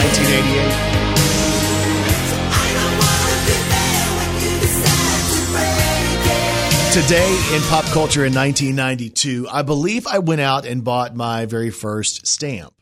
1988. 0.00 0.89
Today 6.92 7.30
in 7.54 7.62
pop 7.68 7.84
culture 7.84 8.24
in 8.24 8.34
1992, 8.34 9.46
I 9.48 9.62
believe 9.62 10.08
I 10.08 10.18
went 10.18 10.40
out 10.40 10.66
and 10.66 10.82
bought 10.82 11.14
my 11.14 11.46
very 11.46 11.70
first 11.70 12.26
stamp 12.26 12.74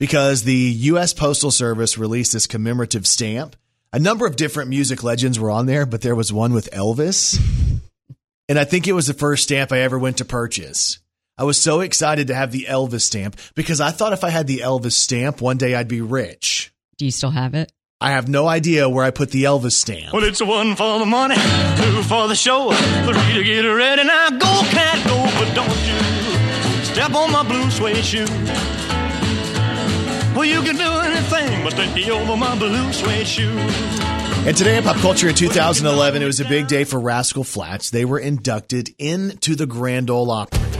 because 0.00 0.42
the 0.42 0.52
U.S. 0.52 1.14
Postal 1.14 1.52
Service 1.52 1.96
released 1.96 2.32
this 2.32 2.48
commemorative 2.48 3.06
stamp. 3.06 3.54
A 3.92 4.00
number 4.00 4.26
of 4.26 4.34
different 4.34 4.70
music 4.70 5.04
legends 5.04 5.38
were 5.38 5.52
on 5.52 5.66
there, 5.66 5.86
but 5.86 6.00
there 6.00 6.16
was 6.16 6.32
one 6.32 6.52
with 6.52 6.68
Elvis. 6.72 7.40
And 8.48 8.58
I 8.58 8.64
think 8.64 8.88
it 8.88 8.92
was 8.92 9.06
the 9.06 9.14
first 9.14 9.44
stamp 9.44 9.70
I 9.70 9.82
ever 9.82 10.00
went 10.00 10.18
to 10.18 10.24
purchase. 10.24 10.98
I 11.38 11.44
was 11.44 11.60
so 11.60 11.82
excited 11.82 12.26
to 12.26 12.34
have 12.34 12.50
the 12.50 12.66
Elvis 12.68 13.02
stamp 13.02 13.36
because 13.54 13.80
I 13.80 13.92
thought 13.92 14.14
if 14.14 14.24
I 14.24 14.30
had 14.30 14.48
the 14.48 14.62
Elvis 14.64 14.94
stamp, 14.94 15.40
one 15.40 15.58
day 15.58 15.76
I'd 15.76 15.86
be 15.86 16.00
rich. 16.00 16.72
Do 16.98 17.04
you 17.04 17.12
still 17.12 17.30
have 17.30 17.54
it? 17.54 17.70
I 17.98 18.10
have 18.10 18.28
no 18.28 18.46
idea 18.46 18.90
where 18.90 19.06
I 19.06 19.10
put 19.10 19.30
the 19.30 19.44
Elvis 19.44 19.72
stamp. 19.72 20.12
Well, 20.12 20.22
it's 20.22 20.42
one 20.42 20.76
for 20.76 20.98
the 20.98 21.06
money, 21.06 21.34
two 21.34 22.02
for 22.02 22.28
the 22.28 22.34
show, 22.34 22.70
three 22.70 23.32
to 23.32 23.42
get 23.42 23.62
ready. 23.62 24.04
Now 24.04 24.28
go, 24.28 24.60
cat, 24.68 25.02
go, 25.06 25.16
but 25.40 25.54
don't 25.54 25.70
you 25.86 26.84
step 26.84 27.14
on 27.14 27.32
my 27.32 27.42
blue 27.42 27.70
suede 27.70 28.04
shoe. 28.04 28.26
Well, 30.36 30.44
you 30.44 30.60
can 30.60 30.76
do 30.76 30.82
anything 30.82 31.64
but 31.64 31.72
take 31.72 31.94
me 31.94 32.10
over 32.10 32.36
my 32.36 32.54
blue 32.58 32.92
suede 32.92 33.26
shoe. 33.26 33.48
And 34.46 34.54
today 34.54 34.76
in 34.76 34.84
pop 34.84 34.96
culture 34.96 35.30
in 35.30 35.34
2011, 35.34 36.20
it 36.20 36.26
was 36.26 36.38
a 36.40 36.44
big 36.44 36.66
day 36.66 36.84
for 36.84 37.00
Rascal 37.00 37.44
Flatts. 37.44 37.88
They 37.88 38.04
were 38.04 38.18
inducted 38.18 38.90
into 38.98 39.54
the 39.56 39.64
Grand 39.64 40.10
Ole 40.10 40.30
Opry. 40.30 40.75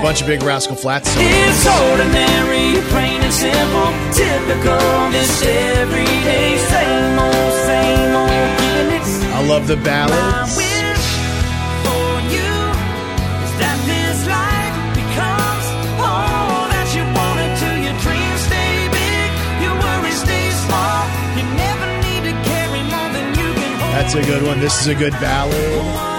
A 0.00 0.02
bunch 0.02 0.22
of 0.22 0.26
big 0.28 0.42
Rascal 0.42 0.76
Flatts. 0.76 1.14
It's 1.18 1.66
ordinary, 1.68 2.80
plain 2.88 3.20
and 3.20 3.34
simple, 3.34 3.92
typical, 4.16 4.80
this 5.12 5.44
everyday, 5.44 6.56
same 6.56 7.18
old, 7.18 7.52
same 7.68 8.16
old. 8.16 8.30
I 9.36 9.44
love 9.46 9.66
the 9.66 9.76
ballads. 9.76 10.56
wish 10.56 11.04
for 11.84 12.16
you 12.32 12.52
is 13.44 13.52
that 13.60 13.76
this 13.84 14.24
life 14.24 14.76
becomes 14.96 15.64
all 16.00 16.64
that 16.72 16.88
you 16.96 17.04
want 17.12 17.44
it 17.44 17.52
to. 17.60 17.68
Your 17.84 17.96
dreams 18.00 18.40
stay 18.48 18.88
big, 18.88 19.28
your 19.60 19.76
worries 19.84 20.16
stay 20.16 20.48
small. 20.64 21.04
You 21.36 21.44
never 21.60 21.88
need 22.08 22.24
to 22.24 22.34
carry 22.48 22.80
more 22.88 23.10
than 23.12 23.36
you 23.36 23.52
can 23.52 23.72
hold. 23.76 23.92
That's 24.00 24.14
a 24.14 24.22
good 24.24 24.48
one. 24.48 24.60
This 24.60 24.80
is 24.80 24.86
a 24.86 24.94
good 24.94 25.12
ballad. 25.20 26.09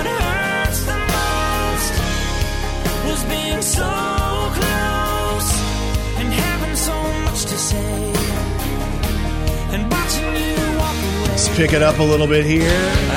Pick 11.55 11.73
it 11.73 11.83
up 11.83 11.99
a 11.99 12.03
little 12.03 12.27
bit 12.27 12.45
here. 12.45 13.10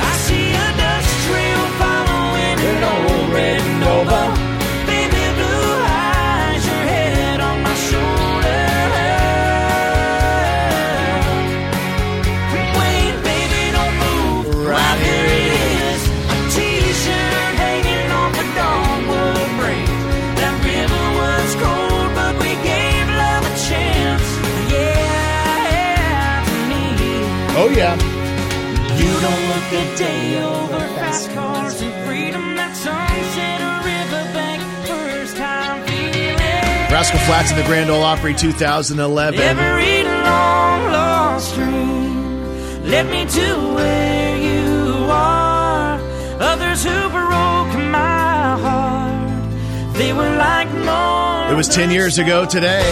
Don't 29.25 29.49
look 29.49 29.73
a 29.73 29.97
day 29.97 30.43
over 30.43 30.81
fast 31.01 31.31
cars 31.31 31.81
and 31.81 32.07
freedom. 32.07 32.57
That 32.57 32.77
sunset 32.77 33.61
riverbank, 33.89 34.61
first 34.87 35.37
time 35.39 35.81
feeling. 35.87 36.93
Rascal 36.93 37.21
Flatts 37.21 37.51
in 37.51 37.57
the 37.57 37.63
Grand 37.63 37.89
Ole 37.89 38.03
Opry 38.03 38.35
2011. 38.35 39.41
Every 39.41 40.03
long 40.05 40.93
lost 40.93 41.55
dream 41.55 42.85
led 42.85 43.07
me 43.09 43.25
to 43.25 43.75
where 43.75 44.37
you 44.37 45.07
are. 45.09 45.99
Others 46.41 46.85
who 46.85 47.09
broke 47.09 47.73
my 47.89 48.59
heart, 48.61 49.95
they 49.95 50.13
were 50.13 50.37
like 50.37 50.71
more. 50.85 51.51
It 51.51 51.57
was 51.57 51.69
10 51.69 51.91
years 51.91 52.19
ago 52.19 52.45
today. 52.45 52.85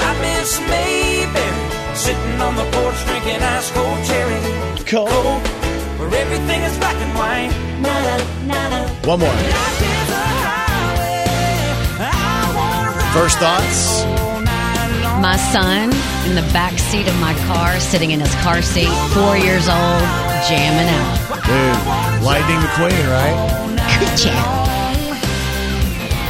I 0.00 0.10
miss 0.24 0.58
Mayberry, 0.58 1.94
sitting 1.94 2.40
on 2.40 2.56
the 2.56 2.64
porch 2.64 3.04
drinking 3.04 3.42
ice 3.42 3.70
cold 3.72 4.04
cherry. 4.06 4.84
Cold. 4.86 5.55
Where 6.16 6.24
everything 6.24 6.62
is 6.62 6.78
black 6.78 6.96
and 6.96 7.12
white. 7.14 7.52
Nada, 7.82 8.24
nada. 8.46 8.88
One 9.06 9.20
more. 9.20 9.28
Life 9.28 9.82
is 9.82 10.08
a 10.08 10.24
highway. 10.48 11.28
I 12.00 12.52
wanna 12.56 12.90
ride 12.96 13.12
First 13.12 13.36
thoughts? 13.36 14.00
all 14.00 14.40
night 14.40 15.02
long. 15.02 15.20
My 15.20 15.36
son 15.36 15.92
in 16.26 16.34
the 16.34 16.46
back 16.54 16.78
seat 16.78 17.06
of 17.06 17.14
my 17.20 17.34
car, 17.44 17.78
sitting 17.80 18.12
in 18.12 18.20
his 18.20 18.34
car 18.36 18.62
seat, 18.62 18.88
four 19.12 19.36
years 19.36 19.68
old, 19.68 20.02
jamming 20.48 20.88
out. 20.88 21.18
Dude, 21.44 22.24
Lightning 22.24 22.60
McQueen, 22.64 23.04
right? 23.12 23.36
Good 24.00 24.16
job. 24.16 24.66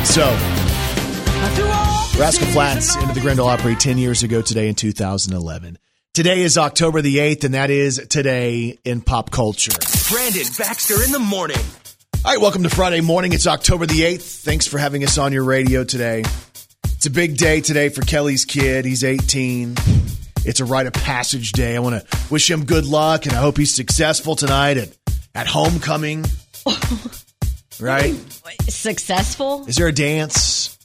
So, 0.05 0.27
Rascal 2.19 2.49
Flatts 2.49 2.97
into 2.97 3.15
the 3.15 3.21
Grand 3.21 3.39
Ole 3.39 3.51
Opry 3.51 3.77
10 3.77 3.99
years 3.99 4.25
ago 4.25 4.43
today 4.43 4.69
in 4.69 4.75
2011. 4.75 5.79
Today 6.17 6.41
is 6.41 6.57
October 6.57 7.03
the 7.03 7.19
8th, 7.19 7.45
and 7.45 7.53
that 7.53 7.69
is 7.69 7.99
today 8.09 8.79
in 8.87 9.03
pop 9.03 9.31
culture. 9.31 9.73
Brandon 10.09 10.47
Baxter 10.57 11.03
in 11.05 11.13
the 11.13 11.19
morning. 11.19 11.59
All 12.25 12.33
right, 12.33 12.41
welcome 12.41 12.63
to 12.63 12.71
Friday 12.71 13.03
morning. 13.03 13.35
It's 13.35 13.47
October 13.47 13.85
the 13.85 14.01
8th. 14.01 14.23
Thanks 14.41 14.67
for 14.67 14.79
having 14.79 15.05
us 15.05 15.19
on 15.19 15.35
your 15.35 15.45
radio 15.45 15.85
today. 15.85 16.25
It's 16.85 17.05
a 17.05 17.11
big 17.11 17.37
day 17.37 17.61
today 17.61 17.91
for 17.91 18.01
Kelly's 18.01 18.47
kid. 18.47 18.87
He's 18.87 19.05
18. 19.05 19.75
It's 20.47 20.61
a 20.61 20.65
rite 20.65 20.87
of 20.87 20.95
passage 20.95 21.53
day. 21.53 21.77
I 21.77 21.81
want 21.81 22.03
to 22.03 22.19
wish 22.31 22.51
him 22.51 22.65
good 22.65 22.87
luck, 22.87 23.27
and 23.27 23.35
I 23.35 23.39
hope 23.43 23.59
he's 23.59 23.75
successful 23.75 24.37
tonight 24.37 24.79
at, 24.79 24.97
at 25.35 25.47
homecoming. 25.47 26.25
right? 27.79 28.15
Successful? 28.71 29.67
Is 29.69 29.77
there 29.77 29.89
a 29.89 29.93
dance? 29.93 30.76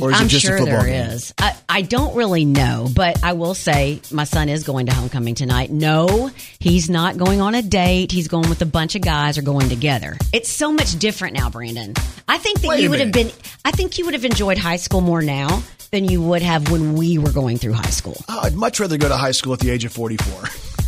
Or 0.00 0.10
is 0.10 0.18
I'm 0.20 0.26
it 0.26 0.28
just 0.30 0.44
sure 0.44 0.56
a 0.56 0.58
football 0.58 0.82
there 0.82 0.86
game? 0.86 1.10
is. 1.10 1.32
I, 1.38 1.56
I 1.68 1.82
don't 1.82 2.14
really 2.16 2.44
know, 2.44 2.88
but 2.94 3.22
I 3.22 3.32
will 3.34 3.54
say 3.54 4.00
my 4.10 4.24
son 4.24 4.48
is 4.48 4.64
going 4.64 4.86
to 4.86 4.92
homecoming 4.92 5.34
tonight. 5.34 5.70
No, 5.70 6.30
he's 6.58 6.90
not 6.90 7.16
going 7.16 7.40
on 7.40 7.54
a 7.54 7.62
date. 7.62 8.10
He's 8.12 8.28
going 8.28 8.48
with 8.48 8.60
a 8.62 8.66
bunch 8.66 8.94
of 8.96 9.02
guys 9.02 9.38
or 9.38 9.42
going 9.42 9.68
together. 9.68 10.16
It's 10.32 10.48
so 10.48 10.72
much 10.72 10.98
different 10.98 11.34
now, 11.36 11.48
Brandon. 11.50 11.94
I 12.26 12.38
think 12.38 12.60
that 12.60 12.68
Wait 12.68 12.80
a 12.80 12.82
you 12.82 12.90
would 12.90 13.00
have 13.00 13.12
been. 13.12 13.30
I 13.64 13.70
think 13.70 13.98
you 13.98 14.04
would 14.06 14.14
have 14.14 14.24
enjoyed 14.24 14.58
high 14.58 14.76
school 14.76 15.00
more 15.00 15.22
now 15.22 15.62
than 15.90 16.04
you 16.04 16.20
would 16.22 16.42
have 16.42 16.70
when 16.72 16.94
we 16.94 17.18
were 17.18 17.30
going 17.30 17.56
through 17.58 17.74
high 17.74 17.90
school. 17.90 18.16
Oh, 18.28 18.40
I'd 18.42 18.54
much 18.54 18.80
rather 18.80 18.98
go 18.98 19.08
to 19.08 19.16
high 19.16 19.30
school 19.30 19.52
at 19.52 19.60
the 19.60 19.70
age 19.70 19.84
of 19.84 19.92
44. 19.92 20.42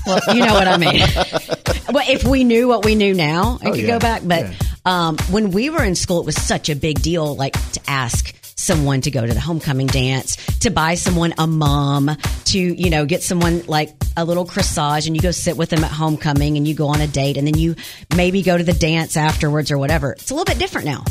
Well, 0.07 0.21
you 0.35 0.45
know 0.45 0.55
what 0.55 0.67
I 0.69 0.77
mean. 0.79 1.01
well, 1.93 2.05
if 2.09 2.25
we 2.25 2.45
knew 2.45 2.69
what 2.69 2.85
we 2.85 2.95
knew 2.95 3.13
now 3.15 3.59
I 3.63 3.69
Oh, 3.69 3.73
could 3.73 3.81
yeah. 3.83 3.87
go 3.87 3.99
back, 3.99 4.23
but 4.25 4.45
Yeah. 4.47 4.53
um, 4.85 5.17
when 5.31 5.51
we 5.51 5.69
were 5.71 5.83
in 5.85 5.95
school, 5.97 6.21
it 6.21 6.27
was 6.27 6.37
such 6.41 6.69
a 6.71 6.77
big 6.77 7.03
deal, 7.03 7.35
like 7.37 7.55
to 7.73 7.81
ask 7.89 8.33
someone 8.57 9.03
to 9.03 9.11
go 9.11 9.25
to 9.25 9.33
the 9.33 9.41
homecoming 9.41 9.87
dance, 9.87 10.37
to 10.61 10.71
buy 10.71 10.95
someone 10.95 11.35
a 11.39 11.47
mom, 11.47 12.11
to 12.47 12.59
you 12.59 12.91
know 12.91 13.07
get 13.07 13.23
someone 13.23 13.63
like 13.67 13.95
a 14.17 14.25
little 14.25 14.47
corsage, 14.47 15.07
and 15.07 15.15
you 15.15 15.23
go 15.23 15.31
sit 15.31 15.57
with 15.57 15.71
them 15.71 15.85
at 15.85 15.91
homecoming, 15.91 16.57
and 16.57 16.67
you 16.67 16.75
go 16.75 16.89
on 16.89 17.01
a 17.01 17.07
date, 17.07 17.37
and 17.37 17.47
then 17.47 17.57
you 17.57 17.77
maybe 18.17 18.43
go 18.43 18.57
to 18.57 18.65
the 18.65 18.73
dance 18.73 19.17
afterwards 19.17 19.71
or 19.71 19.79
whatever. 19.79 20.13
It's 20.13 20.31
a 20.31 20.35
little 20.35 20.47
bit 20.47 20.59
different 20.59 20.87
now. 20.87 21.05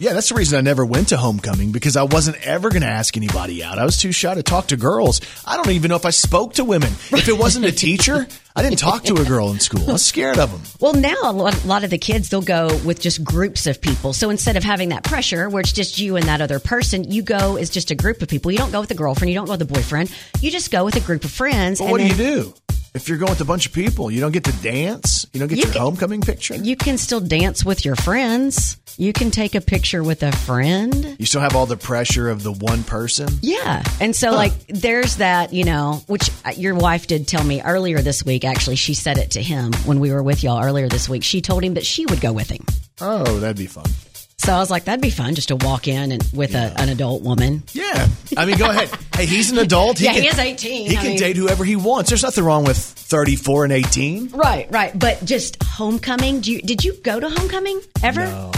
Yeah, 0.00 0.12
that's 0.12 0.28
the 0.28 0.36
reason 0.36 0.56
I 0.56 0.60
never 0.60 0.86
went 0.86 1.08
to 1.08 1.16
homecoming 1.16 1.72
because 1.72 1.96
I 1.96 2.04
wasn't 2.04 2.36
ever 2.46 2.70
going 2.70 2.82
to 2.82 2.88
ask 2.88 3.16
anybody 3.16 3.64
out. 3.64 3.80
I 3.80 3.84
was 3.84 3.96
too 3.96 4.12
shy 4.12 4.32
to 4.32 4.44
talk 4.44 4.68
to 4.68 4.76
girls. 4.76 5.20
I 5.44 5.56
don't 5.56 5.70
even 5.70 5.88
know 5.88 5.96
if 5.96 6.04
I 6.06 6.10
spoke 6.10 6.54
to 6.54 6.64
women. 6.64 6.92
If 7.10 7.28
it 7.28 7.36
wasn't 7.36 7.64
a 7.64 7.72
teacher, 7.72 8.28
I 8.58 8.62
didn't 8.62 8.78
talk 8.78 9.04
to 9.04 9.14
a 9.14 9.24
girl 9.24 9.50
in 9.52 9.60
school. 9.60 9.88
I 9.88 9.92
was 9.92 10.04
scared 10.04 10.38
of 10.38 10.50
them. 10.50 10.60
Well, 10.80 10.94
now 10.94 11.16
a 11.24 11.32
lot, 11.32 11.64
a 11.64 11.66
lot 11.66 11.82
of 11.84 11.90
the 11.90 11.98
kids 11.98 12.28
they'll 12.28 12.40
go 12.40 12.68
with 12.84 13.00
just 13.00 13.22
groups 13.24 13.66
of 13.66 13.80
people. 13.80 14.12
So 14.12 14.30
instead 14.30 14.56
of 14.56 14.62
having 14.64 14.90
that 14.90 15.02
pressure 15.04 15.48
where 15.48 15.60
it's 15.60 15.72
just 15.72 15.98
you 15.98 16.16
and 16.16 16.26
that 16.26 16.40
other 16.40 16.60
person, 16.60 17.10
you 17.10 17.22
go 17.22 17.56
as 17.56 17.68
just 17.70 17.90
a 17.90 17.94
group 17.96 18.22
of 18.22 18.28
people. 18.28 18.50
You 18.52 18.58
don't 18.58 18.70
go 18.70 18.80
with 18.80 18.90
a 18.90 18.94
girlfriend. 18.94 19.30
You 19.30 19.34
don't 19.38 19.46
go 19.46 19.52
with 19.52 19.62
a 19.62 19.64
boyfriend. 19.72 20.12
You 20.40 20.50
just 20.50 20.70
go 20.70 20.84
with 20.84 20.94
a 20.96 21.00
group 21.00 21.24
of 21.24 21.30
friends. 21.32 21.80
And 21.80 21.90
what 21.90 21.98
do 22.00 22.06
you 22.06 22.14
do? 22.14 22.54
If 22.94 23.08
you're 23.08 23.18
going 23.18 23.30
with 23.30 23.40
a 23.40 23.44
bunch 23.44 23.66
of 23.66 23.72
people, 23.72 24.10
you 24.10 24.20
don't 24.20 24.32
get 24.32 24.44
to 24.44 24.52
dance. 24.62 25.26
You 25.32 25.40
don't 25.40 25.48
get 25.48 25.58
You 25.58 25.64
your 25.64 25.72
can- 25.72 25.82
homecoming 25.82 26.20
picture. 26.22 26.54
You 26.54 26.74
can 26.76 26.96
still 26.98 27.20
dance 27.20 27.64
with 27.64 27.84
your 27.84 27.96
friends. 27.96 28.76
You 28.96 29.12
can 29.12 29.30
take 29.30 29.54
a 29.54 29.60
picture 29.60 30.02
with 30.02 30.24
a 30.24 30.32
friend. 30.32 31.14
You 31.20 31.26
still 31.26 31.40
have 31.40 31.54
all 31.54 31.66
the 31.66 31.76
pressure 31.76 32.28
of 32.30 32.42
the 32.42 32.50
one 32.50 32.82
person. 32.82 33.28
Yeah. 33.42 33.84
And 34.00 34.16
so, 34.16 34.32
like, 34.32 34.52
there's 34.66 35.16
that, 35.16 35.52
you 35.52 35.62
know, 35.64 36.02
which 36.08 36.28
your 36.56 36.74
wife 36.74 37.06
did 37.06 37.28
tell 37.28 37.44
me 37.44 37.62
earlier 37.62 37.98
this 38.00 38.24
week. 38.24 38.44
Actually, 38.48 38.76
she 38.76 38.94
said 38.94 39.18
it 39.18 39.30
to 39.32 39.42
him 39.42 39.72
when 39.84 40.00
we 40.00 40.10
were 40.10 40.22
with 40.22 40.42
y'all 40.42 40.64
earlier 40.64 40.88
this 40.88 41.08
week. 41.08 41.22
She 41.22 41.40
told 41.40 41.62
him 41.62 41.74
that 41.74 41.86
she 41.86 42.04
would 42.06 42.20
go 42.20 42.32
with 42.32 42.48
him. 42.50 42.64
Oh, 43.00 43.38
that'd 43.38 43.56
be 43.56 43.66
fun. 43.66 43.84
So 44.38 44.52
I 44.54 44.58
was 44.58 44.70
like, 44.70 44.84
that'd 44.84 45.02
be 45.02 45.10
fun 45.10 45.34
just 45.34 45.48
to 45.48 45.56
walk 45.56 45.88
in 45.88 46.10
and 46.12 46.22
with 46.32 46.54
a, 46.54 46.72
an 46.80 46.88
adult 46.88 47.22
woman. 47.22 47.62
Yeah. 47.72 48.08
I 48.36 48.46
mean, 48.46 48.56
go 48.58 48.70
ahead. 48.70 48.90
Hey, 49.18 49.26
he's 49.26 49.50
an 49.50 49.58
adult. 49.58 49.98
Yeah, 49.98 50.12
he 50.12 50.28
is 50.28 50.38
18. 50.38 50.90
He 50.90 50.96
I 50.96 51.00
can 51.00 51.08
mean- 51.10 51.18
date 51.18 51.36
whoever 51.36 51.64
he 51.64 51.74
wants. 51.74 52.08
There's 52.10 52.22
nothing 52.22 52.44
wrong 52.44 52.62
with 52.62 52.76
34 52.78 53.64
and 53.64 53.72
18. 53.72 54.28
Right, 54.28 54.70
right. 54.70 54.96
But 54.96 55.24
just 55.24 55.60
homecoming. 55.60 56.40
Do 56.40 56.52
you, 56.52 56.62
did 56.62 56.84
you 56.84 56.92
go 57.02 57.18
to 57.18 57.28
homecoming 57.28 57.80
ever? 58.04 58.20
No. 58.24 58.52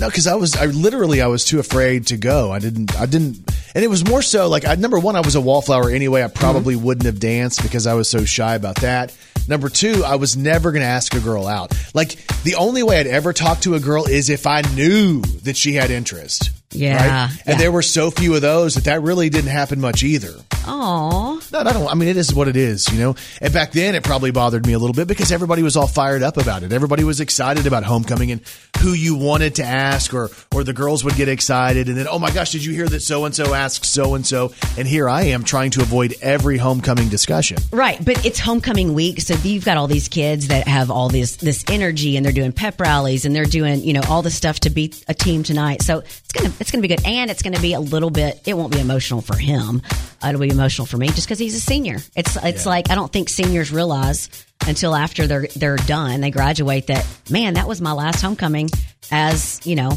No, 0.00 0.08
because 0.08 0.26
I 0.26 0.34
was, 0.34 0.56
I 0.56 0.64
literally, 0.64 1.20
I 1.20 1.26
was 1.26 1.44
too 1.44 1.60
afraid 1.60 2.06
to 2.06 2.16
go. 2.16 2.50
I 2.50 2.58
didn't, 2.58 2.98
I 2.98 3.04
didn't, 3.04 3.36
and 3.74 3.84
it 3.84 3.88
was 3.88 4.02
more 4.08 4.22
so 4.22 4.48
like, 4.48 4.66
I, 4.66 4.74
number 4.76 4.98
one, 4.98 5.14
I 5.14 5.20
was 5.20 5.34
a 5.34 5.42
wallflower 5.42 5.90
anyway. 5.90 6.22
I 6.22 6.28
mm-hmm. 6.28 6.38
probably 6.38 6.74
wouldn't 6.74 7.04
have 7.04 7.20
danced 7.20 7.62
because 7.62 7.86
I 7.86 7.92
was 7.92 8.08
so 8.08 8.24
shy 8.24 8.54
about 8.54 8.76
that. 8.76 9.14
Number 9.46 9.68
two, 9.68 10.02
I 10.06 10.14
was 10.14 10.38
never 10.38 10.72
going 10.72 10.80
to 10.80 10.88
ask 10.88 11.14
a 11.14 11.20
girl 11.20 11.46
out. 11.46 11.74
Like, 11.92 12.16
the 12.44 12.54
only 12.54 12.82
way 12.82 12.98
I'd 12.98 13.08
ever 13.08 13.34
talk 13.34 13.60
to 13.60 13.74
a 13.74 13.80
girl 13.80 14.06
is 14.06 14.30
if 14.30 14.46
I 14.46 14.62
knew 14.74 15.20
that 15.42 15.58
she 15.58 15.74
had 15.74 15.90
interest. 15.90 16.50
Yeah, 16.72 17.28
And 17.30 17.40
yeah. 17.46 17.54
there 17.56 17.72
were 17.72 17.82
so 17.82 18.10
few 18.10 18.34
of 18.34 18.42
those 18.42 18.74
that 18.74 18.84
that 18.84 19.02
really 19.02 19.28
didn't 19.28 19.50
happen 19.50 19.80
much 19.80 20.02
either. 20.02 20.32
Aw. 20.66 21.40
No, 21.52 21.58
I 21.58 21.72
don't. 21.72 21.88
I 21.88 21.94
mean, 21.94 22.08
it 22.08 22.16
is 22.16 22.34
what 22.34 22.46
it 22.46 22.56
is, 22.56 22.90
you 22.92 22.98
know. 22.98 23.14
And 23.40 23.52
back 23.52 23.72
then, 23.72 23.94
it 23.94 24.04
probably 24.04 24.30
bothered 24.30 24.66
me 24.66 24.74
a 24.74 24.78
little 24.78 24.94
bit 24.94 25.08
because 25.08 25.32
everybody 25.32 25.62
was 25.62 25.76
all 25.76 25.86
fired 25.86 26.22
up 26.22 26.36
about 26.36 26.62
it. 26.62 26.72
Everybody 26.72 27.02
was 27.02 27.18
excited 27.20 27.66
about 27.66 27.82
homecoming 27.82 28.30
and 28.30 28.40
who 28.80 28.92
you 28.92 29.16
wanted 29.16 29.56
to 29.56 29.64
ask, 29.64 30.12
or 30.14 30.30
or 30.54 30.62
the 30.62 30.72
girls 30.72 31.02
would 31.02 31.16
get 31.16 31.28
excited, 31.28 31.88
and 31.88 31.96
then, 31.96 32.06
oh 32.08 32.18
my 32.18 32.30
gosh, 32.30 32.52
did 32.52 32.64
you 32.64 32.72
hear 32.72 32.86
that 32.88 33.00
so 33.00 33.24
and 33.24 33.34
so 33.34 33.54
asked 33.54 33.84
so 33.86 34.14
and 34.14 34.26
so? 34.26 34.52
And 34.78 34.86
here 34.86 35.08
I 35.08 35.22
am 35.24 35.44
trying 35.44 35.70
to 35.72 35.80
avoid 35.80 36.14
every 36.22 36.58
homecoming 36.58 37.08
discussion. 37.08 37.56
Right, 37.72 38.02
but 38.04 38.24
it's 38.24 38.38
homecoming 38.38 38.94
week, 38.94 39.22
so 39.22 39.34
you've 39.42 39.64
got 39.64 39.76
all 39.76 39.86
these 39.88 40.08
kids 40.08 40.48
that 40.48 40.68
have 40.68 40.90
all 40.90 41.08
this 41.08 41.36
this 41.36 41.64
energy, 41.68 42.16
and 42.16 42.24
they're 42.24 42.32
doing 42.32 42.52
pep 42.52 42.80
rallies, 42.80 43.24
and 43.24 43.34
they're 43.34 43.44
doing 43.44 43.82
you 43.82 43.94
know 43.94 44.02
all 44.08 44.22
the 44.22 44.30
stuff 44.30 44.60
to 44.60 44.70
beat 44.70 45.04
a 45.08 45.14
team 45.14 45.42
tonight. 45.42 45.82
So 45.82 45.98
it's 46.00 46.32
gonna 46.32 46.50
it's 46.60 46.70
gonna 46.70 46.82
be 46.82 46.88
good, 46.88 47.04
and 47.04 47.30
it's 47.30 47.42
gonna 47.42 47.60
be 47.60 47.72
a 47.72 47.80
little 47.80 48.10
bit. 48.10 48.42
It 48.46 48.54
won't 48.54 48.72
be 48.72 48.80
emotional 48.80 49.22
for 49.22 49.36
him. 49.36 49.82
It'll 50.24 50.40
be 50.40 50.50
emotional 50.50 50.86
for 50.86 50.96
me 50.98 51.08
just 51.08 51.26
because 51.26 51.38
he's 51.38 51.54
a 51.56 51.60
senior. 51.60 51.96
It's 52.14 52.36
it's 52.36 52.66
like 52.66 52.90
I 52.90 52.94
don't 52.94 53.12
think 53.12 53.28
seniors 53.28 53.72
realize 53.72 54.28
until 54.66 54.94
after 54.94 55.26
they're 55.26 55.48
they're 55.56 55.76
done, 55.76 56.20
they 56.20 56.30
graduate 56.30 56.86
that 56.88 57.06
man, 57.30 57.54
that 57.54 57.66
was 57.66 57.80
my 57.80 57.92
last 57.92 58.20
homecoming 58.20 58.68
as 59.10 59.60
you 59.64 59.74
know 59.74 59.92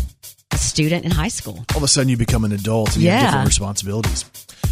a 0.51 0.57
student 0.57 1.05
in 1.05 1.11
high 1.11 1.27
school. 1.27 1.65
All 1.71 1.77
of 1.77 1.83
a 1.83 1.87
sudden, 1.87 2.09
you 2.09 2.17
become 2.17 2.45
an 2.45 2.51
adult 2.51 2.93
and 2.95 3.03
you 3.03 3.09
have 3.09 3.25
different 3.27 3.47
responsibilities. 3.47 4.25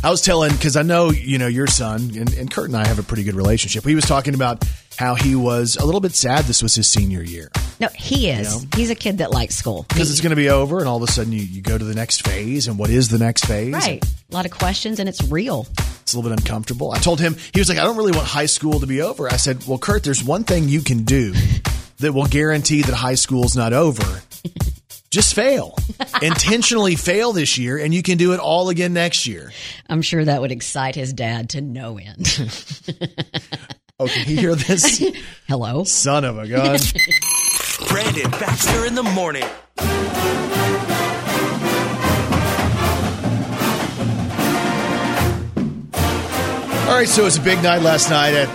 I 0.03 0.09
was 0.09 0.21
telling 0.21 0.51
because 0.51 0.75
I 0.75 0.81
know 0.81 1.11
you 1.11 1.37
know 1.37 1.47
your 1.47 1.67
son 1.67 2.11
and, 2.15 2.33
and 2.33 2.49
Kurt 2.49 2.67
and 2.67 2.75
I 2.77 2.87
have 2.87 2.99
a 2.99 3.03
pretty 3.03 3.23
good 3.23 3.35
relationship. 3.35 3.83
He 3.85 3.95
was 3.95 4.05
talking 4.05 4.33
about 4.33 4.63
how 4.97 5.15
he 5.15 5.35
was 5.35 5.77
a 5.77 5.85
little 5.85 6.01
bit 6.01 6.13
sad. 6.13 6.45
This 6.45 6.63
was 6.63 6.75
his 6.75 6.87
senior 6.87 7.21
year. 7.21 7.51
No, 7.79 7.87
he 7.95 8.29
is. 8.29 8.53
You 8.53 8.61
know? 8.61 8.67
He's 8.75 8.89
a 8.89 8.95
kid 8.95 9.19
that 9.19 9.31
likes 9.31 9.55
school. 9.55 9.85
because 9.89 10.11
it's 10.11 10.21
going 10.21 10.31
to 10.31 10.35
be 10.35 10.49
over, 10.49 10.79
and 10.79 10.87
all 10.87 10.97
of 10.97 11.03
a 11.03 11.11
sudden 11.11 11.31
you, 11.33 11.41
you 11.41 11.61
go 11.61 11.77
to 11.77 11.83
the 11.85 11.95
next 11.95 12.25
phase. 12.27 12.67
And 12.67 12.77
what 12.77 12.89
is 12.89 13.09
the 13.09 13.17
next 13.19 13.45
phase? 13.45 13.73
Right. 13.73 14.03
A 14.03 14.33
lot 14.33 14.45
of 14.45 14.51
questions, 14.51 14.99
and 14.99 15.07
it's 15.07 15.23
real. 15.29 15.67
It's 16.01 16.13
a 16.13 16.17
little 16.17 16.29
bit 16.31 16.39
uncomfortable. 16.39 16.91
I 16.91 16.99
told 16.99 17.19
him, 17.19 17.35
he 17.53 17.59
was 17.59 17.69
like, 17.69 17.77
I 17.77 17.83
don't 17.83 17.97
really 17.97 18.11
want 18.11 18.27
high 18.27 18.45
school 18.47 18.79
to 18.79 18.87
be 18.87 19.01
over. 19.01 19.27
I 19.27 19.37
said, 19.37 19.65
Well, 19.67 19.77
Kurt, 19.77 20.03
there's 20.03 20.23
one 20.23 20.43
thing 20.43 20.67
you 20.67 20.81
can 20.81 21.03
do 21.03 21.33
that 21.99 22.13
will 22.13 22.25
guarantee 22.25 22.81
that 22.81 22.93
high 22.95 23.15
school's 23.15 23.55
not 23.55 23.73
over. 23.73 24.03
Just 25.12 25.34
fail. 25.36 25.76
Intentionally 26.22 26.95
fail 26.95 27.34
this 27.34 27.57
year, 27.57 27.78
and 27.78 27.93
you 27.93 28.01
can 28.01 28.18
do 28.18 28.32
it 28.34 28.39
all 28.39 28.70
again 28.70 28.93
next 28.93 29.28
year. 29.28 29.51
I'm 29.89 30.01
sure 30.01 30.24
that 30.24 30.39
would 30.39 30.53
excite 30.53 30.95
his 30.95 31.12
dad 31.14 31.49
to 31.49 31.62
no 31.62 31.97
end. 31.97 32.28
Oh, 33.99 34.07
can 34.07 34.28
you 34.28 34.36
hear 34.36 34.55
this? 34.55 34.99
Hello? 35.47 35.84
Son 35.84 36.26
of 36.26 36.36
a 36.39 36.47
gun. 36.47 36.80
Brandon 37.88 38.32
Baxter 38.32 38.88
in 38.88 38.95
the 38.95 39.03
morning. 39.03 39.43
All 46.88 46.97
right, 46.97 47.07
so 47.07 47.26
it's 47.26 47.38
a 47.38 47.41
big 47.41 47.62
night 47.64 47.82
last 47.84 48.09
night 48.09 48.34
at 48.34 48.49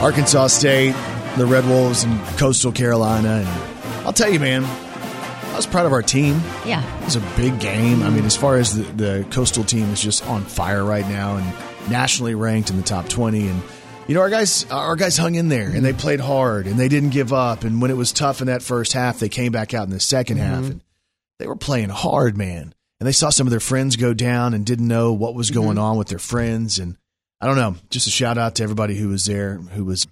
Arkansas 0.00 0.46
State. 0.46 0.94
the 1.36 1.44
Red 1.44 1.66
Wolves 1.66 2.04
and 2.04 2.18
Coastal 2.38 2.72
Carolina. 2.72 3.44
And 3.44 4.06
I'll 4.06 4.14
tell 4.14 4.30
you, 4.30 4.40
man, 4.40 4.62
I 5.56 5.58
was 5.58 5.66
proud 5.66 5.86
of 5.86 5.94
our 5.94 6.02
team. 6.02 6.42
Yeah. 6.66 6.84
It 7.00 7.04
was 7.06 7.16
a 7.16 7.22
big 7.34 7.58
game. 7.60 8.02
I 8.02 8.10
mean, 8.10 8.26
as 8.26 8.36
far 8.36 8.58
as 8.58 8.76
the, 8.76 8.82
the 8.92 9.26
Coastal 9.30 9.64
team 9.64 9.84
is 9.88 10.02
just 10.02 10.22
on 10.26 10.44
fire 10.44 10.84
right 10.84 11.08
now 11.08 11.38
and 11.38 11.90
nationally 11.90 12.34
ranked 12.34 12.68
in 12.68 12.76
the 12.76 12.82
top 12.82 13.08
20. 13.08 13.48
And, 13.48 13.62
you 14.06 14.14
know, 14.14 14.20
our 14.20 14.28
guys, 14.28 14.70
our 14.70 14.96
guys 14.96 15.16
hung 15.16 15.34
in 15.34 15.48
there 15.48 15.70
and 15.70 15.82
they 15.82 15.94
played 15.94 16.20
hard 16.20 16.66
and 16.66 16.78
they 16.78 16.88
didn't 16.88 17.08
give 17.08 17.32
up. 17.32 17.64
And 17.64 17.80
when 17.80 17.90
it 17.90 17.96
was 17.96 18.12
tough 18.12 18.42
in 18.42 18.48
that 18.48 18.62
first 18.62 18.92
half, 18.92 19.18
they 19.18 19.30
came 19.30 19.50
back 19.50 19.72
out 19.72 19.84
in 19.84 19.90
the 19.90 19.96
2nd 19.96 20.36
half 20.36 20.58
mm-hmm. 20.58 20.72
and 20.72 20.80
they 21.38 21.46
were 21.46 21.56
playing 21.56 21.88
hard, 21.88 22.36
man. 22.36 22.74
And 23.00 23.06
they 23.06 23.12
saw 23.12 23.30
some 23.30 23.46
of 23.46 23.50
their 23.50 23.58
friends 23.58 23.96
go 23.96 24.12
down 24.12 24.52
and 24.52 24.66
didn't 24.66 24.88
know 24.88 25.14
what 25.14 25.34
was 25.34 25.50
mm-hmm. 25.50 25.62
going 25.62 25.78
on 25.78 25.96
with 25.96 26.08
their 26.08 26.18
friends. 26.18 26.78
And 26.78 26.98
I 27.40 27.46
don't 27.46 27.56
know, 27.56 27.76
just 27.88 28.06
a 28.06 28.10
shout 28.10 28.36
out 28.36 28.56
to 28.56 28.62
everybody 28.62 28.94
who 28.94 29.08
was 29.08 29.24
there, 29.24 29.56
who 29.56 29.86
was 29.86 30.06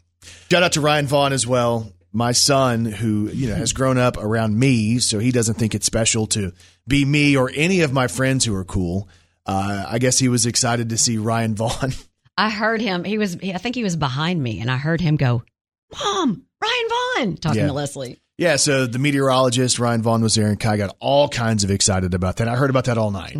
shout 0.51 0.63
out 0.63 0.73
to 0.73 0.81
Ryan 0.81 1.07
Vaughn 1.07 1.35
as 1.35 1.47
well. 1.47 1.93
My 2.17 2.31
son, 2.33 2.85
who 2.85 3.29
you 3.31 3.49
know 3.49 3.57
has 3.57 3.73
grown 3.73 3.99
up 3.99 4.17
around 4.17 4.57
me, 4.59 5.01
so 5.01 5.19
he 5.19 5.33
doesn't 5.33 5.57
think 5.57 5.75
it's 5.75 5.85
special 5.87 6.27
to 6.29 6.53
be 6.87 7.05
me 7.05 7.37
or 7.37 7.51
any 7.53 7.81
of 7.81 7.93
my 7.93 8.07
friends 8.07 8.45
who 8.45 8.55
are 8.55 8.65
cool. 8.65 9.09
Uh, 9.45 9.85
I 9.89 9.99
guess 9.99 10.19
he 10.19 10.29
was 10.29 10.47
excited 10.47 10.91
to 10.91 10.97
see 10.97 11.19
Ryan 11.19 11.55
Vaughn. 11.57 11.93
I 12.39 12.51
heard 12.51 12.81
him. 12.81 13.03
He 13.05 13.19
was. 13.19 13.37
I 13.43 13.59
think 13.59 13.75
he 13.75 13.83
was 13.83 13.97
behind 13.97 14.41
me, 14.43 14.61
and 14.61 14.71
I 14.71 14.77
heard 14.77 15.01
him 15.01 15.17
go, 15.17 15.43
"Mom, 15.93 16.45
Ryan 16.63 16.89
Vaughn," 17.29 17.37
talking 17.37 17.61
Yeah. 17.63 17.67
to 17.67 17.73
Leslie. 17.73 18.21
Yeah, 18.37 18.57
so 18.57 18.87
the 18.87 18.99
meteorologist 18.99 19.79
Ryan 19.79 20.03
Vaughn 20.03 20.21
was 20.21 20.35
there, 20.35 20.49
and 20.49 20.59
Kai 20.59 20.77
got 20.77 20.97
all 20.99 21.29
kinds 21.29 21.63
of 21.63 21.71
excited 21.71 22.15
about 22.15 22.39
that. 22.39 22.49
I 22.49 22.57
heard 22.57 22.69
about 22.71 22.87
that 22.87 22.99
all 22.99 23.13
night. 23.13 23.37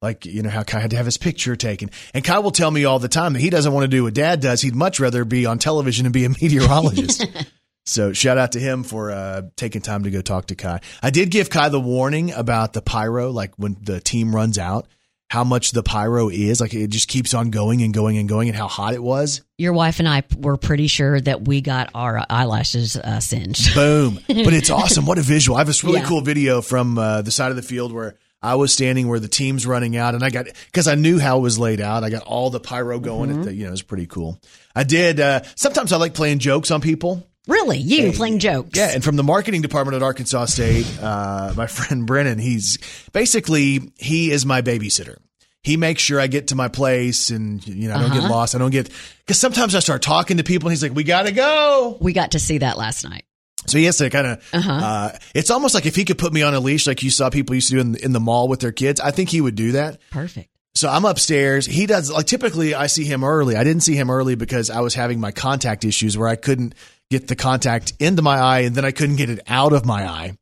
Like, 0.00 0.26
you 0.26 0.42
know, 0.42 0.48
how 0.50 0.62
Kai 0.62 0.78
had 0.78 0.90
to 0.90 0.96
have 0.96 1.06
his 1.06 1.16
picture 1.16 1.56
taken. 1.56 1.90
And 2.14 2.22
Kai 2.22 2.38
will 2.38 2.52
tell 2.52 2.70
me 2.70 2.84
all 2.84 3.00
the 3.00 3.08
time 3.08 3.32
that 3.32 3.40
he 3.40 3.50
doesn't 3.50 3.72
want 3.72 3.82
to 3.82 3.88
do 3.88 4.04
what 4.04 4.14
dad 4.14 4.40
does. 4.40 4.60
He'd 4.60 4.76
much 4.76 5.00
rather 5.00 5.24
be 5.24 5.44
on 5.46 5.58
television 5.58 6.06
and 6.06 6.12
be 6.12 6.24
a 6.24 6.28
meteorologist. 6.40 7.26
so 7.88 8.12
shout 8.12 8.38
out 8.38 8.52
to 8.52 8.60
him 8.60 8.82
for 8.84 9.10
uh, 9.10 9.42
taking 9.56 9.80
time 9.82 10.04
to 10.04 10.10
go 10.10 10.20
talk 10.20 10.46
to 10.46 10.54
Kai. 10.54 10.80
I 11.02 11.10
did 11.10 11.30
give 11.30 11.50
Kai 11.50 11.68
the 11.70 11.80
warning 11.80 12.32
about 12.32 12.72
the 12.72 12.82
pyro, 12.82 13.30
like 13.30 13.52
when 13.56 13.76
the 13.80 14.00
team 14.00 14.34
runs 14.34 14.58
out, 14.58 14.86
how 15.30 15.44
much 15.44 15.72
the 15.72 15.82
pyro 15.82 16.28
is. 16.30 16.60
Like 16.60 16.72
it 16.74 16.88
just 16.88 17.08
keeps 17.08 17.34
on 17.34 17.50
going 17.50 17.82
and 17.82 17.92
going 17.92 18.16
and 18.18 18.28
going 18.28 18.48
and 18.48 18.56
how 18.56 18.66
hot 18.68 18.94
it 18.94 19.02
was. 19.02 19.42
Your 19.58 19.72
wife 19.72 19.98
and 19.98 20.08
I 20.08 20.22
were 20.38 20.56
pretty 20.56 20.86
sure 20.86 21.20
that 21.20 21.46
we 21.46 21.60
got 21.60 21.90
our 21.94 22.24
eyelashes 22.30 22.96
uh, 22.96 23.20
singed. 23.20 23.74
Boom. 23.74 24.20
But 24.26 24.54
it's 24.54 24.70
awesome. 24.80 25.04
What 25.06 25.18
a 25.18 25.22
visual. 25.22 25.56
I 25.56 25.60
have 25.60 25.66
this 25.66 25.84
really 25.84 26.00
Yeah. 26.00 26.06
cool 26.06 26.20
video 26.22 26.62
from 26.62 26.96
uh, 26.98 27.22
the 27.22 27.30
side 27.30 27.50
of 27.50 27.56
the 27.56 27.62
field 27.62 27.92
where 27.92 28.14
I 28.40 28.54
was 28.54 28.72
standing 28.72 29.08
where 29.08 29.18
the 29.18 29.28
team's 29.28 29.66
running 29.66 29.96
out 29.96 30.14
and 30.14 30.22
I 30.22 30.30
got, 30.30 30.46
cause 30.72 30.86
I 30.86 30.94
knew 30.94 31.18
how 31.18 31.38
it 31.38 31.40
was 31.42 31.58
laid 31.58 31.80
out. 31.80 32.04
I 32.04 32.10
got 32.10 32.22
all 32.22 32.50
the 32.50 32.60
pyro 32.60 33.00
going. 33.00 33.30
Mm-hmm. 33.30 33.38
At 33.40 33.44
the, 33.46 33.54
you 33.54 33.62
know, 33.64 33.68
it 33.68 33.72
was 33.72 33.82
pretty 33.82 34.06
cool. 34.06 34.40
I 34.76 34.84
did, 34.84 35.18
uh, 35.20 35.42
sometimes 35.56 35.92
I 35.92 35.96
like 35.96 36.14
playing 36.14 36.38
jokes 36.38 36.70
on 36.70 36.80
people. 36.80 37.26
Really, 37.48 37.78
you 37.78 38.12
playing 38.12 38.38
jokes? 38.38 38.70
Yeah, 38.74 38.90
and 38.94 39.02
from 39.02 39.16
the 39.16 39.22
marketing 39.24 39.62
department 39.62 39.96
at 39.96 40.02
Arkansas 40.02 40.44
State, 40.46 40.86
uh, 41.02 41.54
my 41.56 41.66
friend 41.76 42.06
Brennan, 42.06 42.38
he's 42.38 42.78
basically 43.12 43.90
he 43.96 44.30
is 44.30 44.46
my 44.46 44.62
babysitter. 44.62 45.16
He 45.62 45.76
makes 45.76 46.00
sure 46.02 46.20
I 46.20 46.28
get 46.28 46.48
to 46.48 46.54
my 46.54 46.68
place 46.68 47.30
and 47.30 47.66
you 47.66 47.88
know 47.88 47.96
I 47.96 48.00
don't 48.00 48.10
get 48.12 48.18
Uh-huh. 48.20 48.30
lost. 48.32 48.54
I 48.54 48.58
don't 48.58 48.70
get 48.70 48.90
because 49.26 49.38
sometimes 49.38 49.74
I 49.74 49.80
start 49.80 50.02
talking 50.02 50.36
to 50.36 50.44
people 50.44 50.68
and 50.68 50.72
he's 50.72 50.82
like, 50.82 50.94
"We 50.94 51.04
got 51.04 51.26
to 51.26 51.32
go." 51.32 51.96
We 52.00 52.12
got 52.12 52.32
to 52.32 52.38
see 52.38 52.58
that 52.58 52.78
last 52.78 53.02
night. 53.04 53.24
So 53.66 53.76
he 53.76 53.84
has 53.84 53.96
to 53.98 54.08
kind 54.08 54.26
of. 54.26 54.48
Uh-huh. 54.52 54.72
Uh, 54.72 55.18
it's 55.34 55.50
almost 55.50 55.74
like 55.74 55.84
if 55.84 55.96
he 55.96 56.04
could 56.04 56.16
put 56.18 56.32
me 56.32 56.42
on 56.42 56.54
a 56.54 56.60
leash, 56.60 56.86
like 56.86 57.02
you 57.02 57.10
saw 57.10 57.28
people 57.28 57.54
used 57.54 57.68
to 57.70 57.74
do 57.74 57.80
in, 57.80 57.96
in 57.96 58.12
the 58.12 58.20
mall 58.20 58.46
with 58.48 58.60
their 58.60 58.72
kids. 58.72 59.00
I 59.00 59.10
think 59.10 59.30
he 59.30 59.40
would 59.40 59.56
do 59.56 59.72
that. 59.72 60.00
Perfect. 60.10 60.48
So 60.74 60.88
I'm 60.88 61.04
upstairs. 61.04 61.66
He 61.66 61.86
does 61.86 62.10
like 62.10 62.26
typically 62.26 62.74
I 62.74 62.86
see 62.86 63.04
him 63.04 63.24
early. 63.24 63.56
I 63.56 63.64
didn't 63.64 63.82
see 63.82 63.96
him 63.96 64.10
early 64.10 64.36
because 64.36 64.70
I 64.70 64.80
was 64.80 64.94
having 64.94 65.18
my 65.18 65.32
contact 65.32 65.84
issues 65.84 66.16
where 66.16 66.28
I 66.28 66.36
couldn't 66.36 66.74
get 67.10 67.28
the 67.28 67.36
contact 67.36 67.92
into 67.98 68.22
my 68.22 68.38
eye 68.38 68.60
and 68.60 68.74
then 68.74 68.84
I 68.84 68.90
couldn't 68.90 69.16
get 69.16 69.30
it 69.30 69.40
out 69.46 69.72
of 69.72 69.84
my 69.84 70.06
eye. 70.06 70.36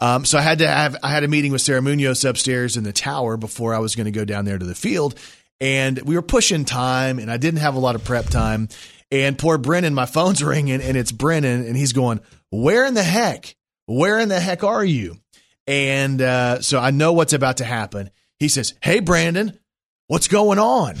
Um, 0.00 0.24
so 0.24 0.38
I 0.38 0.40
had 0.40 0.58
to 0.60 0.68
have 0.68 0.96
I 1.02 1.10
had 1.10 1.24
a 1.24 1.28
meeting 1.28 1.52
with 1.52 1.60
Sarah 1.60 1.82
Munoz 1.82 2.24
upstairs 2.24 2.76
in 2.76 2.84
the 2.84 2.92
tower 2.92 3.36
before 3.36 3.74
I 3.74 3.78
was 3.78 3.94
going 3.94 4.06
to 4.06 4.10
go 4.10 4.24
down 4.24 4.46
there 4.46 4.58
to 4.58 4.64
the 4.64 4.74
field, 4.74 5.14
and 5.60 6.00
we 6.00 6.14
were 6.14 6.22
pushing 6.22 6.64
time, 6.64 7.18
and 7.18 7.30
I 7.30 7.36
didn't 7.36 7.60
have 7.60 7.74
a 7.74 7.78
lot 7.78 7.94
of 7.94 8.04
prep 8.04 8.26
time. 8.26 8.68
And 9.12 9.38
poor 9.38 9.58
Brennan, 9.58 9.94
my 9.94 10.06
phone's 10.06 10.42
ringing, 10.44 10.80
and 10.80 10.96
it's 10.96 11.12
Brennan, 11.12 11.66
and 11.66 11.76
he's 11.76 11.92
going, 11.92 12.20
"Where 12.48 12.86
in 12.86 12.94
the 12.94 13.02
heck? 13.02 13.54
Where 13.84 14.18
in 14.18 14.30
the 14.30 14.40
heck 14.40 14.64
are 14.64 14.84
you?" 14.84 15.18
And 15.66 16.22
uh, 16.22 16.62
so 16.62 16.78
I 16.78 16.92
know 16.92 17.12
what's 17.12 17.34
about 17.34 17.58
to 17.58 17.64
happen. 17.64 18.10
He 18.38 18.48
says, 18.48 18.72
"Hey, 18.82 19.00
Brandon, 19.00 19.58
what's 20.06 20.28
going 20.28 20.58
on?" 20.58 20.96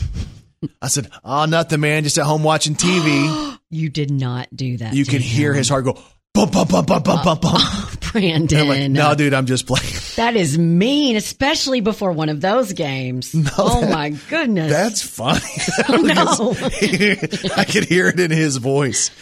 I 0.82 0.88
said, 0.88 1.10
"Oh, 1.24 1.44
nothing, 1.46 1.80
man. 1.80 2.04
Just 2.04 2.18
at 2.18 2.24
home 2.26 2.42
watching 2.42 2.74
TV." 2.74 3.56
You 3.72 3.88
did 3.88 4.10
not 4.10 4.48
do 4.52 4.78
that. 4.78 4.94
you 4.94 5.04
could 5.04 5.20
hear 5.20 5.54
his 5.54 5.68
heart 5.68 5.84
go 5.84 5.96
bump, 6.34 6.50
bump, 6.50 6.70
bump, 6.70 6.88
bump, 6.88 7.04
bump, 7.04 7.22
bump, 7.22 7.40
bump. 7.40 8.00
Brandon. 8.12 8.66
Like, 8.66 8.90
no, 8.90 9.14
dude, 9.14 9.32
I'm 9.32 9.46
just 9.46 9.64
playing. 9.68 9.86
That 10.16 10.34
is 10.34 10.58
mean, 10.58 11.14
especially 11.14 11.80
before 11.80 12.10
one 12.10 12.28
of 12.30 12.40
those 12.40 12.72
games. 12.72 13.32
oh 13.56 13.80
that- 13.80 13.90
my 13.90 14.10
goodness. 14.28 14.70
That's 14.72 15.02
funny. 15.02 15.38
no. 16.02 16.52
I 17.56 17.64
could 17.64 17.84
hear 17.84 18.08
it 18.08 18.18
in 18.18 18.32
his 18.32 18.56
voice. 18.56 19.12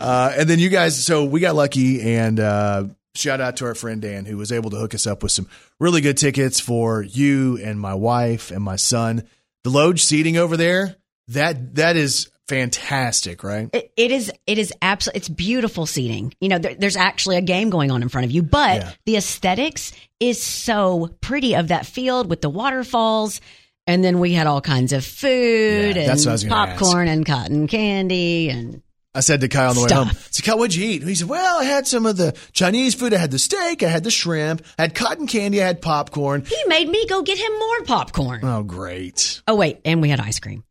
Uh, 0.00 0.32
and 0.38 0.48
then 0.48 0.60
you 0.60 0.68
guys, 0.68 1.04
so 1.04 1.24
we 1.24 1.40
got 1.40 1.56
lucky 1.56 2.00
and 2.14 2.38
uh, 2.38 2.84
shout 3.16 3.40
out 3.40 3.56
to 3.56 3.64
our 3.66 3.74
friend 3.74 4.00
Dan 4.00 4.24
who 4.24 4.36
was 4.36 4.52
able 4.52 4.70
to 4.70 4.76
hook 4.76 4.94
us 4.94 5.06
up 5.06 5.24
with 5.24 5.32
some 5.32 5.48
really 5.80 6.00
good 6.00 6.16
tickets 6.16 6.60
for 6.60 7.02
you 7.02 7.58
and 7.58 7.78
my 7.80 7.94
wife 7.94 8.52
and 8.52 8.62
my 8.62 8.76
son. 8.76 9.24
The 9.66 9.72
Loge 9.72 10.00
seating 10.00 10.36
over 10.36 10.56
there, 10.56 10.94
that 11.26 11.74
that 11.74 11.96
is 11.96 12.30
fantastic, 12.46 13.42
right? 13.42 13.68
It, 13.72 13.90
it 13.96 14.12
is. 14.12 14.30
It 14.46 14.58
is 14.58 14.72
absolutely. 14.80 15.18
It's 15.18 15.28
beautiful 15.28 15.86
seating. 15.86 16.32
You 16.40 16.50
know, 16.50 16.58
there, 16.60 16.76
there's 16.76 16.94
actually 16.96 17.36
a 17.36 17.40
game 17.40 17.68
going 17.68 17.90
on 17.90 18.00
in 18.00 18.08
front 18.08 18.26
of 18.26 18.30
you, 18.30 18.44
but 18.44 18.76
Yeah. 18.76 18.92
the 19.06 19.16
aesthetics 19.16 19.92
is 20.20 20.40
so 20.40 21.16
pretty 21.20 21.56
of 21.56 21.66
that 21.66 21.84
field 21.84 22.30
with 22.30 22.42
the 22.42 22.48
waterfalls, 22.48 23.40
and 23.88 24.04
then 24.04 24.20
we 24.20 24.34
had 24.34 24.46
all 24.46 24.60
kinds 24.60 24.92
of 24.92 25.04
food 25.04 25.96
Yeah, 25.96 26.02
and 26.02 26.10
that's 26.10 26.24
what 26.24 26.30
I 26.30 26.34
was 26.34 26.44
gonna 26.44 26.66
popcorn 26.76 27.08
and 27.08 27.26
cotton 27.26 27.66
candy 27.66 28.50
and 28.50 28.82
I 29.16 29.20
said 29.20 29.40
to 29.40 29.48
Kyle 29.48 29.70
on 29.70 29.76
the 29.76 29.82
way 29.82 29.94
home, 29.94 30.08
I 30.10 30.12
said, 30.30 30.44
Kyle, 30.44 30.58
what'd 30.58 30.74
you 30.74 30.86
eat? 30.86 31.02
He 31.02 31.14
said, 31.14 31.28
well, 31.28 31.58
I 31.58 31.64
had 31.64 31.86
some 31.86 32.04
of 32.04 32.18
the 32.18 32.36
Chinese 32.52 32.94
food. 32.94 33.14
I 33.14 33.16
had 33.16 33.30
the 33.30 33.38
steak. 33.38 33.82
I 33.82 33.88
had 33.88 34.04
the 34.04 34.10
shrimp. 34.10 34.62
I 34.78 34.82
had 34.82 34.94
cotton 34.94 35.26
candy. 35.26 35.62
I 35.62 35.66
had 35.66 35.80
popcorn. 35.80 36.44
he 36.44 36.56
made 36.66 36.86
me 36.86 37.06
go 37.06 37.22
get 37.22 37.38
him 37.38 37.58
more 37.58 37.82
popcorn. 37.84 38.40
Oh, 38.44 38.62
great. 38.62 39.40
Oh 39.48 39.54
wait, 39.54 39.80
and 39.86 40.02
we 40.02 40.10
had 40.10 40.20
ice 40.20 40.38
cream. 40.38 40.64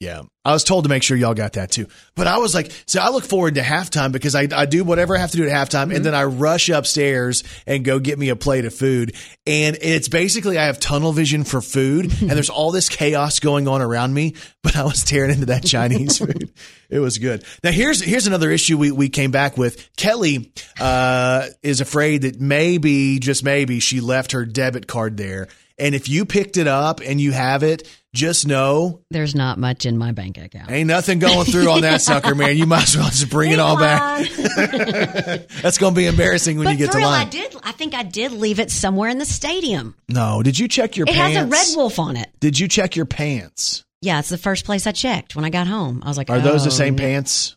Yeah. 0.00 0.22
I 0.44 0.52
was 0.52 0.62
told 0.62 0.84
to 0.84 0.88
make 0.88 1.02
sure 1.02 1.16
y'all 1.16 1.34
got 1.34 1.54
that 1.54 1.72
too. 1.72 1.88
But 2.14 2.28
I 2.28 2.38
was 2.38 2.54
like, 2.54 2.70
so 2.86 3.00
I 3.00 3.10
look 3.10 3.24
forward 3.24 3.56
to 3.56 3.62
halftime 3.62 4.12
because 4.12 4.36
I, 4.36 4.46
I 4.54 4.64
do 4.64 4.84
whatever 4.84 5.16
I 5.16 5.20
have 5.20 5.32
to 5.32 5.36
do 5.36 5.48
at 5.48 5.50
halftime 5.50 5.94
and 5.94 6.04
then 6.04 6.14
I 6.14 6.24
rush 6.24 6.68
upstairs 6.68 7.42
and 7.66 7.84
go 7.84 7.98
get 7.98 8.16
me 8.16 8.28
a 8.28 8.36
plate 8.36 8.64
of 8.64 8.72
food. 8.72 9.16
And 9.44 9.76
it's 9.82 10.08
basically 10.08 10.56
I 10.56 10.66
have 10.66 10.78
tunnel 10.78 11.12
vision 11.12 11.42
for 11.42 11.60
food 11.60 12.04
and 12.20 12.30
there's 12.30 12.48
all 12.48 12.70
this 12.70 12.88
chaos 12.88 13.40
going 13.40 13.66
on 13.66 13.82
around 13.82 14.14
me, 14.14 14.36
but 14.62 14.76
I 14.76 14.84
was 14.84 15.02
tearing 15.02 15.32
into 15.32 15.46
that 15.46 15.64
Chinese 15.64 16.18
food. 16.24 16.52
It 16.88 17.00
was 17.00 17.18
good. 17.18 17.44
Now 17.64 17.72
here's 17.72 18.00
here's 18.00 18.28
another 18.28 18.52
issue 18.52 18.78
we, 18.78 18.92
we 18.92 19.08
came 19.08 19.32
back 19.32 19.56
with. 19.56 19.90
Kelly 19.96 20.52
uh, 20.78 21.48
is 21.62 21.80
afraid 21.80 22.22
that 22.22 22.40
maybe, 22.40 23.18
just 23.18 23.42
maybe, 23.42 23.80
she 23.80 24.00
left 24.00 24.32
her 24.32 24.44
debit 24.44 24.86
card 24.86 25.16
there. 25.16 25.48
And 25.78 25.94
if 25.94 26.08
you 26.08 26.24
picked 26.24 26.56
it 26.56 26.66
up 26.66 27.00
and 27.00 27.20
you 27.20 27.32
have 27.32 27.62
it, 27.62 27.88
just 28.18 28.48
know 28.48 29.00
There's 29.10 29.34
not 29.36 29.58
much 29.58 29.86
in 29.86 29.96
my 29.96 30.10
bank 30.10 30.38
account. 30.38 30.70
Ain't 30.70 30.88
nothing 30.88 31.20
going 31.20 31.44
through 31.44 31.70
on 31.70 31.82
that 31.82 32.02
sucker, 32.02 32.34
man. 32.34 32.56
You 32.58 32.66
might 32.66 32.82
as 32.82 32.96
well 32.96 33.06
just 33.06 33.30
bring 33.30 33.52
it 33.52 33.60
all 33.60 33.78
back. 33.78 34.28
That's 35.62 35.78
going 35.78 35.94
to 35.94 35.96
be 35.96 36.06
embarrassing 36.06 36.58
when 36.58 36.64
but 36.64 36.70
you 36.72 36.78
get 36.78 36.92
to 36.92 36.98
real, 36.98 37.06
line. 37.06 37.26
I 37.26 37.30
did. 37.30 37.56
I 37.62 37.72
think 37.72 37.94
I 37.94 38.02
did 38.02 38.32
leave 38.32 38.58
it 38.58 38.72
somewhere 38.72 39.08
in 39.08 39.18
the 39.18 39.24
stadium. 39.24 39.94
No, 40.08 40.42
did 40.42 40.58
you 40.58 40.66
check 40.66 40.96
your 40.96 41.06
pants? 41.06 41.18
It 41.18 41.22
pants? 41.22 41.36
has 41.36 41.46
a 41.46 41.72
red 41.72 41.78
wolf 41.78 41.98
on 42.00 42.16
it. 42.16 42.28
Did 42.40 42.58
you 42.58 42.66
check 42.66 42.96
your 42.96 43.06
pants? 43.06 43.84
Yeah, 44.02 44.18
it's 44.18 44.28
the 44.28 44.38
first 44.38 44.64
place 44.64 44.86
I 44.86 44.92
checked 44.92 45.36
when 45.36 45.44
I 45.44 45.50
got 45.50 45.68
home. 45.68 46.02
I 46.04 46.08
was 46.08 46.18
like, 46.18 46.28
Are 46.28 46.40
those 46.40 46.64
the 46.64 46.70
oh, 46.70 46.72
same 46.72 46.96
no. 46.96 47.02
pants? 47.02 47.56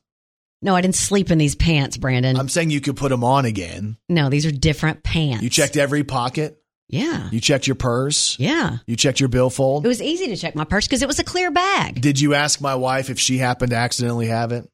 No, 0.62 0.76
I 0.76 0.82
didn't 0.82 0.96
sleep 0.96 1.32
in 1.32 1.40
these 1.40 1.56
pants, 1.56 1.98
Brandon. 1.98 2.38
I'm 2.38 2.50
saying 2.50 2.70
you 2.70 2.82
could 2.82 2.96
put 2.96 3.10
them 3.10 3.24
on 3.24 3.46
again. 3.46 3.98
no, 4.10 4.30
these 4.30 4.46
are 4.46 4.52
different 4.52 5.02
pants. 5.02 5.42
You 5.42 5.50
checked 5.50 5.76
every 5.76 6.04
pocket. 6.04 6.61
Yeah. 6.92 7.30
You 7.32 7.40
checked 7.40 7.68
your 7.68 7.76
purse. 7.76 8.38
Yeah. 8.38 8.78
You 8.86 8.96
checked 8.98 9.20
your 9.20 9.30
billfold. 9.30 9.86
It 9.86 9.88
was 9.88 10.02
easy 10.02 10.28
to 10.28 10.36
check 10.36 10.56
my 10.56 10.66
purse 10.66 10.86
because 10.86 11.02
it 11.02 11.08
was 11.08 11.20
a 11.20 11.24
clear 11.24 11.50
bag. 11.50 12.02
Did 12.02 12.20
you 12.20 12.34
ask 12.34 12.60
my 12.60 12.76
wife 12.76 13.10
if 13.10 13.18
she 13.18 13.38
happened 13.38 13.72
to 13.72 13.78
accidentally 13.78 14.28
have 14.28 14.52
it? 14.52 14.70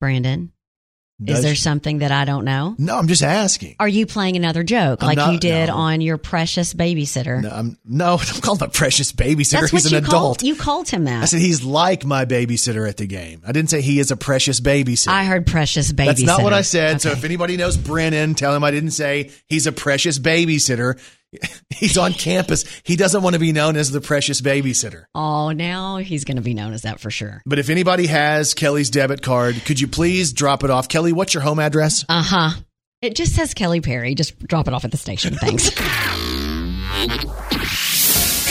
Brandon, 0.00 0.52
Does 1.22 1.38
is 1.38 1.44
there 1.44 1.54
something 1.54 1.98
that 2.00 2.12
I 2.12 2.26
don't 2.26 2.44
know? 2.44 2.74
No, 2.76 2.98
I'm 2.98 3.08
just 3.08 3.22
asking. 3.22 3.76
Are 3.80 3.88
you 3.88 4.04
playing 4.04 4.36
another 4.36 4.62
joke 4.62 5.02
I'm 5.02 5.06
like 5.06 5.16
not- 5.16 5.32
you 5.32 5.40
did 5.40 5.68
no. 5.68 5.74
on 5.74 6.02
your 6.02 6.18
precious 6.18 6.74
babysitter? 6.74 7.40
No, 7.42 7.48
I'm 7.48 7.78
no, 7.86 8.18
I'm 8.34 8.40
calling 8.42 8.60
my 8.60 8.66
precious 8.66 9.12
babysitter. 9.12 9.60
That's 9.60 9.70
He's 9.72 9.84
what 9.84 9.92
an 9.94 10.02
you 10.02 10.08
adult. 10.08 10.10
called. 10.10 10.42
You 10.42 10.56
called 10.56 10.88
him 10.90 11.04
that. 11.04 11.22
I 11.22 11.24
said 11.24 11.40
he's 11.40 11.64
like 11.64 12.04
my 12.04 12.26
babysitter 12.26 12.86
at 12.86 12.98
the 12.98 13.06
game. 13.06 13.40
I 13.46 13.52
didn't 13.52 13.70
say 13.70 13.80
he 13.80 13.98
is 13.98 14.10
a 14.10 14.16
precious 14.16 14.60
babysitter. 14.60 15.08
I 15.08 15.24
heard 15.24 15.46
precious 15.46 15.90
babysitter. 15.90 16.06
That's 16.06 16.22
not 16.22 16.42
what 16.42 16.52
I 16.52 16.60
said. 16.60 17.00
So 17.00 17.12
if 17.12 17.24
anybody 17.24 17.56
knows 17.56 17.78
Brennan, 17.78 18.34
tell 18.34 18.54
him 18.54 18.62
I 18.62 18.70
didn't 18.70 18.90
say 18.90 19.30
he's 19.46 19.66
a 19.66 19.72
precious 19.72 20.18
babysitter. 20.18 21.00
He's 21.70 21.98
on 21.98 22.12
campus. 22.12 22.64
He 22.84 22.96
doesn't 22.96 23.22
want 23.22 23.34
to 23.34 23.40
be 23.40 23.52
known 23.52 23.76
as 23.76 23.90
the 23.90 24.00
precious 24.00 24.40
babysitter. 24.40 25.04
Oh, 25.14 25.50
now 25.52 25.98
he's 25.98 26.24
going 26.24 26.36
to 26.36 26.42
be 26.42 26.54
known 26.54 26.72
as 26.72 26.82
that 26.82 27.00
for 27.00 27.10
sure. 27.10 27.42
But 27.44 27.58
if 27.58 27.68
anybody 27.68 28.06
has 28.06 28.54
Kelly's 28.54 28.88
debit 28.90 29.22
card, 29.22 29.56
could 29.64 29.80
you 29.80 29.88
please 29.88 30.32
drop 30.32 30.64
it 30.64 30.70
off? 30.70 30.88
Kelly, 30.88 31.12
what's 31.12 31.34
your 31.34 31.42
home 31.42 31.58
address? 31.58 32.04
Uh 32.08 32.22
huh. 32.22 32.50
It 33.02 33.14
just 33.14 33.34
says 33.34 33.52
Kelly 33.52 33.80
Perry. 33.80 34.14
Just 34.14 34.38
drop 34.38 34.68
it 34.68 34.74
off 34.74 34.84
at 34.84 34.90
the 34.90 34.96
station. 34.96 35.34
Thanks. 35.34 35.70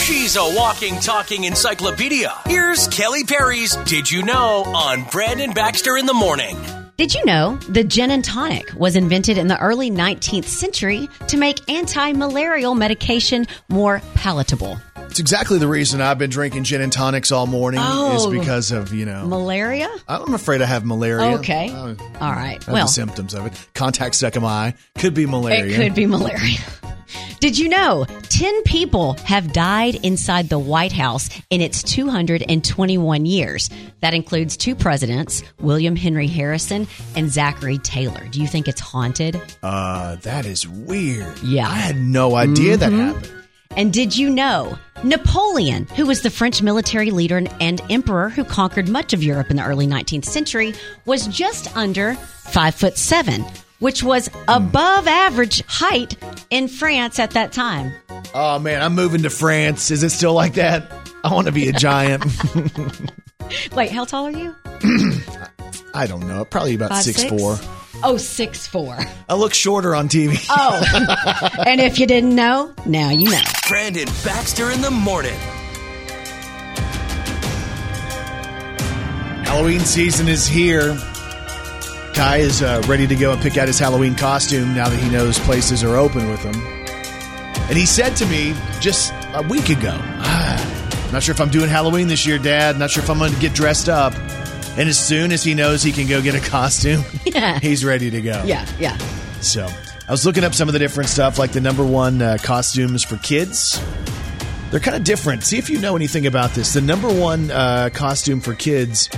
She's 0.05 0.35
a 0.35 0.55
walking, 0.55 0.99
talking 0.99 1.45
encyclopedia. 1.45 2.31
Here's 2.45 2.87
Kelly 2.89 3.23
Perry's 3.23 3.75
Did 3.75 4.11
You 4.11 4.23
Know 4.23 4.63
on 4.65 5.03
Brandon 5.11 5.51
Baxter 5.51 5.97
in 5.97 6.05
the 6.05 6.13
Morning. 6.13 6.84
Did 6.97 7.13
you 7.13 7.25
know 7.25 7.57
the 7.67 7.83
gin 7.83 8.09
and 8.09 8.23
tonic 8.23 8.71
was 8.73 8.95
invented 8.95 9.37
in 9.37 9.47
the 9.49 9.59
early 9.59 9.91
19th 9.91 10.45
century 10.45 11.09
to 11.27 11.35
make 11.35 11.69
anti 11.69 12.13
malarial 12.13 12.73
medication 12.73 13.47
more 13.67 14.01
palatable? 14.13 14.79
It's 15.09 15.19
exactly 15.19 15.59
the 15.59 15.67
reason 15.67 15.99
I've 15.99 16.17
been 16.17 16.29
drinking 16.29 16.63
gin 16.63 16.79
and 16.79 16.93
tonics 16.93 17.33
all 17.33 17.47
morning 17.47 17.81
Oh. 17.83 18.15
is 18.15 18.39
because 18.39 18.71
of, 18.71 18.93
you 18.93 19.05
know, 19.05 19.27
Malaria? 19.27 19.89
I'm 20.07 20.33
afraid 20.33 20.61
I 20.61 20.65
have 20.67 20.85
malaria. 20.85 21.37
Okay. 21.39 21.69
I 21.69 21.95
All 22.21 22.31
right. 22.31 22.65
Well, 22.65 22.85
the 22.85 22.91
symptoms 22.91 23.33
of 23.33 23.45
it. 23.45 23.67
Contact 23.73 24.21
my 24.39 24.47
eye. 24.47 24.73
Could 24.97 25.13
be 25.13 25.25
malaria. 25.25 25.65
It 25.65 25.75
could 25.75 25.95
be 25.95 26.05
malaria. 26.05 26.59
Did 27.39 27.57
you 27.57 27.69
know 27.69 28.05
10 28.29 28.63
people 28.63 29.13
have 29.25 29.53
died 29.53 29.95
inside 30.03 30.49
the 30.49 30.59
White 30.59 30.91
House 30.91 31.29
in 31.49 31.61
its 31.61 31.83
221 31.83 33.25
years? 33.25 33.69
That 34.01 34.13
includes 34.13 34.57
two 34.57 34.75
presidents, 34.75 35.43
William 35.59 35.95
Henry 35.95 36.27
Harrison 36.27 36.87
and 37.15 37.29
Zachary 37.31 37.77
Taylor. 37.79 38.27
Do 38.31 38.41
you 38.41 38.47
think 38.47 38.67
it's 38.67 38.81
haunted? 38.81 39.39
Uh, 39.63 40.15
that 40.17 40.45
is 40.45 40.67
weird. 40.67 41.37
Yeah. 41.43 41.67
I 41.69 41.75
had 41.75 41.97
no 41.97 42.35
idea 42.35 42.77
that 42.77 42.91
Mhm. 42.91 43.05
happened. 43.13 43.31
And 43.77 43.91
did 43.91 44.15
you 44.15 44.29
know 44.29 44.77
Napoleon, 45.03 45.85
who 45.95 46.05
was 46.05 46.21
the 46.21 46.29
French 46.29 46.61
military 46.61 47.11
leader 47.11 47.37
and, 47.37 47.49
and 47.59 47.81
emperor 47.89 48.29
who 48.29 48.43
conquered 48.45 48.87
much 48.87 49.11
of 49.11 49.21
Europe 49.21 49.49
in 49.49 49.57
the 49.57 49.63
early 49.65 49.85
19th 49.85 50.23
century, 50.25 50.73
was 51.05 51.27
just 51.27 51.75
under 51.75 52.15
five 52.15 52.73
foot 52.73 52.97
seven, 52.97 53.43
which 53.85 54.01
was 54.01 54.31
above 54.47 55.07
average 55.07 55.63
height 55.67 56.17
in 56.49 56.67
France 56.67 57.19
at 57.19 57.29
that 57.31 57.51
time. 57.51 57.93
Oh 58.33 58.57
man, 58.57 58.81
I'm 58.81 58.95
moving 58.95 59.21
to 59.21 59.29
France. 59.29 59.91
Is 59.91 60.01
it 60.01 60.09
still 60.09 60.33
like 60.33 60.55
that? 60.55 60.91
I 61.23 61.31
want 61.31 61.45
to 61.45 61.53
be 61.53 61.69
a 61.69 61.71
giant. 61.71 62.25
Wait, 63.75 63.91
how 63.91 64.03
tall 64.03 64.25
are 64.25 64.31
you? 64.31 64.55
I 65.93 66.07
don't 66.07 66.27
know. 66.27 66.45
Probably 66.45 66.73
about 66.73 66.89
Five, 66.89 67.03
six, 67.03 67.19
six? 67.21 67.29
four. 67.29 67.59
Oh, 68.03 68.17
six 68.17 68.65
four. 68.65 68.97
I 69.29 69.35
look 69.35 69.53
shorter 69.53 69.93
on 69.93 70.09
TV. 70.09 70.43
Oh, 70.49 71.59
and 71.67 71.79
if 71.79 71.99
you 71.99 72.07
didn't 72.07 72.33
know, 72.33 72.73
now 72.87 73.11
you 73.11 73.29
know. 73.29 73.41
Brandon 73.67 74.07
Baxter 74.23 74.71
in 74.71 74.81
the 74.81 74.89
Morning. 74.89 75.37
Halloween 79.45 79.81
season 79.81 80.27
is 80.27 80.47
here. 80.47 80.97
Kai 82.15 82.37
is 82.37 82.61
uh, 82.61 82.81
ready 82.87 83.05
to 83.07 83.15
go 83.15 83.33
and 83.33 83.41
pick 83.41 83.57
out 83.57 83.67
his 83.67 83.77
Halloween 83.77 84.15
costume 84.15 84.73
now 84.73 84.87
that 84.87 84.97
he 84.97 85.09
knows 85.09 85.37
places 85.39 85.83
are 85.83 85.97
open 85.97 86.29
with 86.29 86.41
him. 86.41 86.55
And 87.67 87.77
he 87.77 87.85
said 87.85 88.15
to 88.17 88.25
me 88.27 88.55
just 88.79 89.11
a 89.33 89.41
week 89.49 89.69
ago, 89.69 89.91
ah, 89.99 91.09
not 91.11 91.23
sure 91.23 91.33
if 91.33 91.41
I'm 91.41 91.49
doing 91.49 91.67
Halloween 91.69 92.07
this 92.07 92.25
year, 92.25 92.37
Dad. 92.37 92.79
Not 92.79 92.89
sure 92.91 93.03
if 93.03 93.09
I'm 93.09 93.17
going 93.17 93.33
to 93.33 93.39
get 93.39 93.53
dressed 93.53 93.89
up. 93.89 94.13
And 94.77 94.87
as 94.89 94.97
soon 94.97 95.31
as 95.33 95.43
he 95.43 95.53
knows 95.55 95.83
he 95.83 95.91
can 95.91 96.07
go 96.07 96.21
get 96.21 96.35
a 96.35 96.49
costume, 96.49 97.03
Yeah. 97.25 97.59
he's 97.59 97.83
ready 97.83 98.09
to 98.11 98.21
go. 98.21 98.43
Yeah, 98.45 98.65
yeah. 98.79 98.97
So 99.41 99.67
I 100.07 100.11
was 100.11 100.25
looking 100.25 100.43
up 100.45 100.53
some 100.53 100.69
of 100.69 100.73
the 100.73 100.79
different 100.79 101.09
stuff, 101.09 101.37
like 101.37 101.51
the 101.51 101.61
number 101.61 101.83
one 101.85 102.21
uh, 102.21 102.37
costumes 102.41 103.03
for 103.03 103.17
kids. 103.17 103.81
They're 104.71 104.79
kind 104.79 104.95
of 104.95 105.03
different. 105.03 105.43
See 105.43 105.57
if 105.57 105.69
you 105.69 105.79
know 105.79 105.95
anything 105.97 106.27
about 106.27 106.51
this. 106.51 106.73
The 106.73 106.81
number 106.81 107.09
one 107.13 107.51
uh, 107.51 107.89
costume 107.93 108.39
for 108.39 108.53
kids 108.53 109.09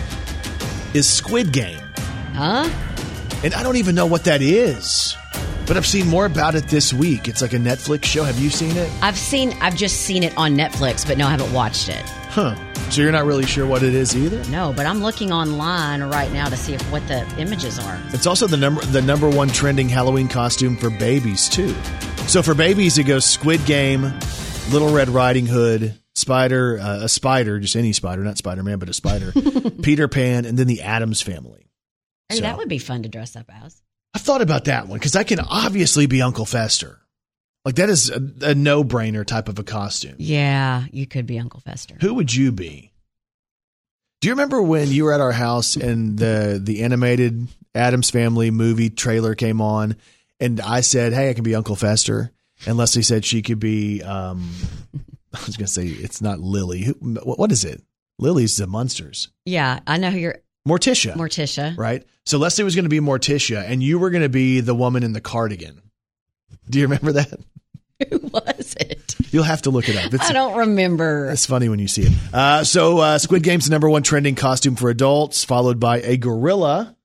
is 0.95 1.07
Squid 1.07 1.51
Game. 1.51 1.79
Huh? 2.33 2.69
And 3.43 3.53
I 3.53 3.63
don't 3.63 3.77
even 3.77 3.95
know 3.95 4.05
what 4.05 4.23
that 4.25 4.41
is. 4.41 5.15
But 5.67 5.77
I've 5.77 5.85
seen 5.85 6.07
more 6.07 6.25
about 6.25 6.55
it 6.55 6.69
this 6.69 6.93
week. 6.93 7.27
It's 7.27 7.41
like 7.41 7.53
a 7.53 7.57
Netflix 7.57 8.05
show. 8.05 8.23
Have 8.23 8.39
you 8.39 8.49
seen 8.49 8.75
it? 8.77 8.89
I've 9.01 9.17
seen, 9.17 9.53
I've 9.61 9.75
just 9.75 10.01
seen 10.01 10.23
it 10.23 10.35
on 10.37 10.55
Netflix, 10.55 11.05
but 11.05 11.17
no, 11.17 11.27
I 11.27 11.31
haven't 11.31 11.51
watched 11.51 11.89
it. 11.89 12.01
Huh. 12.29 12.55
So 12.89 13.01
you're 13.01 13.11
not 13.11 13.25
really 13.25 13.45
sure 13.45 13.67
what 13.67 13.83
it 13.83 13.93
is 13.93 14.15
either? 14.15 14.43
No, 14.49 14.71
but 14.73 14.85
I'm 14.85 15.01
looking 15.01 15.33
online 15.33 16.01
right 16.03 16.31
now 16.31 16.47
to 16.47 16.55
see 16.55 16.73
if 16.73 16.81
what 16.91 17.05
the 17.09 17.27
images 17.37 17.79
are. 17.79 18.01
It's 18.13 18.25
also 18.25 18.47
the 18.47 18.55
number 18.55 18.81
the 18.85 19.01
number 19.01 19.29
one 19.29 19.49
trending 19.49 19.89
Halloween 19.89 20.29
costume 20.29 20.77
for 20.77 20.89
babies 20.89 21.49
too. 21.49 21.75
So 22.27 22.41
for 22.41 22.53
babies, 22.53 22.97
it 22.97 23.03
goes 23.03 23.25
Squid 23.25 23.65
Game, 23.65 24.03
Little 24.71 24.93
Red 24.93 25.09
Riding 25.09 25.47
Hood, 25.47 25.99
Spider, 26.15 26.79
uh, 26.79 27.03
a 27.03 27.09
spider, 27.09 27.59
just 27.59 27.75
any 27.75 27.91
spider, 27.91 28.23
not 28.23 28.37
Spider 28.37 28.63
Man, 28.63 28.79
but 28.79 28.87
a 28.87 28.93
spider, 28.93 29.33
Peter 29.81 30.07
Pan, 30.07 30.45
and 30.45 30.57
then 30.57 30.67
the 30.67 30.81
Addams 30.81 31.21
Family. 31.21 31.66
Hey, 32.29 32.35
So- 32.37 32.41
that 32.41 32.57
would 32.57 32.69
be 32.69 32.77
fun 32.79 33.03
to 33.03 33.09
dress 33.09 33.35
up 33.35 33.49
as. 33.63 33.81
I've 34.13 34.21
thought 34.21 34.41
about 34.41 34.65
that 34.65 34.87
one 34.87 34.97
because 34.99 35.15
I 35.15 35.23
can 35.23 35.39
obviously 35.39 36.07
be 36.07 36.21
Uncle 36.21 36.45
Fester. 36.45 36.99
Like 37.65 37.75
that 37.75 37.89
is 37.89 38.09
a, 38.09 38.21
a 38.41 38.55
no 38.55 38.83
brainer 38.83 39.25
type 39.25 39.49
of 39.49 39.59
a 39.59 39.63
costume. 39.63 40.15
Yeah, 40.17 40.85
you 40.91 41.05
could 41.05 41.25
be 41.27 41.37
Uncle 41.37 41.59
Fester. 41.59 41.97
Who 42.01 42.13
would 42.15 42.33
you 42.33 42.51
be? 42.51 42.93
Do 44.21 44.27
you 44.27 44.33
remember 44.33 44.61
when 44.61 44.89
you 44.89 45.03
were 45.03 45.13
at 45.13 45.21
our 45.21 45.33
house 45.33 45.75
and 45.75 46.17
the 46.17 46.59
the 46.63 46.81
animated 46.83 47.47
Addams 47.75 48.09
Family 48.09 48.49
movie 48.49 48.89
trailer 48.89 49.35
came 49.35 49.61
on, 49.61 49.97
and 50.39 50.59
I 50.61 50.81
said, 50.81 51.13
"Hey, 51.13 51.29
I 51.29 51.33
can 51.33 51.43
be 51.43 51.53
Uncle 51.53 51.75
Fester," 51.75 52.31
and 52.65 52.77
Leslie 52.77 53.03
said 53.03 53.25
she 53.25 53.41
could 53.43 53.59
be. 53.59 54.01
Um, 54.01 54.49
I 55.33 55.45
was 55.45 55.57
going 55.57 55.67
to 55.67 55.71
say 55.71 55.85
it's 55.85 56.21
not 56.21 56.39
Lily. 56.39 56.83
Who, 56.83 56.93
what 57.23 57.37
what 57.37 57.51
is 57.51 57.63
it? 57.65 57.83
Lily's 58.17 58.55
the 58.57 58.65
Munsters. 58.65 59.27
Yeah, 59.45 59.81
I 59.85 59.97
know 59.97 60.09
who 60.09 60.17
you're. 60.17 60.39
Morticia. 60.67 61.13
Morticia. 61.13 61.77
right? 61.77 62.05
So 62.25 62.37
Leslie 62.37 62.63
was 62.63 62.75
going 62.75 62.85
to 62.85 62.89
be 62.89 62.99
Morticia, 62.99 63.63
and 63.65 63.81
you 63.81 63.99
were 63.99 64.09
going 64.09 64.23
to 64.23 64.29
be 64.29 64.59
the 64.59 64.75
woman 64.75 65.03
in 65.03 65.13
the 65.13 65.21
cardigan. 65.21 65.81
Do 66.69 66.79
you 66.79 66.85
remember 66.85 67.13
that? 67.13 67.39
Who 68.09 68.19
was 68.19 68.75
it? 68.79 69.15
You'll 69.31 69.43
have 69.43 69.63
to 69.63 69.71
look 69.71 69.89
it 69.89 69.95
up. 69.95 70.13
It's, 70.13 70.29
I 70.29 70.33
don't 70.33 70.57
remember. 70.57 71.29
It's 71.31 71.45
funny 71.45 71.69
when 71.69 71.79
you 71.79 71.87
see 71.87 72.03
it. 72.03 72.13
Uh, 72.33 72.63
so, 72.63 72.99
uh, 72.99 73.17
Squid 73.17 73.43
Game's 73.43 73.65
the 73.65 73.71
number 73.71 73.89
one 73.89 74.03
trending 74.03 74.35
costume 74.35 74.75
for 74.75 74.89
adults, 74.89 75.43
followed 75.43 75.79
by 75.79 76.01
a 76.01 76.17
gorilla. 76.17 76.95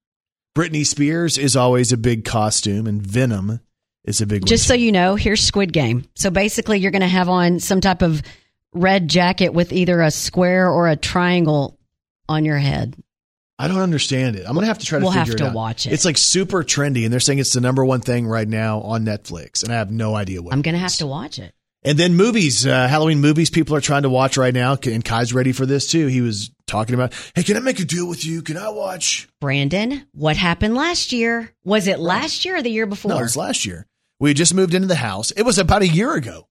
Britney 0.54 0.84
Spears 0.84 1.38
is 1.38 1.56
always 1.56 1.92
a 1.92 1.96
big 1.96 2.24
costume, 2.24 2.86
and 2.86 3.00
Venom 3.00 3.60
is 4.04 4.20
a 4.20 4.26
big 4.26 4.44
Just 4.44 4.66
so 4.66 4.74
you 4.74 4.92
know, 4.92 5.14
here's 5.14 5.40
Squid 5.40 5.72
Game. 5.72 6.04
So 6.14 6.30
basically, 6.30 6.78
you're 6.78 6.90
going 6.90 7.00
to 7.00 7.08
have 7.08 7.28
on 7.28 7.58
some 7.58 7.80
type 7.80 8.02
of 8.02 8.22
red 8.74 9.08
jacket 9.08 9.50
with 9.50 9.72
either 9.72 10.00
a 10.02 10.10
square 10.10 10.70
or 10.70 10.88
a 10.88 10.96
triangle 10.96 11.78
on 12.28 12.44
your 12.44 12.58
head. 12.58 12.96
I 13.62 13.68
don't 13.68 13.78
understand 13.80 14.36
it. 14.36 14.40
I'm 14.46 14.54
going 14.54 14.62
to 14.62 14.66
have 14.66 14.78
to 14.78 14.86
try 14.86 14.98
to 14.98 15.04
We'll 15.04 15.12
have 15.12 15.26
figure 15.28 15.38
to 15.38 15.44
it 15.44 15.48
out. 15.50 15.54
watch 15.54 15.86
it. 15.86 15.92
It's 15.92 16.04
like 16.04 16.18
super 16.18 16.64
trendy, 16.64 17.04
and 17.04 17.12
they're 17.12 17.20
saying 17.20 17.38
it's 17.38 17.52
the 17.52 17.60
number 17.60 17.84
one 17.84 18.00
thing 18.00 18.26
right 18.26 18.48
now 18.48 18.80
on 18.80 19.04
Netflix, 19.04 19.62
and 19.62 19.72
I 19.72 19.76
have 19.76 19.90
no 19.90 20.14
idea 20.16 20.42
what. 20.42 20.52
I'm 20.52 20.62
going 20.62 20.74
to 20.74 20.80
have 20.80 20.96
to 20.96 21.06
watch 21.06 21.38
it. 21.38 21.54
And 21.84 21.98
then 21.98 22.14
movies, 22.14 22.64
uh, 22.66 22.86
Halloween 22.88 23.20
movies 23.20 23.50
people 23.50 23.74
are 23.76 23.80
trying 23.80 24.02
to 24.02 24.08
watch 24.08 24.36
right 24.36 24.54
now. 24.54 24.76
And 24.84 25.04
Kai's 25.04 25.32
ready 25.34 25.50
for 25.52 25.66
this 25.66 25.88
too. 25.88 26.06
He 26.06 26.20
was 26.20 26.52
talking 26.66 26.94
about, 26.94 27.12
hey, 27.34 27.42
can 27.42 27.56
I 27.56 27.60
make 27.60 27.80
a 27.80 27.84
deal 27.84 28.08
with 28.08 28.24
you? 28.24 28.42
Can 28.42 28.56
I 28.56 28.68
watch? 28.68 29.28
Brandon, 29.40 30.06
what 30.12 30.36
happened 30.36 30.76
last 30.76 31.12
year? 31.12 31.52
Was 31.64 31.88
it 31.88 31.98
last 31.98 32.44
year 32.44 32.56
or 32.56 32.62
the 32.62 32.70
year 32.70 32.86
before? 32.86 33.08
No, 33.10 33.18
it 33.18 33.22
was 33.22 33.36
last 33.36 33.66
year. 33.66 33.86
We 34.20 34.30
had 34.30 34.36
just 34.36 34.54
moved 34.54 34.74
into 34.74 34.86
the 34.86 34.94
house. 34.94 35.32
It 35.32 35.42
was 35.42 35.58
about 35.58 35.82
a 35.82 35.88
year 35.88 36.14
ago. 36.14 36.46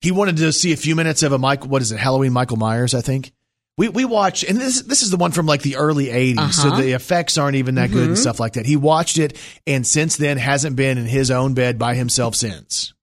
He 0.00 0.12
wanted 0.12 0.36
to 0.36 0.52
see 0.52 0.72
a 0.72 0.76
few 0.76 0.94
minutes 0.94 1.24
of 1.24 1.32
a 1.32 1.38
Mike. 1.38 1.66
what 1.66 1.82
is 1.82 1.90
it, 1.90 1.98
Halloween 1.98 2.32
Michael 2.32 2.56
Myers, 2.56 2.94
I 2.94 3.00
think. 3.00 3.32
We, 3.78 3.90
we 3.90 4.04
watched, 4.06 4.42
and 4.44 4.58
this, 4.58 4.80
this 4.82 5.02
is 5.02 5.10
the 5.10 5.18
one 5.18 5.32
from 5.32 5.44
like 5.44 5.60
the 5.60 5.76
early 5.76 6.06
80s, 6.06 6.52
so 6.54 6.68
Uh-huh. 6.68 6.80
the 6.80 6.92
effects 6.92 7.36
aren't 7.36 7.56
even 7.56 7.74
that 7.74 7.90
good 7.90 8.08
and 8.08 8.16
Mhm. 8.16 8.20
stuff 8.20 8.40
like 8.40 8.54
that. 8.54 8.64
He 8.64 8.76
watched 8.76 9.18
it, 9.18 9.36
and 9.66 9.86
since 9.86 10.16
then 10.16 10.38
hasn't 10.38 10.76
been 10.76 10.96
in 10.96 11.04
his 11.06 11.30
own 11.30 11.52
bed 11.52 11.78
by 11.78 11.94
himself 11.94 12.34
since. 12.34 12.94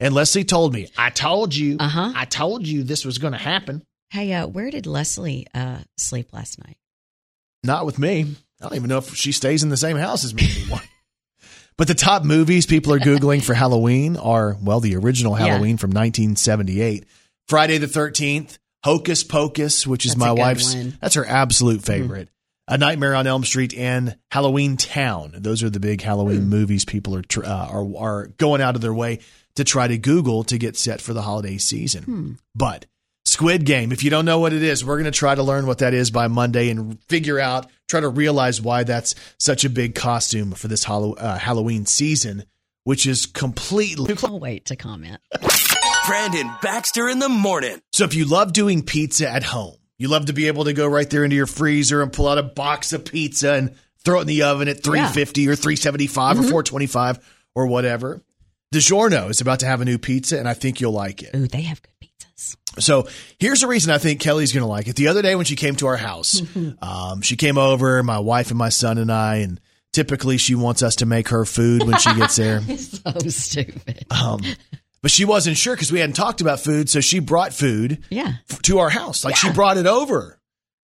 And 0.00 0.14
Leslie 0.14 0.44
told 0.44 0.74
me, 0.74 0.88
I 0.98 1.08
told 1.10 1.54
you, 1.56 1.76
uh-huh. 1.80 2.12
I 2.14 2.26
told 2.26 2.66
you 2.66 2.82
this 2.82 3.04
was 3.06 3.16
going 3.18 3.32
to 3.32 3.38
happen. 3.38 3.82
Hey, 4.10 4.32
uh, 4.34 4.46
where 4.46 4.70
did 4.70 4.86
Leslie 4.86 5.46
uh, 5.54 5.78
sleep 5.96 6.28
last 6.32 6.62
night? 6.64 6.76
Not 7.64 7.86
with 7.86 7.98
me. 7.98 8.36
I 8.60 8.64
don't 8.64 8.74
even 8.76 8.88
know 8.88 8.98
if 8.98 9.14
she 9.16 9.32
stays 9.32 9.62
in 9.62 9.70
the 9.70 9.76
same 9.76 9.96
house 9.96 10.24
as 10.24 10.34
me 10.34 10.48
anymore. 10.58 10.82
but 11.78 11.88
the 11.88 11.94
top 11.94 12.22
movies 12.24 12.66
people 12.66 12.92
are 12.92 12.98
Googling 13.00 13.42
for 13.42 13.54
Halloween 13.54 14.16
are, 14.16 14.56
well, 14.62 14.80
the 14.80 14.94
original 14.96 15.38
Yeah. 15.38 15.46
Halloween 15.46 15.78
from 15.78 15.90
1978, 15.90 17.04
Friday 17.48 17.78
the 17.78 17.86
13th, 17.86 18.58
Hocus 18.84 19.24
Pocus, 19.24 19.86
which 19.86 20.04
is 20.06 20.12
That's 20.12 20.20
my 20.20 20.32
wife's, 20.32 20.74
one. 20.74 20.84
Mm-hmm. 20.86 20.96
that's 21.00 21.14
her 21.16 21.26
absolute 21.26 21.82
favorite. 21.82 22.28
A 22.70 22.76
Nightmare 22.76 23.14
on 23.14 23.26
Elm 23.26 23.44
Street 23.44 23.72
and 23.74 24.16
Halloween 24.30 24.76
Town. 24.76 25.32
Those 25.34 25.62
are 25.62 25.70
the 25.70 25.80
big 25.80 26.02
Halloween 26.02 26.42
Hmm. 26.42 26.48
movies 26.50 26.84
people 26.84 27.14
are, 27.16 27.22
tr- 27.22 27.44
uh, 27.44 27.66
are 27.66 27.96
are 27.96 28.26
going 28.36 28.60
out 28.60 28.74
of 28.76 28.82
their 28.82 28.92
way 28.92 29.20
to 29.56 29.64
try 29.64 29.88
to 29.88 29.96
Google 29.96 30.44
to 30.44 30.58
get 30.58 30.76
set 30.76 31.00
for 31.00 31.14
the 31.14 31.22
holiday 31.22 31.56
season. 31.56 32.02
Hmm. 32.04 32.32
But 32.54 32.84
Squid 33.24 33.64
Game, 33.64 33.90
if 33.90 34.04
you 34.04 34.10
don't 34.10 34.24
know 34.26 34.38
what 34.38 34.52
it 34.52 34.62
is, 34.62 34.84
we're 34.84 34.96
going 34.96 35.04
to 35.10 35.18
try 35.18 35.34
to 35.34 35.42
learn 35.42 35.66
what 35.66 35.78
that 35.78 35.94
is 35.94 36.10
by 36.10 36.28
Monday 36.28 36.68
and 36.70 37.02
figure 37.04 37.38
out, 37.40 37.66
try 37.88 38.00
to 38.00 38.08
realize 38.08 38.60
why 38.60 38.84
that's 38.84 39.14
such 39.38 39.64
a 39.64 39.70
big 39.70 39.94
costume 39.94 40.52
for 40.52 40.68
this 40.68 40.88
uh, 40.88 41.38
Halloween 41.38 41.84
season, 41.86 42.44
which 42.84 43.06
is 43.06 43.26
completely. 43.26 44.14
I'll 44.24 44.38
wait 44.40 44.66
to 44.66 44.76
comment. 44.76 45.20
Brandon 46.08 46.50
Baxter 46.62 47.06
in 47.06 47.18
the 47.18 47.28
morning. 47.28 47.82
So 47.92 48.04
if 48.04 48.14
you 48.14 48.24
love 48.24 48.54
doing 48.54 48.82
pizza 48.82 49.28
at 49.28 49.42
home, 49.42 49.76
you 49.98 50.08
love 50.08 50.24
to 50.26 50.32
be 50.32 50.46
able 50.46 50.64
to 50.64 50.72
go 50.72 50.86
right 50.86 51.08
there 51.08 51.22
into 51.22 51.36
your 51.36 51.46
freezer 51.46 52.00
and 52.00 52.10
pull 52.10 52.26
out 52.26 52.38
a 52.38 52.42
box 52.42 52.94
of 52.94 53.04
pizza 53.04 53.52
and 53.52 53.76
throw 54.06 54.16
it 54.16 54.22
in 54.22 54.26
the 54.26 54.44
oven 54.44 54.68
at 54.68 54.82
350 54.82 55.48
or 55.48 55.54
375 55.54 56.38
or 56.38 56.42
425 56.44 57.18
or 57.54 57.66
whatever. 57.66 58.22
DiGiorno 58.72 59.28
is 59.28 59.42
about 59.42 59.60
to 59.60 59.66
have 59.66 59.82
a 59.82 59.84
new 59.84 59.98
pizza 59.98 60.38
and 60.38 60.48
I 60.48 60.54
think 60.54 60.80
you'll 60.80 60.92
like 60.92 61.22
it. 61.22 61.36
Ooh, 61.36 61.46
they 61.46 61.60
have 61.60 61.82
good 61.82 61.92
pizzas. 62.00 62.56
So 62.82 63.06
here's 63.38 63.60
the 63.60 63.66
reason 63.66 63.92
I 63.92 63.98
think 63.98 64.20
Kelly's 64.20 64.54
going 64.54 64.62
to 64.62 64.66
like 64.66 64.88
it. 64.88 64.96
The 64.96 65.08
other 65.08 65.20
day 65.20 65.34
when 65.34 65.44
she 65.44 65.56
came 65.56 65.76
to 65.76 65.88
our 65.88 65.98
house, 65.98 66.40
um, 66.80 67.20
she 67.20 67.36
came 67.36 67.58
over, 67.58 68.02
my 68.02 68.18
wife 68.18 68.48
and 68.48 68.56
my 68.56 68.70
son 68.70 68.96
and 68.96 69.12
I, 69.12 69.36
and 69.36 69.60
typically 69.92 70.38
she 70.38 70.54
wants 70.54 70.82
us 70.82 70.96
to 70.96 71.06
make 71.06 71.28
her 71.28 71.44
food 71.44 71.82
when 71.82 71.98
she 71.98 72.14
gets 72.14 72.36
there. 72.36 72.62
so 72.78 73.12
stupid. 73.28 74.06
Um, 74.10 74.40
but 75.02 75.10
she 75.10 75.24
wasn't 75.24 75.56
sure 75.56 75.74
because 75.74 75.92
we 75.92 76.00
hadn't 76.00 76.16
talked 76.16 76.40
about 76.40 76.60
food, 76.60 76.88
so 76.88 77.00
she 77.00 77.18
brought 77.18 77.52
food 77.52 78.04
Yeah. 78.10 78.34
f- 78.50 78.62
to 78.62 78.78
our 78.78 78.90
house. 78.90 79.24
Like 79.24 79.36
she 79.36 79.50
brought 79.52 79.76
it 79.76 79.86
over 79.86 80.40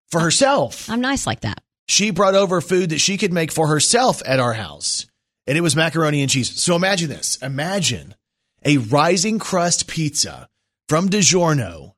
for 0.10 0.20
herself. 0.22 0.90
I'm 0.90 1.02
nice 1.02 1.26
like 1.28 1.42
that. 1.42 1.62
She 1.88 2.12
brought 2.12 2.36
over 2.36 2.62
food 2.62 2.90
that 2.92 3.00
she 3.00 3.18
could 3.18 3.34
make 3.34 3.52
for 3.52 3.68
herself 3.68 4.22
at 4.26 4.40
our 4.40 4.54
house, 4.54 5.06
and 5.48 5.58
it 5.58 5.62
was 5.62 5.76
macaroni 5.76 6.22
and 6.22 6.30
cheese. 6.32 6.60
So 6.62 6.76
imagine 6.76 7.10
this: 7.10 7.38
imagine 7.42 8.16
a 8.64 8.78
rising 8.78 9.40
crust 9.40 9.88
pizza 9.88 10.48
from 10.88 11.10
DiGiorno, 11.10 11.94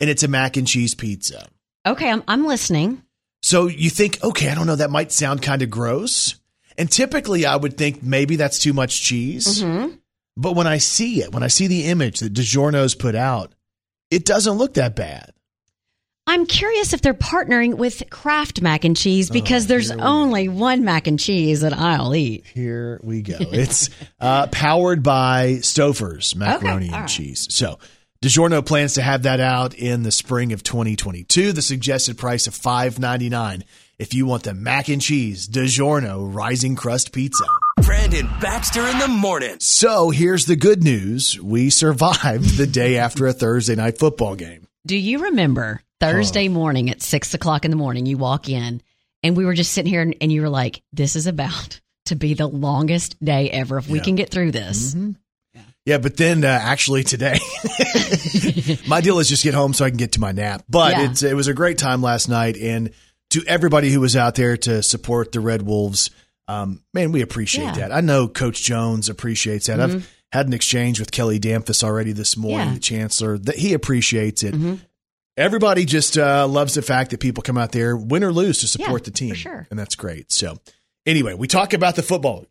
and 0.00 0.10
it's 0.10 0.22
a 0.22 0.28
mac 0.28 0.56
and 0.56 0.66
cheese 0.66 0.94
pizza. 0.94 1.46
Okay, 1.86 2.10
I'm, 2.10 2.22
I'm 2.26 2.46
listening. 2.46 3.02
So 3.42 3.66
you 3.68 3.90
think, 3.90 4.22
okay, 4.24 4.48
I 4.50 4.54
don't 4.54 4.66
know, 4.66 4.76
that 4.76 4.90
might 4.90 5.12
sound 5.12 5.40
kind 5.42 5.62
of 5.62 5.70
gross. 5.70 6.34
And 6.78 6.90
typically 6.90 7.46
I 7.46 7.54
would 7.56 7.76
think 7.78 8.02
maybe 8.02 8.36
that's 8.36 8.58
too 8.58 8.72
much 8.72 9.02
cheese. 9.02 9.62
Mm-hmm. 9.62 9.94
But 10.36 10.54
when 10.54 10.66
I 10.66 10.78
see 10.78 11.22
it, 11.22 11.32
when 11.32 11.42
I 11.42 11.48
see 11.48 11.66
the 11.66 11.86
image 11.86 12.20
that 12.20 12.34
DiGiorno's 12.34 12.94
put 12.94 13.14
out, 13.14 13.54
it 14.10 14.24
doesn't 14.24 14.54
look 14.54 14.74
that 14.74 14.94
bad. 14.94 15.32
I'm 16.28 16.44
curious 16.44 16.92
if 16.92 17.02
they're 17.02 17.14
partnering 17.14 17.74
with 17.74 18.02
Kraft 18.10 18.60
mac 18.60 18.84
and 18.84 18.96
cheese 18.96 19.30
because 19.30 19.68
there's 19.68 19.92
only 19.92 20.48
one 20.48 20.84
mac 20.84 21.06
and 21.06 21.20
cheese 21.20 21.60
that 21.60 21.72
I'll 21.72 22.16
eat. 22.16 22.44
Here 22.52 23.00
we 23.04 23.22
go. 23.22 23.36
It's 23.38 23.90
uh, 24.18 24.48
powered 24.48 25.04
by 25.04 25.58
Stouffer's 25.60 26.34
macaroni 26.34 26.86
Okay, 26.86 26.94
and 26.94 27.02
right. 27.02 27.08
cheese. 27.08 27.46
So 27.54 27.78
DiGiorno 28.22 28.66
plans 28.66 28.94
to 28.94 29.02
have 29.02 29.22
that 29.22 29.38
out 29.38 29.74
in 29.74 30.02
the 30.02 30.10
spring 30.10 30.52
of 30.52 30.64
2022. 30.64 31.52
The 31.52 31.62
suggested 31.62 32.18
price 32.18 32.48
of 32.48 32.54
$5.99 32.54 33.62
if 34.00 34.12
you 34.12 34.26
want 34.26 34.42
the 34.42 34.52
mac 34.52 34.88
and 34.88 35.00
cheese 35.00 35.48
DiGiorno 35.48 36.34
rising 36.34 36.74
crust 36.74 37.12
pizza. 37.12 37.44
Brandon 37.82 38.28
Baxter 38.40 38.86
in 38.86 38.98
the 38.98 39.08
morning. 39.08 39.56
So 39.60 40.10
here's 40.10 40.46
the 40.46 40.56
good 40.56 40.82
news. 40.82 41.40
We 41.40 41.70
survived 41.70 42.56
the 42.56 42.66
day 42.66 42.96
after 42.98 43.26
a 43.26 43.32
Thursday 43.32 43.74
night 43.74 43.98
football 43.98 44.34
game. 44.34 44.66
Do 44.86 44.96
you 44.96 45.24
remember 45.24 45.82
Thursday 46.00 46.48
morning 46.48 46.90
at 46.90 47.02
six 47.02 47.34
o'clock 47.34 47.64
in 47.64 47.70
the 47.70 47.76
morning? 47.76 48.06
You 48.06 48.18
walk 48.18 48.48
in 48.48 48.82
and 49.22 49.36
we 49.36 49.44
were 49.44 49.54
just 49.54 49.72
sitting 49.72 49.90
here 49.90 50.02
and, 50.02 50.14
and 50.20 50.32
you 50.32 50.42
were 50.42 50.48
like, 50.48 50.82
this 50.92 51.16
is 51.16 51.26
about 51.26 51.80
to 52.06 52.16
be 52.16 52.34
the 52.34 52.46
longest 52.46 53.22
day 53.22 53.50
ever. 53.50 53.78
If 53.78 53.88
we 53.88 53.98
Yeah. 53.98 54.04
can 54.04 54.14
get 54.16 54.30
through 54.30 54.52
this. 54.52 54.96
Yeah, 55.84 55.98
but 55.98 56.16
then 56.16 56.44
uh, 56.44 56.48
actually 56.48 57.04
today, 57.04 57.38
my 58.88 59.00
deal 59.00 59.20
is 59.20 59.28
just 59.28 59.44
get 59.44 59.54
home 59.54 59.72
so 59.72 59.84
I 59.84 59.90
can 59.90 59.96
get 59.98 60.12
to 60.12 60.20
my 60.20 60.32
nap. 60.32 60.64
But 60.68 60.92
Yeah. 60.92 61.10
it's, 61.10 61.22
it 61.22 61.34
was 61.36 61.46
a 61.46 61.54
great 61.54 61.78
time 61.78 62.02
last 62.02 62.28
night, 62.28 62.56
and 62.56 62.90
to 63.30 63.42
everybody 63.46 63.92
who 63.92 64.00
was 64.00 64.16
out 64.16 64.34
there 64.34 64.56
to 64.56 64.82
support 64.82 65.30
the 65.30 65.38
Red 65.38 65.62
Wolves, 65.62 66.10
um, 66.48 66.82
man, 66.94 67.12
we 67.12 67.22
appreciate 67.22 67.64
Yeah. 67.64 67.72
that. 67.88 67.92
I 67.92 68.00
know 68.00 68.28
Coach 68.28 68.62
Jones 68.62 69.08
appreciates 69.08 69.66
that. 69.66 69.78
Mhm. 69.78 69.82
I've 69.96 70.12
had 70.32 70.46
an 70.46 70.52
exchange 70.52 71.00
with 71.00 71.10
Kelly 71.12 71.38
Damphousse 71.40 71.82
already 71.84 72.12
this 72.12 72.36
morning, 72.36 72.68
Yeah. 72.68 72.74
the 72.74 72.80
Chancellor, 72.80 73.38
that 73.38 73.56
he 73.56 73.72
appreciates 73.74 74.42
it. 74.42 74.54
Mhm. 74.54 74.80
Everybody 75.36 75.84
just 75.84 76.16
uh, 76.16 76.46
loves 76.48 76.74
the 76.74 76.82
fact 76.82 77.10
that 77.10 77.20
people 77.20 77.42
come 77.42 77.58
out 77.58 77.72
there, 77.72 77.96
win 77.96 78.24
or 78.24 78.32
lose, 78.32 78.58
to 78.60 78.68
support 78.68 79.02
Yeah, 79.02 79.04
the 79.04 79.10
team, 79.10 79.30
for 79.30 79.34
sure. 79.36 79.66
and 79.70 79.78
that's 79.78 79.94
great. 79.94 80.32
So, 80.32 80.58
anyway, 81.04 81.34
we 81.34 81.46
talk 81.46 81.74
about 81.74 81.94
the 81.96 82.02
football. 82.02 82.46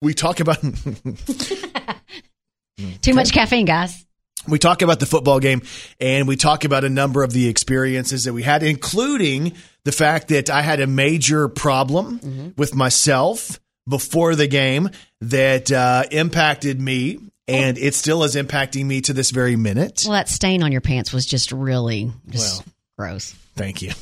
We 0.00 0.14
talk 0.14 0.40
about 0.40 0.58
Too 3.02 3.14
much 3.14 3.32
caffeine, 3.32 3.66
guys. 3.66 4.04
we 4.48 4.58
talk 4.58 4.82
about 4.82 5.00
the 5.00 5.06
football 5.06 5.38
game 5.40 5.62
and 6.00 6.26
we 6.26 6.36
talk 6.36 6.64
about 6.64 6.84
a 6.84 6.90
number 6.90 7.22
of 7.22 7.32
the 7.32 7.46
experiences 7.48 8.24
that 8.24 8.32
we 8.32 8.42
had, 8.42 8.62
including 8.62 9.52
the 9.84 9.92
fact 9.92 10.28
that 10.28 10.50
I 10.50 10.62
had 10.62 10.80
a 10.80 10.86
major 10.86 11.48
problem 11.48 12.54
with 12.56 12.74
myself 12.74 13.60
before 13.88 14.34
the 14.34 14.46
game 14.46 14.88
that 15.20 15.70
uh, 15.70 16.04
impacted 16.10 16.80
me, 16.80 17.18
and 17.46 17.76
it 17.76 17.94
still 17.94 18.24
is 18.24 18.34
impacting 18.34 18.86
me 18.86 19.02
to 19.02 19.12
this 19.12 19.30
very 19.30 19.56
minute. 19.56 20.02
Well, 20.06 20.14
that 20.14 20.28
stain 20.28 20.62
on 20.62 20.72
your 20.72 20.80
pants 20.80 21.12
was 21.12 21.26
just 21.26 21.52
really 21.52 22.10
just 22.28 22.64
Well. 22.64 22.74
gross. 22.98 23.32
Thank 23.56 23.82
you. 23.82 23.92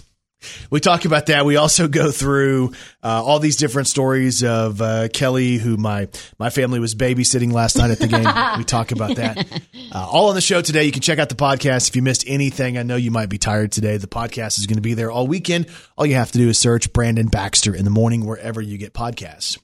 We 0.70 0.80
talk 0.80 1.04
about 1.04 1.26
that. 1.26 1.44
We 1.44 1.56
also 1.56 1.88
go 1.88 2.10
through 2.10 2.72
uh, 3.02 3.22
all 3.24 3.38
these 3.38 3.56
different 3.56 3.88
stories 3.88 4.42
of 4.42 4.80
uh, 4.80 5.08
Kelly, 5.08 5.56
who 5.56 5.76
my 5.76 6.08
my 6.38 6.50
family 6.50 6.80
was 6.80 6.94
babysitting 6.94 7.52
last 7.52 7.76
night 7.76 7.90
at 7.90 7.98
the 7.98 8.08
game. 8.08 8.24
we 8.58 8.64
talk 8.64 8.92
about 8.92 9.16
that. 9.16 9.46
Uh, 9.92 10.06
all 10.10 10.28
on 10.28 10.34
the 10.34 10.40
show 10.40 10.60
today. 10.62 10.84
You 10.84 10.92
can 10.92 11.02
check 11.02 11.18
out 11.18 11.28
the 11.28 11.34
podcast 11.34 11.88
if 11.88 11.96
you 11.96 12.02
missed 12.02 12.24
anything. 12.26 12.78
I 12.78 12.82
know 12.82 12.96
you 12.96 13.10
might 13.10 13.28
be 13.28 13.38
tired 13.38 13.72
today. 13.72 13.96
The 13.96 14.06
podcast 14.06 14.58
is 14.58 14.66
going 14.66 14.76
to 14.76 14.82
be 14.82 14.94
there 14.94 15.10
all 15.10 15.26
weekend. 15.26 15.66
All 15.96 16.06
you 16.06 16.14
have 16.14 16.32
to 16.32 16.38
do 16.38 16.48
is 16.48 16.58
search 16.58 16.92
Brandon 16.92 17.28
Baxter 17.28 17.74
in 17.74 17.84
the 17.84 17.90
morning 17.90 18.24
wherever 18.24 18.60
you 18.60 18.78
get 18.78 18.94
podcasts. 18.94 19.58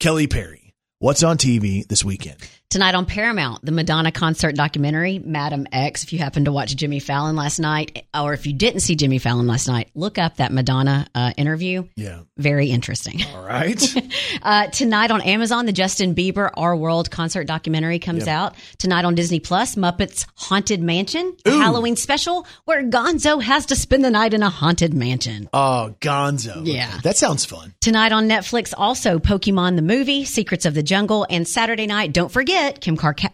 Kelly 0.00 0.26
Perry, 0.26 0.74
what's 0.98 1.22
on 1.22 1.38
TV 1.38 1.86
this 1.86 2.04
weekend? 2.04 2.36
Tonight 2.72 2.94
on 2.94 3.04
Paramount, 3.04 3.62
the 3.62 3.70
Madonna 3.70 4.10
concert 4.10 4.54
documentary, 4.54 5.18
Madame 5.18 5.66
X. 5.72 6.04
If 6.04 6.12
you 6.14 6.18
happened 6.18 6.46
to 6.46 6.52
watch 6.52 6.74
Jimmy 6.74 7.00
Fallon 7.00 7.36
last 7.36 7.58
night, 7.58 8.06
or 8.18 8.32
if 8.32 8.46
you 8.46 8.54
didn't 8.54 8.80
see 8.80 8.96
Jimmy 8.96 9.18
Fallon 9.18 9.46
last 9.46 9.68
night, 9.68 9.90
look 9.94 10.16
up 10.16 10.38
that 10.38 10.50
Madonna 10.50 11.06
uh, 11.14 11.34
interview. 11.36 11.86
Yeah. 11.96 12.20
Very 12.38 12.70
interesting. 12.70 13.20
All 13.34 13.44
right. 13.44 13.78
Uh, 14.40 14.66
tonight 14.68 15.10
on 15.10 15.20
Amazon, 15.20 15.66
the 15.66 15.72
Justin 15.72 16.14
Bieber 16.14 16.50
Our 16.54 16.74
World 16.74 17.10
concert 17.10 17.46
documentary 17.46 17.98
comes 17.98 18.26
out. 18.26 18.54
Tonight 18.78 19.04
on 19.04 19.14
Disney 19.14 19.40
Plus, 19.40 19.76
Muppets 19.76 20.26
Haunted 20.34 20.80
Mansion, 20.80 21.36
a 21.44 21.50
Halloween 21.50 21.94
special 21.94 22.46
where 22.64 22.82
Gonzo 22.82 23.40
has 23.40 23.66
to 23.66 23.76
spend 23.76 24.04
the 24.04 24.10
night 24.10 24.34
in 24.34 24.42
a 24.42 24.48
haunted 24.48 24.94
mansion. 24.94 25.48
Oh, 25.52 25.94
Gonzo. 26.00 26.62
Yeah. 26.66 26.98
That 27.02 27.16
sounds 27.16 27.44
fun. 27.44 27.74
Tonight 27.80 28.10
on 28.10 28.26
Netflix, 28.28 28.74
also 28.76 29.18
Pokemon 29.18 29.76
the 29.76 29.82
movie, 29.82 30.24
Secrets 30.24 30.64
of 30.64 30.74
the 30.74 30.82
Jungle, 30.82 31.26
and 31.30 31.46
Saturday 31.46 31.86
night, 31.86 32.12
don't 32.12 32.32
forget 32.32 32.61
Kim 32.70 32.96
Karka- 32.96 33.32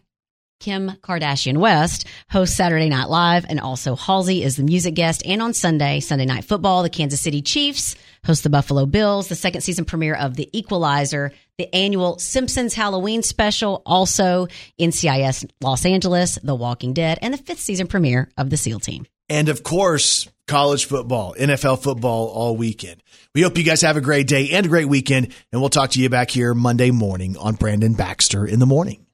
Kim 0.60 0.90
Kardashian 1.02 1.58
West 1.58 2.06
hosts 2.30 2.56
Saturday 2.56 2.88
Night 2.88 3.08
Live, 3.08 3.46
and 3.48 3.60
also 3.60 3.94
Halsey 3.94 4.42
is 4.42 4.56
the 4.56 4.64
music 4.64 4.94
guest. 4.94 5.22
And 5.24 5.40
on 5.40 5.54
Sunday, 5.54 6.00
Sunday 6.00 6.24
Night 6.24 6.44
Football, 6.44 6.82
the 6.82 6.90
Kansas 6.90 7.20
City 7.20 7.42
Chiefs 7.42 7.94
host 8.24 8.42
the 8.42 8.50
Buffalo 8.50 8.84
Bills, 8.86 9.28
the 9.28 9.36
second 9.36 9.60
season 9.60 9.84
premiere 9.84 10.14
of 10.14 10.34
The 10.34 10.48
Equalizer, 10.52 11.32
the 11.58 11.72
annual 11.74 12.18
Simpsons 12.18 12.74
Halloween 12.74 13.22
special, 13.22 13.82
also 13.86 14.48
NCIS 14.80 15.48
Los 15.60 15.86
Angeles, 15.86 16.38
The 16.42 16.54
Walking 16.54 16.92
Dead, 16.92 17.18
and 17.22 17.32
the 17.32 17.38
fifth 17.38 17.60
season 17.60 17.86
premiere 17.86 18.30
of 18.36 18.50
The 18.50 18.56
SEAL 18.56 18.80
Team. 18.80 19.06
And 19.28 19.48
of 19.48 19.62
course, 19.62 20.28
college 20.48 20.86
football, 20.86 21.34
NFL 21.38 21.82
football 21.82 22.28
all 22.28 22.56
weekend. 22.56 23.02
We 23.34 23.42
hope 23.42 23.58
you 23.58 23.64
guys 23.64 23.82
have 23.82 23.96
a 23.96 24.00
great 24.00 24.26
day 24.26 24.50
and 24.50 24.66
a 24.66 24.68
great 24.68 24.88
weekend. 24.88 25.34
And 25.52 25.60
we'll 25.60 25.70
talk 25.70 25.90
to 25.90 26.00
you 26.00 26.08
back 26.08 26.30
here 26.30 26.54
Monday 26.54 26.90
morning 26.90 27.36
on 27.36 27.54
Brandon 27.54 27.92
Baxter 27.92 28.44
in 28.46 28.58
the 28.58 28.66
morning. 28.66 29.04